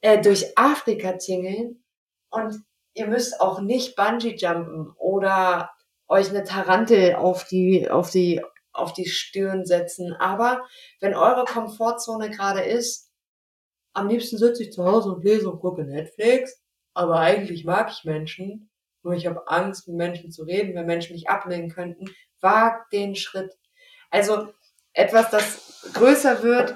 äh, 0.00 0.20
durch 0.20 0.56
Afrika 0.56 1.12
tingeln 1.14 1.82
und 2.30 2.62
ihr 2.94 3.06
müsst 3.06 3.40
auch 3.40 3.60
nicht 3.60 3.96
Bungee 3.96 4.36
jumpen 4.36 4.92
oder 4.96 5.70
euch 6.06 6.30
eine 6.30 6.44
Tarantel 6.44 7.16
auf 7.16 7.44
die, 7.44 7.90
auf 7.90 8.10
die, 8.10 8.42
auf 8.72 8.92
die 8.92 9.06
Stirn 9.06 9.64
setzen. 9.66 10.12
Aber 10.14 10.64
wenn 11.00 11.14
eure 11.14 11.44
Komfortzone 11.44 12.30
gerade 12.30 12.62
ist, 12.62 13.10
am 13.92 14.08
liebsten 14.08 14.38
sitze 14.38 14.64
ich 14.64 14.72
zu 14.72 14.84
Hause 14.84 15.12
und 15.12 15.24
lese 15.24 15.50
und 15.50 15.60
gucke 15.60 15.84
Netflix, 15.84 16.60
aber 16.94 17.20
eigentlich 17.20 17.64
mag 17.64 17.90
ich 17.90 18.04
Menschen, 18.04 18.70
nur 19.02 19.14
ich 19.14 19.26
habe 19.26 19.48
Angst, 19.48 19.86
mit 19.86 19.96
Menschen 19.96 20.32
zu 20.32 20.44
reden, 20.44 20.74
wenn 20.74 20.86
Menschen 20.86 21.14
mich 21.14 21.28
ablehnen 21.28 21.70
könnten. 21.70 22.06
Wagt 22.40 22.92
den 22.92 23.14
Schritt. 23.14 23.52
Also 24.10 24.48
etwas, 24.92 25.30
das 25.30 25.90
größer 25.92 26.42
wird, 26.42 26.74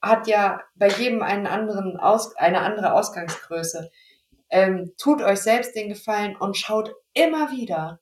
hat 0.00 0.26
ja 0.28 0.62
bei 0.74 0.88
jedem 0.88 1.22
einen 1.22 1.46
anderen 1.46 1.96
Aus, 1.98 2.36
eine 2.36 2.60
andere 2.60 2.92
Ausgangsgröße. 2.92 3.90
Ähm, 4.54 4.92
tut 4.98 5.20
euch 5.20 5.40
selbst 5.40 5.74
den 5.74 5.88
Gefallen 5.88 6.36
und 6.36 6.56
schaut 6.56 6.94
immer 7.12 7.50
wieder, 7.50 7.98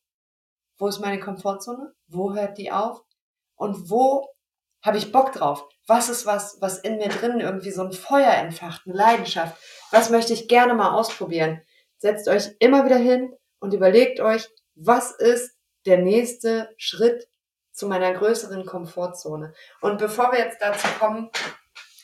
wo 0.76 0.86
ist 0.86 1.00
meine 1.00 1.18
Komfortzone? 1.18 1.94
Wo 2.08 2.34
hört 2.34 2.58
die 2.58 2.70
auf? 2.70 3.00
Und 3.56 3.88
wo 3.88 4.28
habe 4.82 4.98
ich 4.98 5.12
Bock 5.12 5.32
drauf? 5.32 5.66
Was 5.86 6.10
ist 6.10 6.26
was, 6.26 6.58
was 6.60 6.78
in 6.80 6.98
mir 6.98 7.08
drin 7.08 7.40
irgendwie 7.40 7.70
so 7.70 7.82
ein 7.82 7.94
Feuer 7.94 8.34
entfacht, 8.34 8.82
eine 8.84 8.94
Leidenschaft? 8.94 9.56
Was 9.92 10.10
möchte 10.10 10.34
ich 10.34 10.46
gerne 10.46 10.74
mal 10.74 10.90
ausprobieren? 10.90 11.62
Setzt 11.96 12.28
euch 12.28 12.50
immer 12.58 12.84
wieder 12.84 12.98
hin 12.98 13.34
und 13.58 13.72
überlegt 13.72 14.20
euch, 14.20 14.46
was 14.74 15.10
ist 15.12 15.56
der 15.86 16.02
nächste 16.02 16.68
Schritt 16.76 17.28
zu 17.72 17.86
meiner 17.86 18.12
größeren 18.12 18.66
Komfortzone? 18.66 19.54
Und 19.80 19.96
bevor 19.96 20.32
wir 20.32 20.40
jetzt 20.40 20.60
dazu 20.60 20.86
kommen, 20.98 21.30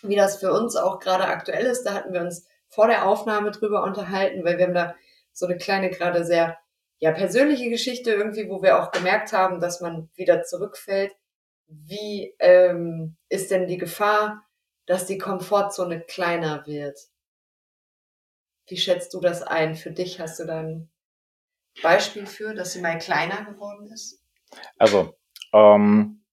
wie 0.00 0.16
das 0.16 0.38
für 0.38 0.54
uns 0.54 0.74
auch 0.74 1.00
gerade 1.00 1.26
aktuell 1.26 1.66
ist, 1.66 1.82
da 1.82 1.92
hatten 1.92 2.14
wir 2.14 2.22
uns 2.22 2.46
vor 2.68 2.86
der 2.86 3.06
Aufnahme 3.06 3.50
drüber 3.50 3.82
unterhalten, 3.82 4.44
weil 4.44 4.58
wir 4.58 4.66
haben 4.66 4.74
da 4.74 4.94
so 5.32 5.46
eine 5.46 5.56
kleine, 5.56 5.90
gerade 5.90 6.24
sehr 6.24 6.58
ja, 6.98 7.12
persönliche 7.12 7.70
Geschichte 7.70 8.12
irgendwie, 8.12 8.48
wo 8.48 8.62
wir 8.62 8.82
auch 8.82 8.90
gemerkt 8.90 9.32
haben, 9.32 9.60
dass 9.60 9.80
man 9.80 10.10
wieder 10.14 10.42
zurückfällt. 10.42 11.16
Wie 11.66 12.34
ähm, 12.38 13.16
ist 13.28 13.50
denn 13.50 13.66
die 13.66 13.78
Gefahr, 13.78 14.44
dass 14.86 15.06
die 15.06 15.18
Komfortzone 15.18 16.00
kleiner 16.00 16.66
wird? 16.66 16.98
Wie 18.66 18.76
schätzt 18.76 19.14
du 19.14 19.20
das 19.20 19.42
ein? 19.42 19.76
Für 19.76 19.90
dich 19.90 20.20
hast 20.20 20.40
du 20.40 20.44
da 20.44 20.60
ein 20.60 20.90
Beispiel 21.82 22.26
für, 22.26 22.54
dass 22.54 22.72
sie 22.72 22.80
mal 22.80 22.98
kleiner 22.98 23.44
geworden 23.44 23.90
ist? 23.92 24.22
Also, 24.78 25.14
ähm, 25.52 26.24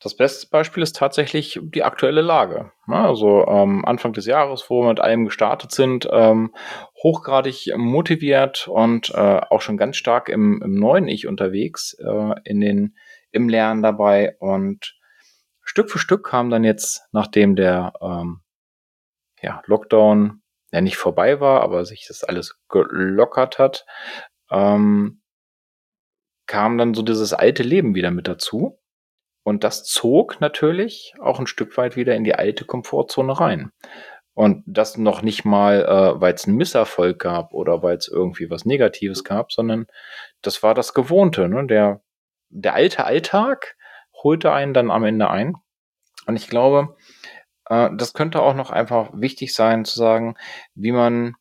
das 0.00 0.14
beste 0.14 0.48
Beispiel 0.50 0.82
ist 0.82 0.96
tatsächlich 0.96 1.58
die 1.62 1.82
aktuelle 1.82 2.20
Lage. 2.20 2.70
Ne? 2.86 2.96
Also 2.96 3.46
ähm, 3.46 3.84
Anfang 3.84 4.12
des 4.12 4.26
Jahres, 4.26 4.68
wo 4.68 4.82
wir 4.82 4.88
mit 4.88 5.00
allem 5.00 5.24
gestartet 5.24 5.72
sind, 5.72 6.06
ähm, 6.12 6.54
hochgradig 7.02 7.72
motiviert 7.76 8.68
und 8.68 9.10
äh, 9.10 9.40
auch 9.48 9.62
schon 9.62 9.78
ganz 9.78 9.96
stark 9.96 10.28
im, 10.28 10.60
im 10.62 10.74
neuen 10.74 11.08
Ich 11.08 11.26
unterwegs, 11.26 11.94
äh, 11.94 12.34
in 12.44 12.60
den, 12.60 12.96
im 13.30 13.48
Lernen 13.48 13.82
dabei. 13.82 14.36
Und 14.38 14.98
Stück 15.62 15.90
für 15.90 15.98
Stück 15.98 16.26
kam 16.26 16.50
dann 16.50 16.64
jetzt, 16.64 17.08
nachdem 17.12 17.56
der 17.56 17.94
ähm, 18.02 18.42
ja, 19.40 19.62
Lockdown 19.64 20.42
ja 20.72 20.82
nicht 20.82 20.98
vorbei 20.98 21.40
war, 21.40 21.62
aber 21.62 21.86
sich 21.86 22.06
das 22.06 22.22
alles 22.22 22.60
gelockert 22.68 23.58
hat, 23.58 23.86
ähm, 24.50 25.22
kam 26.46 26.76
dann 26.76 26.92
so 26.92 27.02
dieses 27.02 27.32
alte 27.32 27.62
Leben 27.62 27.94
wieder 27.94 28.10
mit 28.10 28.28
dazu. 28.28 28.78
Und 29.46 29.62
das 29.62 29.84
zog 29.84 30.40
natürlich 30.40 31.14
auch 31.20 31.38
ein 31.38 31.46
Stück 31.46 31.76
weit 31.76 31.94
wieder 31.94 32.16
in 32.16 32.24
die 32.24 32.34
alte 32.34 32.64
Komfortzone 32.64 33.38
rein. 33.38 33.70
Und 34.34 34.64
das 34.66 34.98
noch 34.98 35.22
nicht 35.22 35.44
mal, 35.44 35.84
äh, 35.84 36.20
weil 36.20 36.34
es 36.34 36.48
einen 36.48 36.56
Misserfolg 36.56 37.20
gab 37.20 37.54
oder 37.54 37.80
weil 37.80 37.96
es 37.96 38.08
irgendwie 38.08 38.50
was 38.50 38.64
Negatives 38.64 39.22
gab, 39.22 39.52
sondern 39.52 39.86
das 40.42 40.64
war 40.64 40.74
das 40.74 40.94
Gewohnte. 40.94 41.48
Ne? 41.48 41.64
Der, 41.68 42.00
der 42.48 42.74
alte 42.74 43.04
Alltag 43.04 43.76
holte 44.20 44.52
einen 44.52 44.74
dann 44.74 44.90
am 44.90 45.04
Ende 45.04 45.30
ein. 45.30 45.54
Und 46.26 46.34
ich 46.34 46.48
glaube, 46.48 46.96
äh, 47.66 47.90
das 47.96 48.14
könnte 48.14 48.42
auch 48.42 48.54
noch 48.54 48.70
einfach 48.70 49.10
wichtig 49.14 49.54
sein 49.54 49.84
zu 49.84 49.96
sagen, 49.96 50.34
wie 50.74 50.90
man 50.90 51.36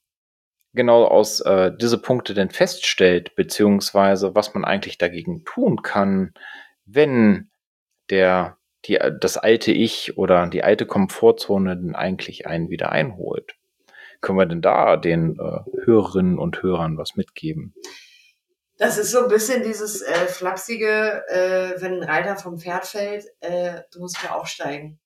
genau 0.74 1.06
aus 1.06 1.42
äh, 1.42 1.72
diese 1.76 1.98
Punkte 1.98 2.36
denn 2.36 2.52
feststellt, 2.52 3.36
beziehungsweise 3.36 4.36
was 4.36 4.54
man 4.54 4.64
eigentlich 4.64 5.00
dagegen 5.00 5.44
tun 5.44 5.82
kann, 5.82 6.36
wenn 6.86 7.50
der 8.10 8.58
die, 8.86 9.00
das 9.20 9.38
alte 9.38 9.72
Ich 9.72 10.18
oder 10.18 10.48
die 10.48 10.64
alte 10.64 10.86
Komfortzone 10.86 11.78
denn 11.78 11.96
eigentlich 11.96 12.48
einen 12.48 12.70
wieder 12.70 12.92
einholt. 12.92 13.56
Können 14.22 14.40
wir 14.40 14.46
denn 14.46 14.62
da 14.62 14.98
den 14.98 15.40
äh, 15.40 15.86
Hörerinnen 15.86 16.40
und 16.40 16.62
Hörern 16.62 16.98
was 16.98 17.16
mitgeben? 17.16 17.74
Das 18.78 18.98
ist 18.98 19.12
so 19.12 19.24
ein 19.24 19.30
bisschen 19.30 19.64
dieses 19.64 20.02
äh, 20.02 20.28
flapsige, 20.28 21.24
äh, 21.30 21.82
wenn 21.82 22.02
ein 22.02 22.04
Reiter 22.04 22.36
vom 22.36 22.60
Pferd 22.60 22.86
fällt, 22.86 23.26
äh, 23.40 23.82
du 23.92 24.00
musst 24.00 24.22
ja 24.24 24.36
aufsteigen. 24.36 25.00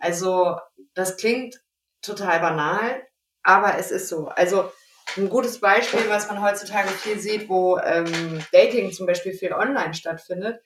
Also 0.00 0.56
das 0.94 1.16
klingt 1.16 1.62
total 2.00 2.40
banal, 2.40 3.02
aber 3.42 3.78
es 3.78 3.90
ist 3.90 4.08
so. 4.08 4.28
Also 4.28 4.70
ein 5.16 5.28
gutes 5.28 5.60
Beispiel, 5.60 6.08
was 6.08 6.28
man 6.28 6.42
heutzutage 6.42 6.88
viel 6.88 7.18
sieht, 7.18 7.48
wo 7.48 7.78
ähm, 7.78 8.42
Dating 8.52 8.92
zum 8.92 9.06
Beispiel 9.06 9.32
viel 9.32 9.52
online 9.52 9.94
stattfindet. 9.94 10.60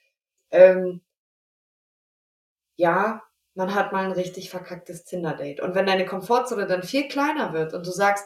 Ähm, 0.51 1.01
ja, 2.77 3.21
man 3.55 3.73
hat 3.75 3.91
mal 3.91 4.05
ein 4.05 4.11
richtig 4.11 4.49
verkacktes 4.49 5.03
Tinder-Date. 5.03 5.59
Und 5.59 5.75
wenn 5.75 5.87
deine 5.87 6.05
Komfortzone 6.05 6.67
dann 6.67 6.83
viel 6.83 7.07
kleiner 7.07 7.53
wird 7.53 7.73
und 7.73 7.85
du 7.85 7.91
sagst, 7.91 8.25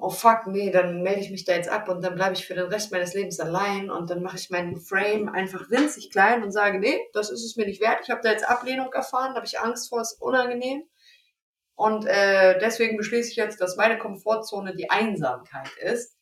oh 0.00 0.10
fuck, 0.10 0.46
nee, 0.46 0.70
dann 0.70 1.02
melde 1.02 1.20
ich 1.20 1.30
mich 1.30 1.44
da 1.44 1.52
jetzt 1.52 1.68
ab 1.68 1.88
und 1.88 2.02
dann 2.02 2.14
bleibe 2.14 2.34
ich 2.34 2.46
für 2.46 2.54
den 2.54 2.66
Rest 2.66 2.90
meines 2.90 3.14
Lebens 3.14 3.40
allein 3.40 3.90
und 3.90 4.10
dann 4.10 4.22
mache 4.22 4.36
ich 4.36 4.48
meinen 4.48 4.76
Frame 4.76 5.28
einfach 5.28 5.70
winzig 5.70 6.10
klein 6.10 6.42
und 6.42 6.50
sage, 6.50 6.78
nee, 6.78 6.98
das 7.12 7.30
ist 7.30 7.44
es 7.44 7.56
mir 7.56 7.66
nicht 7.66 7.80
wert. 7.80 8.00
Ich 8.02 8.10
habe 8.10 8.20
da 8.22 8.30
jetzt 8.30 8.48
Ablehnung 8.48 8.92
erfahren, 8.92 9.30
da 9.30 9.36
habe 9.36 9.46
ich 9.46 9.60
Angst 9.60 9.88
vor, 9.88 10.00
ist 10.00 10.20
unangenehm. 10.20 10.84
Und 11.74 12.06
äh, 12.06 12.58
deswegen 12.58 12.96
beschließe 12.96 13.30
ich 13.30 13.36
jetzt, 13.36 13.60
dass 13.60 13.76
meine 13.76 13.98
Komfortzone 13.98 14.74
die 14.74 14.90
Einsamkeit 14.90 15.70
ist. 15.82 16.16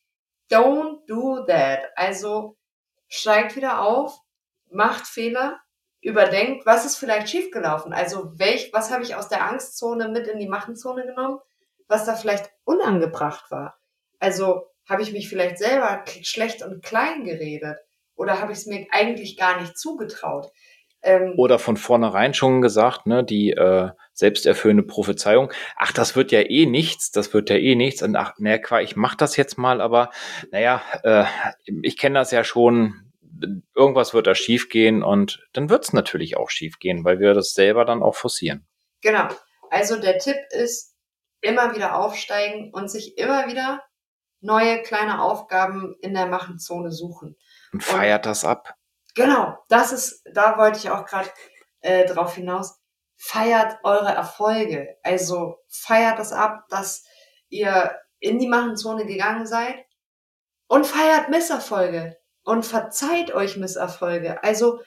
Don't 0.51 0.99
do 1.07 1.45
that. 1.45 1.79
Also 1.95 2.57
steigt 3.07 3.55
wieder 3.55 3.81
auf, 3.81 4.19
macht 4.69 5.07
Fehler, 5.07 5.59
überdenkt, 6.01 6.65
was 6.65 6.85
ist 6.85 6.97
vielleicht 6.97 7.29
schiefgelaufen. 7.29 7.93
Also 7.93 8.31
welch, 8.37 8.71
was 8.73 8.91
habe 8.91 9.03
ich 9.03 9.15
aus 9.15 9.29
der 9.29 9.43
Angstzone 9.43 10.07
mit 10.09 10.27
in 10.27 10.39
die 10.39 10.47
Machenzone 10.47 11.05
genommen? 11.05 11.39
was 11.87 12.05
da 12.05 12.15
vielleicht 12.15 12.49
unangebracht 12.63 13.49
war. 13.51 13.77
Also 14.19 14.67
habe 14.87 15.01
ich 15.01 15.11
mich 15.11 15.29
vielleicht 15.29 15.57
selber 15.57 16.03
schlecht 16.21 16.63
und 16.63 16.83
klein 16.83 17.23
geredet 17.23 17.77
oder 18.15 18.41
habe 18.41 18.51
ich 18.51 18.59
es 18.59 18.65
mir 18.65 18.87
eigentlich 18.91 19.37
gar 19.37 19.59
nicht 19.59 19.77
zugetraut. 19.77 20.51
Ähm, 21.03 21.33
oder 21.37 21.59
von 21.59 21.77
vornherein 21.77 22.33
schon 22.33 22.61
gesagt, 22.61 23.05
ne, 23.05 23.23
die 23.23 23.51
äh, 23.51 23.91
selbsterfüllende 24.13 24.83
Prophezeiung, 24.83 25.51
ach, 25.75 25.91
das 25.91 26.15
wird 26.15 26.31
ja 26.31 26.41
eh 26.41 26.65
nichts, 26.65 27.11
das 27.11 27.33
wird 27.33 27.49
ja 27.49 27.57
eh 27.57 27.75
nichts. 27.75 28.01
Und 28.01 28.15
ach, 28.15 28.33
naja, 28.39 28.79
ich 28.79 28.95
mach 28.95 29.13
das 29.13 29.37
jetzt 29.37 29.57
mal, 29.57 29.79
aber 29.79 30.09
naja, 30.51 30.81
äh, 31.03 31.25
ich 31.83 31.97
kenne 31.97 32.17
das 32.17 32.31
ja 32.31 32.43
schon, 32.43 33.06
irgendwas 33.75 34.13
wird 34.13 34.27
da 34.27 34.35
schiefgehen 34.35 35.03
und 35.03 35.45
dann 35.53 35.69
wird 35.69 35.85
es 35.85 35.93
natürlich 35.93 36.37
auch 36.37 36.49
schiefgehen, 36.49 37.03
weil 37.03 37.19
wir 37.19 37.33
das 37.33 37.53
selber 37.53 37.85
dann 37.85 38.03
auch 38.03 38.15
forcieren. 38.15 38.67
Genau. 39.01 39.27
Also 39.69 39.99
der 39.99 40.17
Tipp 40.17 40.37
ist, 40.51 40.97
immer 41.41 41.75
wieder 41.75 41.95
aufsteigen 41.95 42.71
und 42.73 42.89
sich 42.89 43.17
immer 43.17 43.47
wieder 43.47 43.83
neue 44.39 44.81
kleine 44.81 45.21
Aufgaben 45.21 45.95
in 46.01 46.13
der 46.13 46.27
Machenzone 46.27 46.91
suchen. 46.91 47.35
Und 47.73 47.83
feiert 47.83 48.25
und, 48.25 48.31
das 48.31 48.45
ab. 48.45 48.75
Genau, 49.15 49.57
das 49.69 49.91
ist, 49.91 50.23
da 50.33 50.57
wollte 50.57 50.79
ich 50.79 50.89
auch 50.89 51.05
gerade 51.05 51.29
äh, 51.81 52.05
drauf 52.05 52.35
hinaus. 52.35 52.79
Feiert 53.15 53.79
eure 53.83 54.13
Erfolge. 54.13 54.97
Also 55.03 55.57
feiert 55.67 56.19
das 56.19 56.31
ab, 56.31 56.65
dass 56.69 57.03
ihr 57.49 57.95
in 58.19 58.37
die 58.39 58.47
Machenzone 58.47 59.05
gegangen 59.05 59.47
seid 59.47 59.75
und 60.67 60.85
feiert 60.85 61.29
Misserfolge 61.29 62.17
und 62.47 62.65
verzeiht 62.65 63.33
euch 63.33 63.57
Misserfolge. 63.57 64.41
Also 64.41 64.79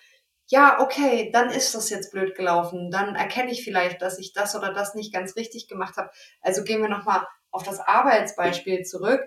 ja, 0.46 0.80
okay, 0.80 1.30
dann 1.30 1.50
ist 1.50 1.74
das 1.74 1.90
jetzt 1.90 2.10
blöd 2.10 2.34
gelaufen. 2.34 2.90
Dann 2.90 3.14
erkenne 3.14 3.52
ich 3.52 3.62
vielleicht, 3.62 4.00
dass 4.00 4.18
ich 4.18 4.32
das 4.32 4.56
oder 4.56 4.72
das 4.72 4.94
nicht 4.94 5.12
ganz 5.12 5.36
richtig 5.36 5.68
gemacht 5.68 5.98
habe. 5.98 6.10
Also 6.40 6.64
gehen 6.64 6.80
wir 6.80 6.88
nochmal 6.88 7.26
auf 7.50 7.62
das 7.62 7.78
Arbeitsbeispiel 7.78 8.84
zurück. 8.84 9.20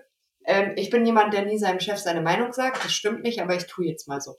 Ähm, 0.44 0.72
ich 0.74 0.90
bin 0.90 1.06
jemand, 1.06 1.32
der 1.32 1.44
nie 1.44 1.58
seinem 1.58 1.78
Chef 1.78 1.98
seine 1.98 2.22
Meinung 2.22 2.52
sagt. 2.52 2.84
Das 2.84 2.92
stimmt 2.92 3.22
nicht, 3.22 3.40
aber 3.40 3.54
ich 3.54 3.68
tue 3.68 3.86
jetzt 3.86 4.08
mal 4.08 4.20
so. 4.20 4.36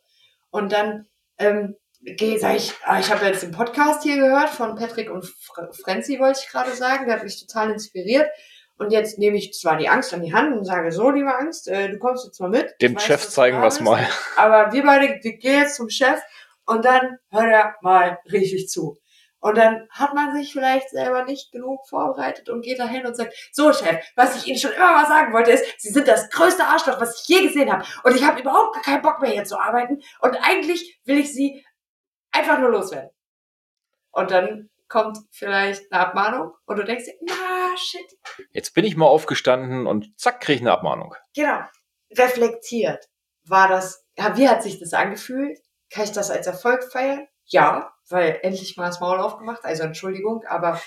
Und 0.50 0.74
dann 0.74 1.08
ähm, 1.38 1.78
gehe, 2.02 2.38
sag 2.38 2.58
ich, 2.58 2.74
ah, 2.84 3.00
ich 3.00 3.10
habe 3.10 3.26
jetzt 3.26 3.44
den 3.44 3.54
Podcast 3.54 4.04
hier 4.04 4.18
gehört 4.18 4.50
von 4.50 4.76
Patrick 4.76 5.10
und 5.10 5.26
Frenzy, 5.72 6.20
wollte 6.20 6.42
ich 6.44 6.52
gerade 6.52 6.76
sagen. 6.76 7.06
Der 7.06 7.16
hat 7.16 7.24
mich 7.24 7.40
total 7.40 7.72
inspiriert. 7.72 8.30
Und 8.78 8.92
jetzt 8.92 9.18
nehme 9.18 9.38
ich 9.38 9.54
zwar 9.54 9.78
die 9.78 9.88
Angst 9.88 10.14
an 10.14 10.22
die 10.22 10.34
Hand 10.34 10.56
und 10.56 10.66
sage, 10.66 10.92
so, 10.92 11.10
liebe 11.10 11.34
Angst, 11.34 11.68
äh, 11.68 11.90
du 11.90 11.98
kommst 11.98 12.26
jetzt 12.26 12.40
mal 12.42 12.50
mit. 12.50 12.76
Dem 12.82 13.00
Chef 13.00 13.28
zeigen 13.28 13.62
wir 13.62 13.68
es 13.68 13.80
mal. 13.80 14.06
Aber 14.36 14.74
wir 14.74 14.84
beide, 14.84 15.20
wir 15.22 15.38
gehen 15.38 15.62
jetzt 15.62 15.76
zum 15.76 15.90
Chef 15.90 16.20
und 16.66 16.84
dann 16.84 17.18
hört 17.30 17.52
er 17.52 17.76
mal 17.82 18.20
richtig 18.32 18.68
zu. 18.68 18.98
Und 19.40 19.58
dann 19.58 19.88
hat 19.92 20.14
man 20.14 20.36
sich 20.36 20.52
vielleicht 20.52 20.90
selber 20.90 21.24
nicht 21.24 21.52
genug 21.52 21.88
vorbereitet 21.88 22.50
und 22.50 22.64
geht 22.64 22.80
dahin 22.80 23.06
und 23.06 23.16
sagt, 23.16 23.34
so 23.52 23.72
Chef, 23.72 24.04
was 24.16 24.36
ich 24.38 24.48
Ihnen 24.48 24.58
schon 24.58 24.72
immer 24.72 24.92
mal 24.92 25.06
sagen 25.06 25.32
wollte, 25.34 25.52
ist, 25.52 25.64
Sie 25.78 25.90
sind 25.90 26.08
das 26.08 26.30
größte 26.32 26.66
Arschloch, 26.66 27.00
was 27.00 27.22
ich 27.22 27.28
je 27.28 27.48
gesehen 27.48 27.72
habe. 27.72 27.86
Und 28.04 28.16
ich 28.16 28.24
habe 28.24 28.42
überhaupt 28.42 28.84
keinen 28.84 29.04
Bock 29.04 29.22
mehr 29.22 29.32
hier 29.32 29.46
zu 29.46 29.60
arbeiten. 29.60 30.02
Und 30.20 30.36
eigentlich 30.42 31.00
will 31.06 31.20
ich 31.20 31.32
Sie 31.32 31.64
einfach 32.32 32.60
nur 32.60 32.72
loswerden. 32.72 33.12
Und 34.12 34.32
dann 34.32 34.70
kommt 34.88 35.18
vielleicht 35.32 35.92
eine 35.92 36.08
Abmahnung 36.08 36.54
und 36.66 36.78
du 36.78 36.84
denkst 36.84 37.06
dir, 37.06 37.14
na 37.22 37.34
shit. 37.78 38.06
Jetzt 38.52 38.74
bin 38.74 38.86
ich 38.86 38.96
mal 38.96 39.08
aufgestanden 39.08 39.88
und 39.88 40.20
zack, 40.20 40.42
kriege 40.42 40.56
ich 40.56 40.62
eine 40.62 40.72
Abmahnung. 40.72 41.16
Genau. 41.34 41.62
Reflektiert. 42.12 43.10
War 43.44 43.68
das, 43.68 44.06
wie 44.36 44.50
hat 44.50 44.64
sich 44.64 44.80
das 44.80 44.94
angefühlt? 44.94 45.60
Kann 45.90 46.06
ich 46.06 46.12
das 46.12 46.32
als 46.32 46.48
Erfolg 46.48 46.84
feiern? 46.92 47.28
Ja, 47.46 47.94
weil 48.10 48.40
endlich 48.42 48.76
mal 48.78 48.88
das 48.88 49.00
Maul 49.00 49.20
aufgemacht, 49.20 49.64
also 49.64 49.84
Entschuldigung, 49.84 50.44
aber 50.48 50.82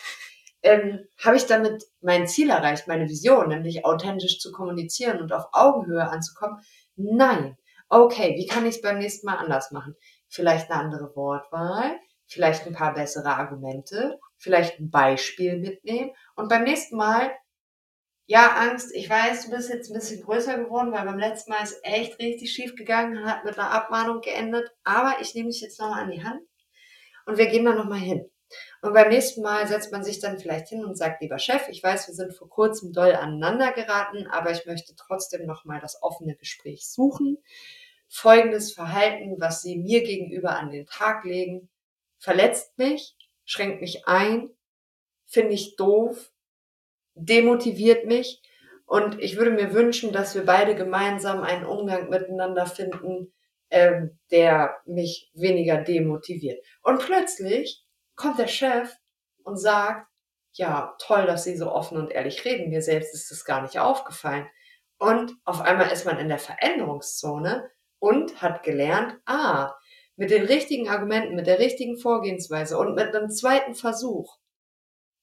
ähm, 0.63 1.07
habe 1.25 1.37
ich 1.37 1.47
damit 1.47 1.85
mein 2.01 2.27
Ziel 2.27 2.51
erreicht, 2.51 2.89
meine 2.89 3.09
Vision, 3.09 3.49
nämlich 3.49 3.85
authentisch 3.85 4.41
zu 4.41 4.51
kommunizieren 4.53 5.21
und 5.21 5.33
auf 5.33 5.47
Augenhöhe 5.53 6.09
anzukommen? 6.09 6.59
Nein. 6.97 7.57
Okay, 7.89 8.35
wie 8.37 8.47
kann 8.47 8.67
ich 8.67 8.77
es 8.77 8.83
beim 8.83 8.99
nächsten 8.99 9.27
Mal 9.27 9.37
anders 9.37 9.71
machen? 9.71 9.95
Vielleicht 10.29 10.71
eine 10.71 10.81
andere 10.81 11.15
Wortwahl, 11.17 11.99
vielleicht 12.27 12.67
ein 12.67 12.75
paar 12.75 12.93
bessere 12.93 13.31
Argumente, 13.31 14.19
vielleicht 14.39 14.81
ein 14.81 14.91
Beispiel 14.91 15.59
mitnehmen 15.59 16.13
und 16.37 16.49
beim 16.49 16.65
nächsten 16.65 16.97
Mal 16.97 17.31
ja, 18.31 18.57
Angst, 18.57 18.95
ich 18.95 19.09
weiß, 19.09 19.47
du 19.47 19.53
bist 19.53 19.71
jetzt 19.71 19.91
ein 19.91 19.95
bisschen 19.95 20.23
größer 20.23 20.59
geworden, 20.59 20.93
weil 20.93 21.07
beim 21.07 21.19
letzten 21.19 21.51
Mal 21.51 21.63
ist 21.63 21.81
echt 21.83 22.19
richtig 22.19 22.53
schief 22.53 22.77
gegangen, 22.77 23.25
hat 23.25 23.47
mit 23.47 23.59
einer 23.59 23.71
Abmahnung 23.71 24.21
geendet. 24.21 24.71
Aber 24.85 25.17
ich 25.23 25.35
nehme 25.35 25.49
dich 25.49 25.63
jetzt 25.63 25.81
nochmal 25.81 26.03
an 26.03 26.11
die 26.11 26.23
Hand 26.23 26.43
und 27.25 27.39
wir 27.39 27.47
gehen 27.47 27.65
da 27.65 27.73
nochmal 27.73 28.01
hin. 28.01 28.31
Und 28.83 28.93
beim 28.93 29.09
nächsten 29.09 29.41
Mal 29.41 29.67
setzt 29.67 29.93
man 29.93 30.05
sich 30.05 30.21
dann 30.21 30.39
vielleicht 30.39 30.69
hin 30.69 30.85
und 30.85 30.97
sagt, 30.97 31.23
lieber 31.23 31.39
Chef, 31.39 31.69
ich 31.71 31.83
weiß, 31.83 32.07
wir 32.09 32.15
sind 32.15 32.37
vor 32.37 32.51
kurzem 32.51 32.93
doll 32.93 33.15
aneinander 33.15 33.73
geraten, 33.73 34.27
aber 34.27 34.51
ich 34.51 34.67
möchte 34.67 34.95
trotzdem 34.95 35.47
nochmal 35.47 35.81
das 35.81 36.03
offene 36.03 36.37
Gespräch 36.37 36.87
suchen. 36.87 37.39
Folgendes 38.09 38.75
Verhalten, 38.75 39.37
was 39.39 39.63
Sie 39.63 39.79
mir 39.79 40.03
gegenüber 40.03 40.59
an 40.59 40.71
den 40.71 40.85
Tag 40.85 41.25
legen, 41.25 41.71
verletzt 42.19 42.77
mich, 42.77 43.17
schränkt 43.49 43.81
mich 43.81 44.07
ein, 44.07 44.51
finde 45.27 45.55
ich 45.55 45.77
doof, 45.77 46.31
demotiviert 47.15 48.07
mich. 48.07 48.43
Und 48.85 49.21
ich 49.21 49.37
würde 49.37 49.51
mir 49.51 49.75
wünschen, 49.75 50.13
dass 50.13 50.35
wir 50.35 50.45
beide 50.45 50.75
gemeinsam 50.75 51.43
einen 51.43 51.65
Umgang 51.65 52.09
miteinander 52.09 52.67
finden, 52.67 53.33
ähm, 53.71 54.19
der 54.31 54.77
mich 54.87 55.31
weniger 55.35 55.79
demotiviert. 55.79 56.65
Und 56.83 57.01
plötzlich 57.01 57.85
kommt 58.17 58.39
der 58.39 58.47
Chef 58.47 58.95
und 59.43 59.57
sagt, 59.57 60.07
ja, 60.53 60.95
toll, 60.99 61.27
dass 61.27 61.45
Sie 61.45 61.57
so 61.57 61.71
offen 61.71 61.99
und 61.99 62.11
ehrlich 62.11 62.45
reden. 62.45 62.71
Mir 62.71 62.83
selbst 62.83 63.15
ist 63.15 63.31
das 63.31 63.45
gar 63.45 63.63
nicht 63.63 63.79
aufgefallen. 63.79 64.47
Und 64.99 65.35
auf 65.45 65.61
einmal 65.61 65.91
ist 65.91 66.05
man 66.05 66.19
in 66.19 66.29
der 66.29 66.39
Veränderungszone 66.39 67.71
und 67.99 68.43
hat 68.43 68.63
gelernt, 68.63 69.19
ah, 69.27 69.75
mit 70.19 70.31
den 70.33 70.45
richtigen 70.45 70.89
Argumenten, 70.89 71.37
mit 71.37 71.47
der 71.47 71.61
richtigen 71.61 71.97
Vorgehensweise 71.97 72.77
und 72.77 72.97
mit 72.97 73.15
einem 73.15 73.31
zweiten 73.31 73.75
Versuch, 73.77 74.37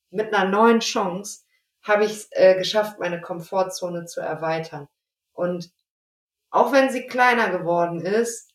mit 0.10 0.34
einer 0.34 0.50
neuen 0.50 0.80
Chance, 0.80 1.42
habe 1.84 2.06
ich 2.06 2.12
es 2.12 2.28
äh, 2.32 2.56
geschafft, 2.56 2.98
meine 2.98 3.20
Komfortzone 3.20 4.06
zu 4.06 4.22
erweitern. 4.22 4.88
Und 5.34 5.70
auch 6.50 6.72
wenn 6.72 6.90
sie 6.90 7.08
kleiner 7.08 7.50
geworden 7.50 8.00
ist, 8.06 8.54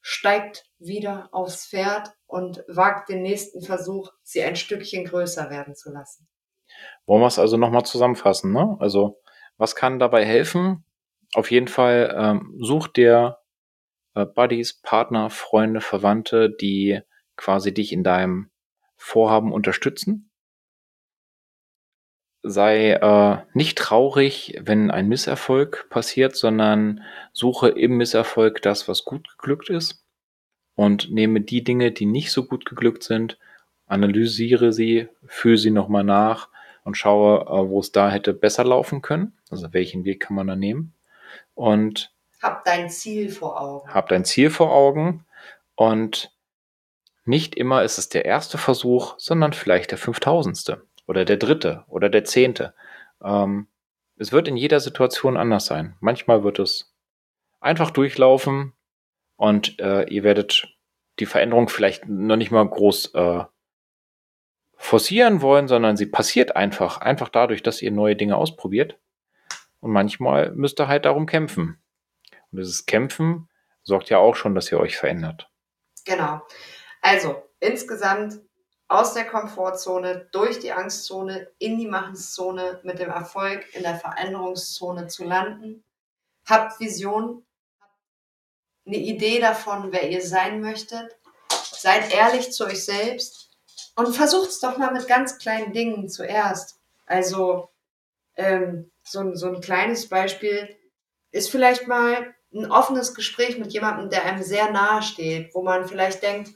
steigt 0.00 0.64
wieder 0.78 1.28
aufs 1.30 1.66
Pferd 1.68 2.10
und 2.26 2.64
wagt 2.68 3.10
den 3.10 3.20
nächsten 3.20 3.60
Versuch, 3.60 4.10
sie 4.22 4.42
ein 4.42 4.56
Stückchen 4.56 5.04
größer 5.04 5.50
werden 5.50 5.74
zu 5.76 5.92
lassen. 5.92 6.26
Wollen 7.04 7.20
wir 7.20 7.26
es 7.26 7.38
also 7.38 7.58
nochmal 7.58 7.84
zusammenfassen? 7.84 8.50
Ne? 8.50 8.78
Also, 8.80 9.20
was 9.58 9.76
kann 9.76 9.98
dabei 9.98 10.24
helfen? 10.24 10.86
Auf 11.34 11.50
jeden 11.50 11.68
Fall 11.68 12.16
ähm, 12.18 12.58
such 12.62 12.88
dir 12.88 13.41
äh, 14.14 14.24
Buddies, 14.24 14.74
Partner, 14.74 15.30
Freunde, 15.30 15.80
Verwandte, 15.80 16.50
die 16.50 17.00
quasi 17.36 17.72
dich 17.72 17.92
in 17.92 18.04
deinem 18.04 18.50
Vorhaben 18.96 19.52
unterstützen 19.52 20.30
sei 22.42 22.92
äh, 22.94 23.38
nicht 23.54 23.78
traurig, 23.78 24.58
wenn 24.60 24.90
ein 24.90 25.08
Misserfolg 25.08 25.86
passiert, 25.90 26.36
sondern 26.36 27.02
suche 27.32 27.68
im 27.68 27.96
Misserfolg 27.96 28.60
das, 28.62 28.88
was 28.88 29.04
gut 29.04 29.28
geglückt 29.38 29.70
ist 29.70 30.04
und 30.74 31.12
nehme 31.12 31.40
die 31.40 31.62
Dinge, 31.62 31.92
die 31.92 32.06
nicht 32.06 32.32
so 32.32 32.44
gut 32.44 32.64
geglückt 32.64 33.04
sind, 33.04 33.38
analysiere 33.86 34.72
sie, 34.72 35.08
führe 35.24 35.58
sie 35.58 35.70
nochmal 35.70 36.04
nach 36.04 36.48
und 36.84 36.96
schaue, 36.96 37.42
äh, 37.42 37.68
wo 37.68 37.78
es 37.78 37.92
da 37.92 38.10
hätte 38.10 38.34
besser 38.34 38.64
laufen 38.64 39.02
können. 39.02 39.38
Also 39.48 39.72
welchen 39.72 40.04
Weg 40.04 40.20
kann 40.20 40.34
man 40.34 40.48
da 40.48 40.56
nehmen? 40.56 40.94
Und 41.54 42.12
hab 42.42 42.64
dein 42.64 42.90
Ziel 42.90 43.30
vor 43.30 43.60
Augen. 43.60 43.92
Hab 43.92 44.08
dein 44.08 44.24
Ziel 44.24 44.50
vor 44.50 44.72
Augen 44.72 45.24
und 45.74 46.36
nicht 47.24 47.54
immer 47.54 47.82
ist 47.84 47.98
es 47.98 48.08
der 48.08 48.24
erste 48.24 48.58
Versuch, 48.58 49.14
sondern 49.18 49.52
vielleicht 49.52 49.92
der 49.92 49.98
fünftausendste 49.98 50.86
oder 51.06 51.24
der 51.24 51.36
dritte 51.36 51.84
oder 51.86 52.08
der 52.08 52.24
zehnte. 52.24 52.74
Ähm, 53.22 53.68
es 54.16 54.32
wird 54.32 54.48
in 54.48 54.56
jeder 54.56 54.80
Situation 54.80 55.36
anders 55.36 55.66
sein. 55.66 55.96
Manchmal 56.00 56.42
wird 56.42 56.58
es 56.58 56.94
einfach 57.60 57.90
durchlaufen 57.90 58.72
und 59.36 59.80
äh, 59.80 60.04
ihr 60.04 60.24
werdet 60.24 60.76
die 61.18 61.26
Veränderung 61.26 61.68
vielleicht 61.68 62.08
noch 62.08 62.36
nicht 62.36 62.50
mal 62.50 62.66
groß 62.66 63.14
äh, 63.14 63.44
forcieren 64.76 65.42
wollen, 65.42 65.68
sondern 65.68 65.96
sie 65.96 66.06
passiert 66.06 66.56
einfach, 66.56 66.98
einfach 66.98 67.28
dadurch, 67.28 67.62
dass 67.62 67.82
ihr 67.82 67.92
neue 67.92 68.16
Dinge 68.16 68.36
ausprobiert. 68.36 68.98
Und 69.80 69.92
manchmal 69.92 70.52
müsst 70.52 70.80
ihr 70.80 70.88
halt 70.88 71.04
darum 71.04 71.26
kämpfen. 71.26 71.81
Und 72.52 72.58
dieses 72.58 72.86
Kämpfen 72.86 73.48
sorgt 73.82 74.10
ja 74.10 74.18
auch 74.18 74.36
schon, 74.36 74.54
dass 74.54 74.70
ihr 74.70 74.78
euch 74.78 74.96
verändert. 74.96 75.50
Genau. 76.04 76.42
Also 77.00 77.42
insgesamt 77.60 78.40
aus 78.88 79.14
der 79.14 79.24
Komfortzone, 79.24 80.28
durch 80.32 80.58
die 80.58 80.72
Angstzone, 80.72 81.48
in 81.58 81.78
die 81.78 81.86
Machenszone, 81.86 82.80
mit 82.84 82.98
dem 82.98 83.10
Erfolg 83.10 83.74
in 83.74 83.82
der 83.82 83.96
Veränderungszone 83.96 85.06
zu 85.06 85.24
landen. 85.24 85.82
Habt 86.46 86.78
Vision, 86.78 87.46
eine 88.84 88.98
Idee 88.98 89.40
davon, 89.40 89.92
wer 89.92 90.10
ihr 90.10 90.20
sein 90.20 90.60
möchtet. 90.60 91.16
Seid 91.48 92.12
ehrlich 92.12 92.52
zu 92.52 92.66
euch 92.66 92.84
selbst 92.84 93.50
und 93.96 94.14
versucht 94.14 94.50
es 94.50 94.60
doch 94.60 94.76
mal 94.76 94.92
mit 94.92 95.08
ganz 95.08 95.38
kleinen 95.38 95.72
Dingen 95.72 96.08
zuerst. 96.08 96.78
Also 97.06 97.70
ähm, 98.36 98.90
so, 99.02 99.34
so 99.34 99.48
ein 99.48 99.60
kleines 99.60 100.08
Beispiel 100.08 100.76
ist 101.30 101.50
vielleicht 101.50 101.86
mal 101.88 102.34
ein 102.54 102.70
offenes 102.70 103.14
Gespräch 103.14 103.58
mit 103.58 103.72
jemandem, 103.72 104.10
der 104.10 104.24
einem 104.24 104.42
sehr 104.42 104.70
nahe 104.70 105.02
steht, 105.02 105.54
wo 105.54 105.62
man 105.62 105.86
vielleicht 105.86 106.22
denkt, 106.22 106.50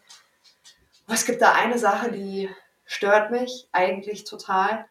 es 1.08 1.24
gibt 1.24 1.40
da 1.40 1.52
eine 1.52 1.78
Sache, 1.78 2.10
die 2.10 2.50
stört 2.84 3.30
mich 3.30 3.68
eigentlich 3.72 4.24
total. 4.24 4.86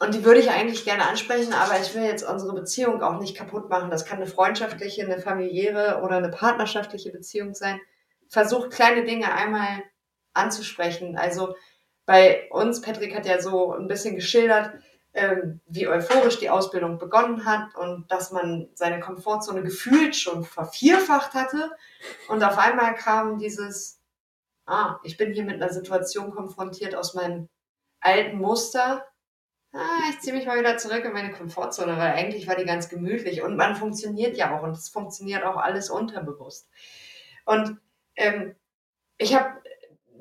Und 0.00 0.14
die 0.14 0.24
würde 0.24 0.40
ich 0.40 0.50
eigentlich 0.50 0.84
gerne 0.84 1.06
ansprechen, 1.06 1.52
aber 1.52 1.78
ich 1.80 1.94
will 1.94 2.02
jetzt 2.02 2.24
unsere 2.24 2.54
Beziehung 2.54 3.02
auch 3.02 3.20
nicht 3.20 3.36
kaputt 3.36 3.68
machen. 3.68 3.90
Das 3.90 4.04
kann 4.04 4.18
eine 4.18 4.26
freundschaftliche, 4.26 5.04
eine 5.04 5.20
familiäre 5.20 6.02
oder 6.02 6.16
eine 6.16 6.30
partnerschaftliche 6.30 7.12
Beziehung 7.12 7.54
sein. 7.54 7.80
Versucht 8.28 8.72
kleine 8.72 9.04
Dinge 9.04 9.32
einmal 9.32 9.82
anzusprechen. 10.32 11.16
Also 11.16 11.54
bei 12.04 12.50
uns, 12.50 12.80
Patrick 12.80 13.14
hat 13.14 13.26
ja 13.26 13.40
so 13.40 13.74
ein 13.74 13.86
bisschen 13.86 14.16
geschildert, 14.16 14.72
wie 15.14 15.88
euphorisch 15.88 16.38
die 16.38 16.48
Ausbildung 16.48 16.98
begonnen 16.98 17.44
hat 17.44 17.74
und 17.76 18.10
dass 18.10 18.32
man 18.32 18.70
seine 18.74 18.98
Komfortzone 18.98 19.62
gefühlt 19.62 20.16
schon 20.16 20.42
vervierfacht 20.42 21.34
hatte. 21.34 21.70
Und 22.28 22.42
auf 22.42 22.56
einmal 22.56 22.94
kam 22.94 23.38
dieses, 23.38 24.00
ah, 24.64 24.98
ich 25.02 25.18
bin 25.18 25.34
hier 25.34 25.44
mit 25.44 25.56
einer 25.56 25.72
Situation 25.72 26.30
konfrontiert 26.30 26.94
aus 26.94 27.12
meinem 27.12 27.50
alten 28.00 28.38
Muster. 28.38 29.06
Ah, 29.72 30.00
ich 30.10 30.20
ziehe 30.20 30.34
mich 30.34 30.46
mal 30.46 30.58
wieder 30.58 30.78
zurück 30.78 31.04
in 31.04 31.12
meine 31.12 31.32
Komfortzone, 31.32 31.96
weil 31.98 32.12
eigentlich 32.12 32.48
war 32.48 32.56
die 32.56 32.64
ganz 32.64 32.88
gemütlich 32.88 33.42
und 33.42 33.56
man 33.56 33.76
funktioniert 33.76 34.36
ja 34.38 34.56
auch 34.56 34.62
und 34.62 34.72
es 34.72 34.88
funktioniert 34.88 35.44
auch 35.44 35.56
alles 35.56 35.90
unterbewusst. 35.90 36.70
Und 37.44 37.78
ähm, 38.16 38.54
ich 39.18 39.34
habe 39.34 39.62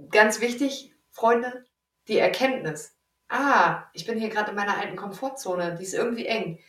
ganz 0.09 0.41
wichtig, 0.41 0.93
Freunde, 1.11 1.65
die 2.07 2.17
Erkenntnis 2.17 2.95
ah, 3.31 3.83
ich 3.93 4.05
bin 4.05 4.19
hier 4.19 4.29
gerade 4.29 4.51
in 4.51 4.55
meiner 4.55 4.77
alten 4.77 4.95
Komfortzone, 4.95 5.75
die 5.75 5.83
ist 5.83 5.93
irgendwie 5.93 6.27
eng. 6.27 6.59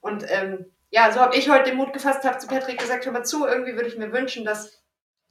Und 0.00 0.24
ähm, 0.28 0.66
ja, 0.90 1.10
so 1.12 1.20
habe 1.20 1.36
ich 1.36 1.50
heute 1.50 1.70
den 1.70 1.76
Mut 1.76 1.92
gefasst, 1.92 2.24
habe 2.24 2.38
zu 2.38 2.46
Patrick 2.46 2.78
gesagt, 2.78 3.04
hör 3.04 3.12
mal 3.12 3.24
zu, 3.24 3.46
irgendwie 3.46 3.74
würde 3.74 3.88
ich 3.88 3.98
mir 3.98 4.12
wünschen, 4.12 4.44
dass 4.44 4.82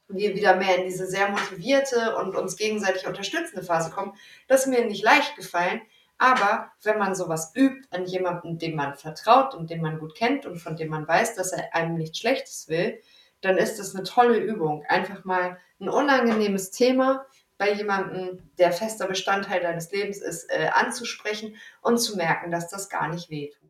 wir 0.07 0.35
wieder 0.35 0.55
mehr 0.55 0.77
in 0.77 0.85
diese 0.85 1.07
sehr 1.07 1.29
motivierte 1.29 2.15
und 2.17 2.35
uns 2.35 2.57
gegenseitig 2.57 3.07
unterstützende 3.07 3.63
Phase 3.63 3.91
kommen. 3.91 4.13
Das 4.47 4.61
ist 4.61 4.67
mir 4.67 4.85
nicht 4.85 5.03
leicht 5.03 5.35
gefallen, 5.35 5.81
aber 6.17 6.71
wenn 6.83 6.99
man 6.99 7.15
sowas 7.15 7.53
übt 7.55 7.87
an 7.91 8.05
jemandem, 8.05 8.57
dem 8.57 8.75
man 8.75 8.95
vertraut 8.95 9.55
und 9.55 9.69
den 9.69 9.81
man 9.81 9.99
gut 9.99 10.15
kennt 10.15 10.45
und 10.45 10.59
von 10.59 10.75
dem 10.75 10.89
man 10.89 11.07
weiß, 11.07 11.35
dass 11.35 11.53
er 11.53 11.73
einem 11.73 11.95
nichts 11.95 12.19
Schlechtes 12.19 12.67
will, 12.67 12.99
dann 13.41 13.57
ist 13.57 13.79
das 13.79 13.95
eine 13.95 14.03
tolle 14.03 14.37
Übung. 14.37 14.83
Einfach 14.87 15.23
mal 15.23 15.57
ein 15.79 15.89
unangenehmes 15.89 16.71
Thema 16.71 17.25
bei 17.61 17.73
jemandem, 17.73 18.39
der 18.57 18.71
fester 18.71 19.07
Bestandteil 19.07 19.61
deines 19.61 19.91
Lebens 19.91 20.17
ist, 20.17 20.49
äh, 20.49 20.69
anzusprechen 20.73 21.57
und 21.81 21.99
zu 21.99 22.17
merken, 22.17 22.49
dass 22.49 22.69
das 22.69 22.89
gar 22.89 23.07
nicht 23.07 23.29
wehtut. 23.29 23.69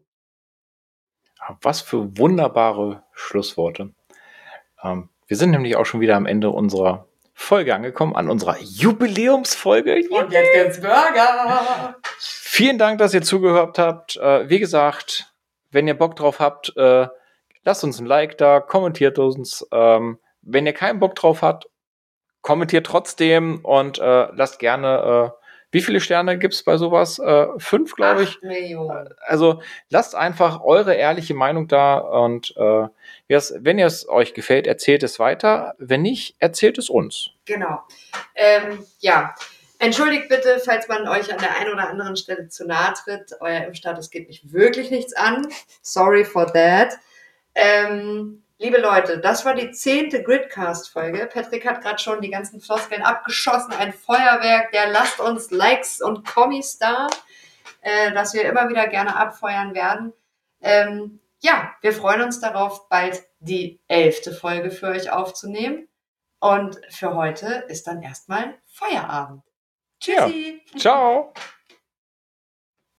Was 1.61 1.81
für 1.81 2.17
wunderbare 2.17 3.03
Schlussworte. 3.11 3.93
Ähm, 4.81 5.09
wir 5.27 5.35
sind 5.35 5.51
nämlich 5.51 5.75
auch 5.75 5.85
schon 5.85 5.99
wieder 5.99 6.15
am 6.15 6.25
Ende 6.25 6.51
unserer 6.51 7.05
Folge 7.33 7.75
angekommen, 7.75 8.15
an 8.15 8.29
unserer 8.29 8.57
Jubiläumsfolge. 8.61 10.07
Und 10.09 10.31
jetzt 10.31 10.53
gibt's 10.53 10.79
Burger! 10.79 11.97
Vielen 12.17 12.77
Dank, 12.77 12.97
dass 12.99 13.13
ihr 13.13 13.23
zugehört 13.23 13.77
habt. 13.77 14.15
Äh, 14.15 14.47
wie 14.47 14.59
gesagt, 14.59 15.33
wenn 15.69 15.85
ihr 15.85 15.97
Bock 15.97 16.15
drauf 16.15 16.39
habt, 16.39 16.71
äh, 16.77 17.09
lasst 17.65 17.83
uns 17.83 17.99
ein 17.99 18.05
Like 18.05 18.37
da, 18.37 18.61
kommentiert 18.61 19.19
uns. 19.19 19.67
Ähm, 19.73 20.17
wenn 20.41 20.65
ihr 20.65 20.73
keinen 20.73 21.01
Bock 21.01 21.15
drauf 21.15 21.41
habt 21.41 21.67
kommentiert 22.41 22.85
trotzdem 22.85 23.59
und 23.63 23.99
äh, 23.99 24.27
lasst 24.33 24.59
gerne, 24.59 25.31
äh, 25.33 25.41
wie 25.71 25.81
viele 25.81 26.01
Sterne 26.01 26.37
gibt's 26.37 26.63
bei 26.63 26.77
sowas? 26.77 27.17
Äh, 27.19 27.47
fünf, 27.57 27.95
glaube 27.95 28.23
ich. 28.23 28.41
Millionen. 28.41 29.09
Also 29.25 29.61
lasst 29.89 30.15
einfach 30.15 30.61
eure 30.61 30.93
ehrliche 30.93 31.33
Meinung 31.33 31.67
da 31.67 31.97
und 31.97 32.53
äh, 32.57 32.87
wenn 33.27 33.79
ihr 33.79 33.85
es 33.85 34.07
euch 34.09 34.33
gefällt, 34.33 34.67
erzählt 34.67 35.03
es 35.03 35.17
weiter. 35.17 35.75
Wenn 35.77 36.01
nicht, 36.01 36.35
erzählt 36.39 36.77
es 36.77 36.89
uns. 36.89 37.29
Genau. 37.45 37.79
Ähm, 38.35 38.85
ja. 38.99 39.33
Entschuldigt 39.79 40.29
bitte, 40.29 40.61
falls 40.63 40.87
man 40.87 41.07
euch 41.07 41.31
an 41.33 41.39
der 41.39 41.57
einen 41.57 41.73
oder 41.73 41.89
anderen 41.89 42.15
Stelle 42.15 42.49
zu 42.49 42.67
nahe 42.67 42.93
tritt. 42.93 43.31
Euer 43.39 43.63
Impfstatus 43.63 44.11
geht 44.11 44.27
mich 44.27 44.51
wirklich 44.51 44.91
nichts 44.91 45.13
an. 45.13 45.47
Sorry 45.81 46.23
for 46.23 46.45
that. 46.53 46.99
Ähm, 47.55 48.43
Liebe 48.61 48.79
Leute, 48.79 49.17
das 49.17 49.43
war 49.43 49.55
die 49.55 49.71
zehnte 49.71 50.21
Gridcast-Folge. 50.21 51.27
Patrick 51.33 51.65
hat 51.65 51.81
gerade 51.81 51.97
schon 51.97 52.21
die 52.21 52.29
ganzen 52.29 52.61
Floskeln 52.61 53.01
abgeschossen. 53.01 53.73
Ein 53.73 53.91
Feuerwerk. 53.91 54.71
Der 54.71 54.87
lasst 54.91 55.19
uns 55.19 55.49
Likes 55.49 55.99
und 55.99 56.27
Kommis 56.27 56.77
da, 56.77 57.07
äh, 57.81 58.11
dass 58.11 58.35
wir 58.35 58.43
immer 58.43 58.69
wieder 58.69 58.85
gerne 58.85 59.15
abfeuern 59.15 59.73
werden. 59.73 60.13
Ähm, 60.61 61.19
ja, 61.39 61.73
wir 61.81 61.91
freuen 61.91 62.21
uns 62.21 62.39
darauf, 62.39 62.87
bald 62.87 63.23
die 63.39 63.79
elfte 63.87 64.31
Folge 64.31 64.69
für 64.69 64.89
euch 64.89 65.09
aufzunehmen. 65.09 65.87
Und 66.39 66.79
für 66.91 67.15
heute 67.15 67.65
ist 67.67 67.87
dann 67.87 68.03
erstmal 68.03 68.59
Feierabend. 68.67 69.41
Tschüssi. 69.99 70.61
Ja. 70.73 70.79
Ciao. 70.79 71.33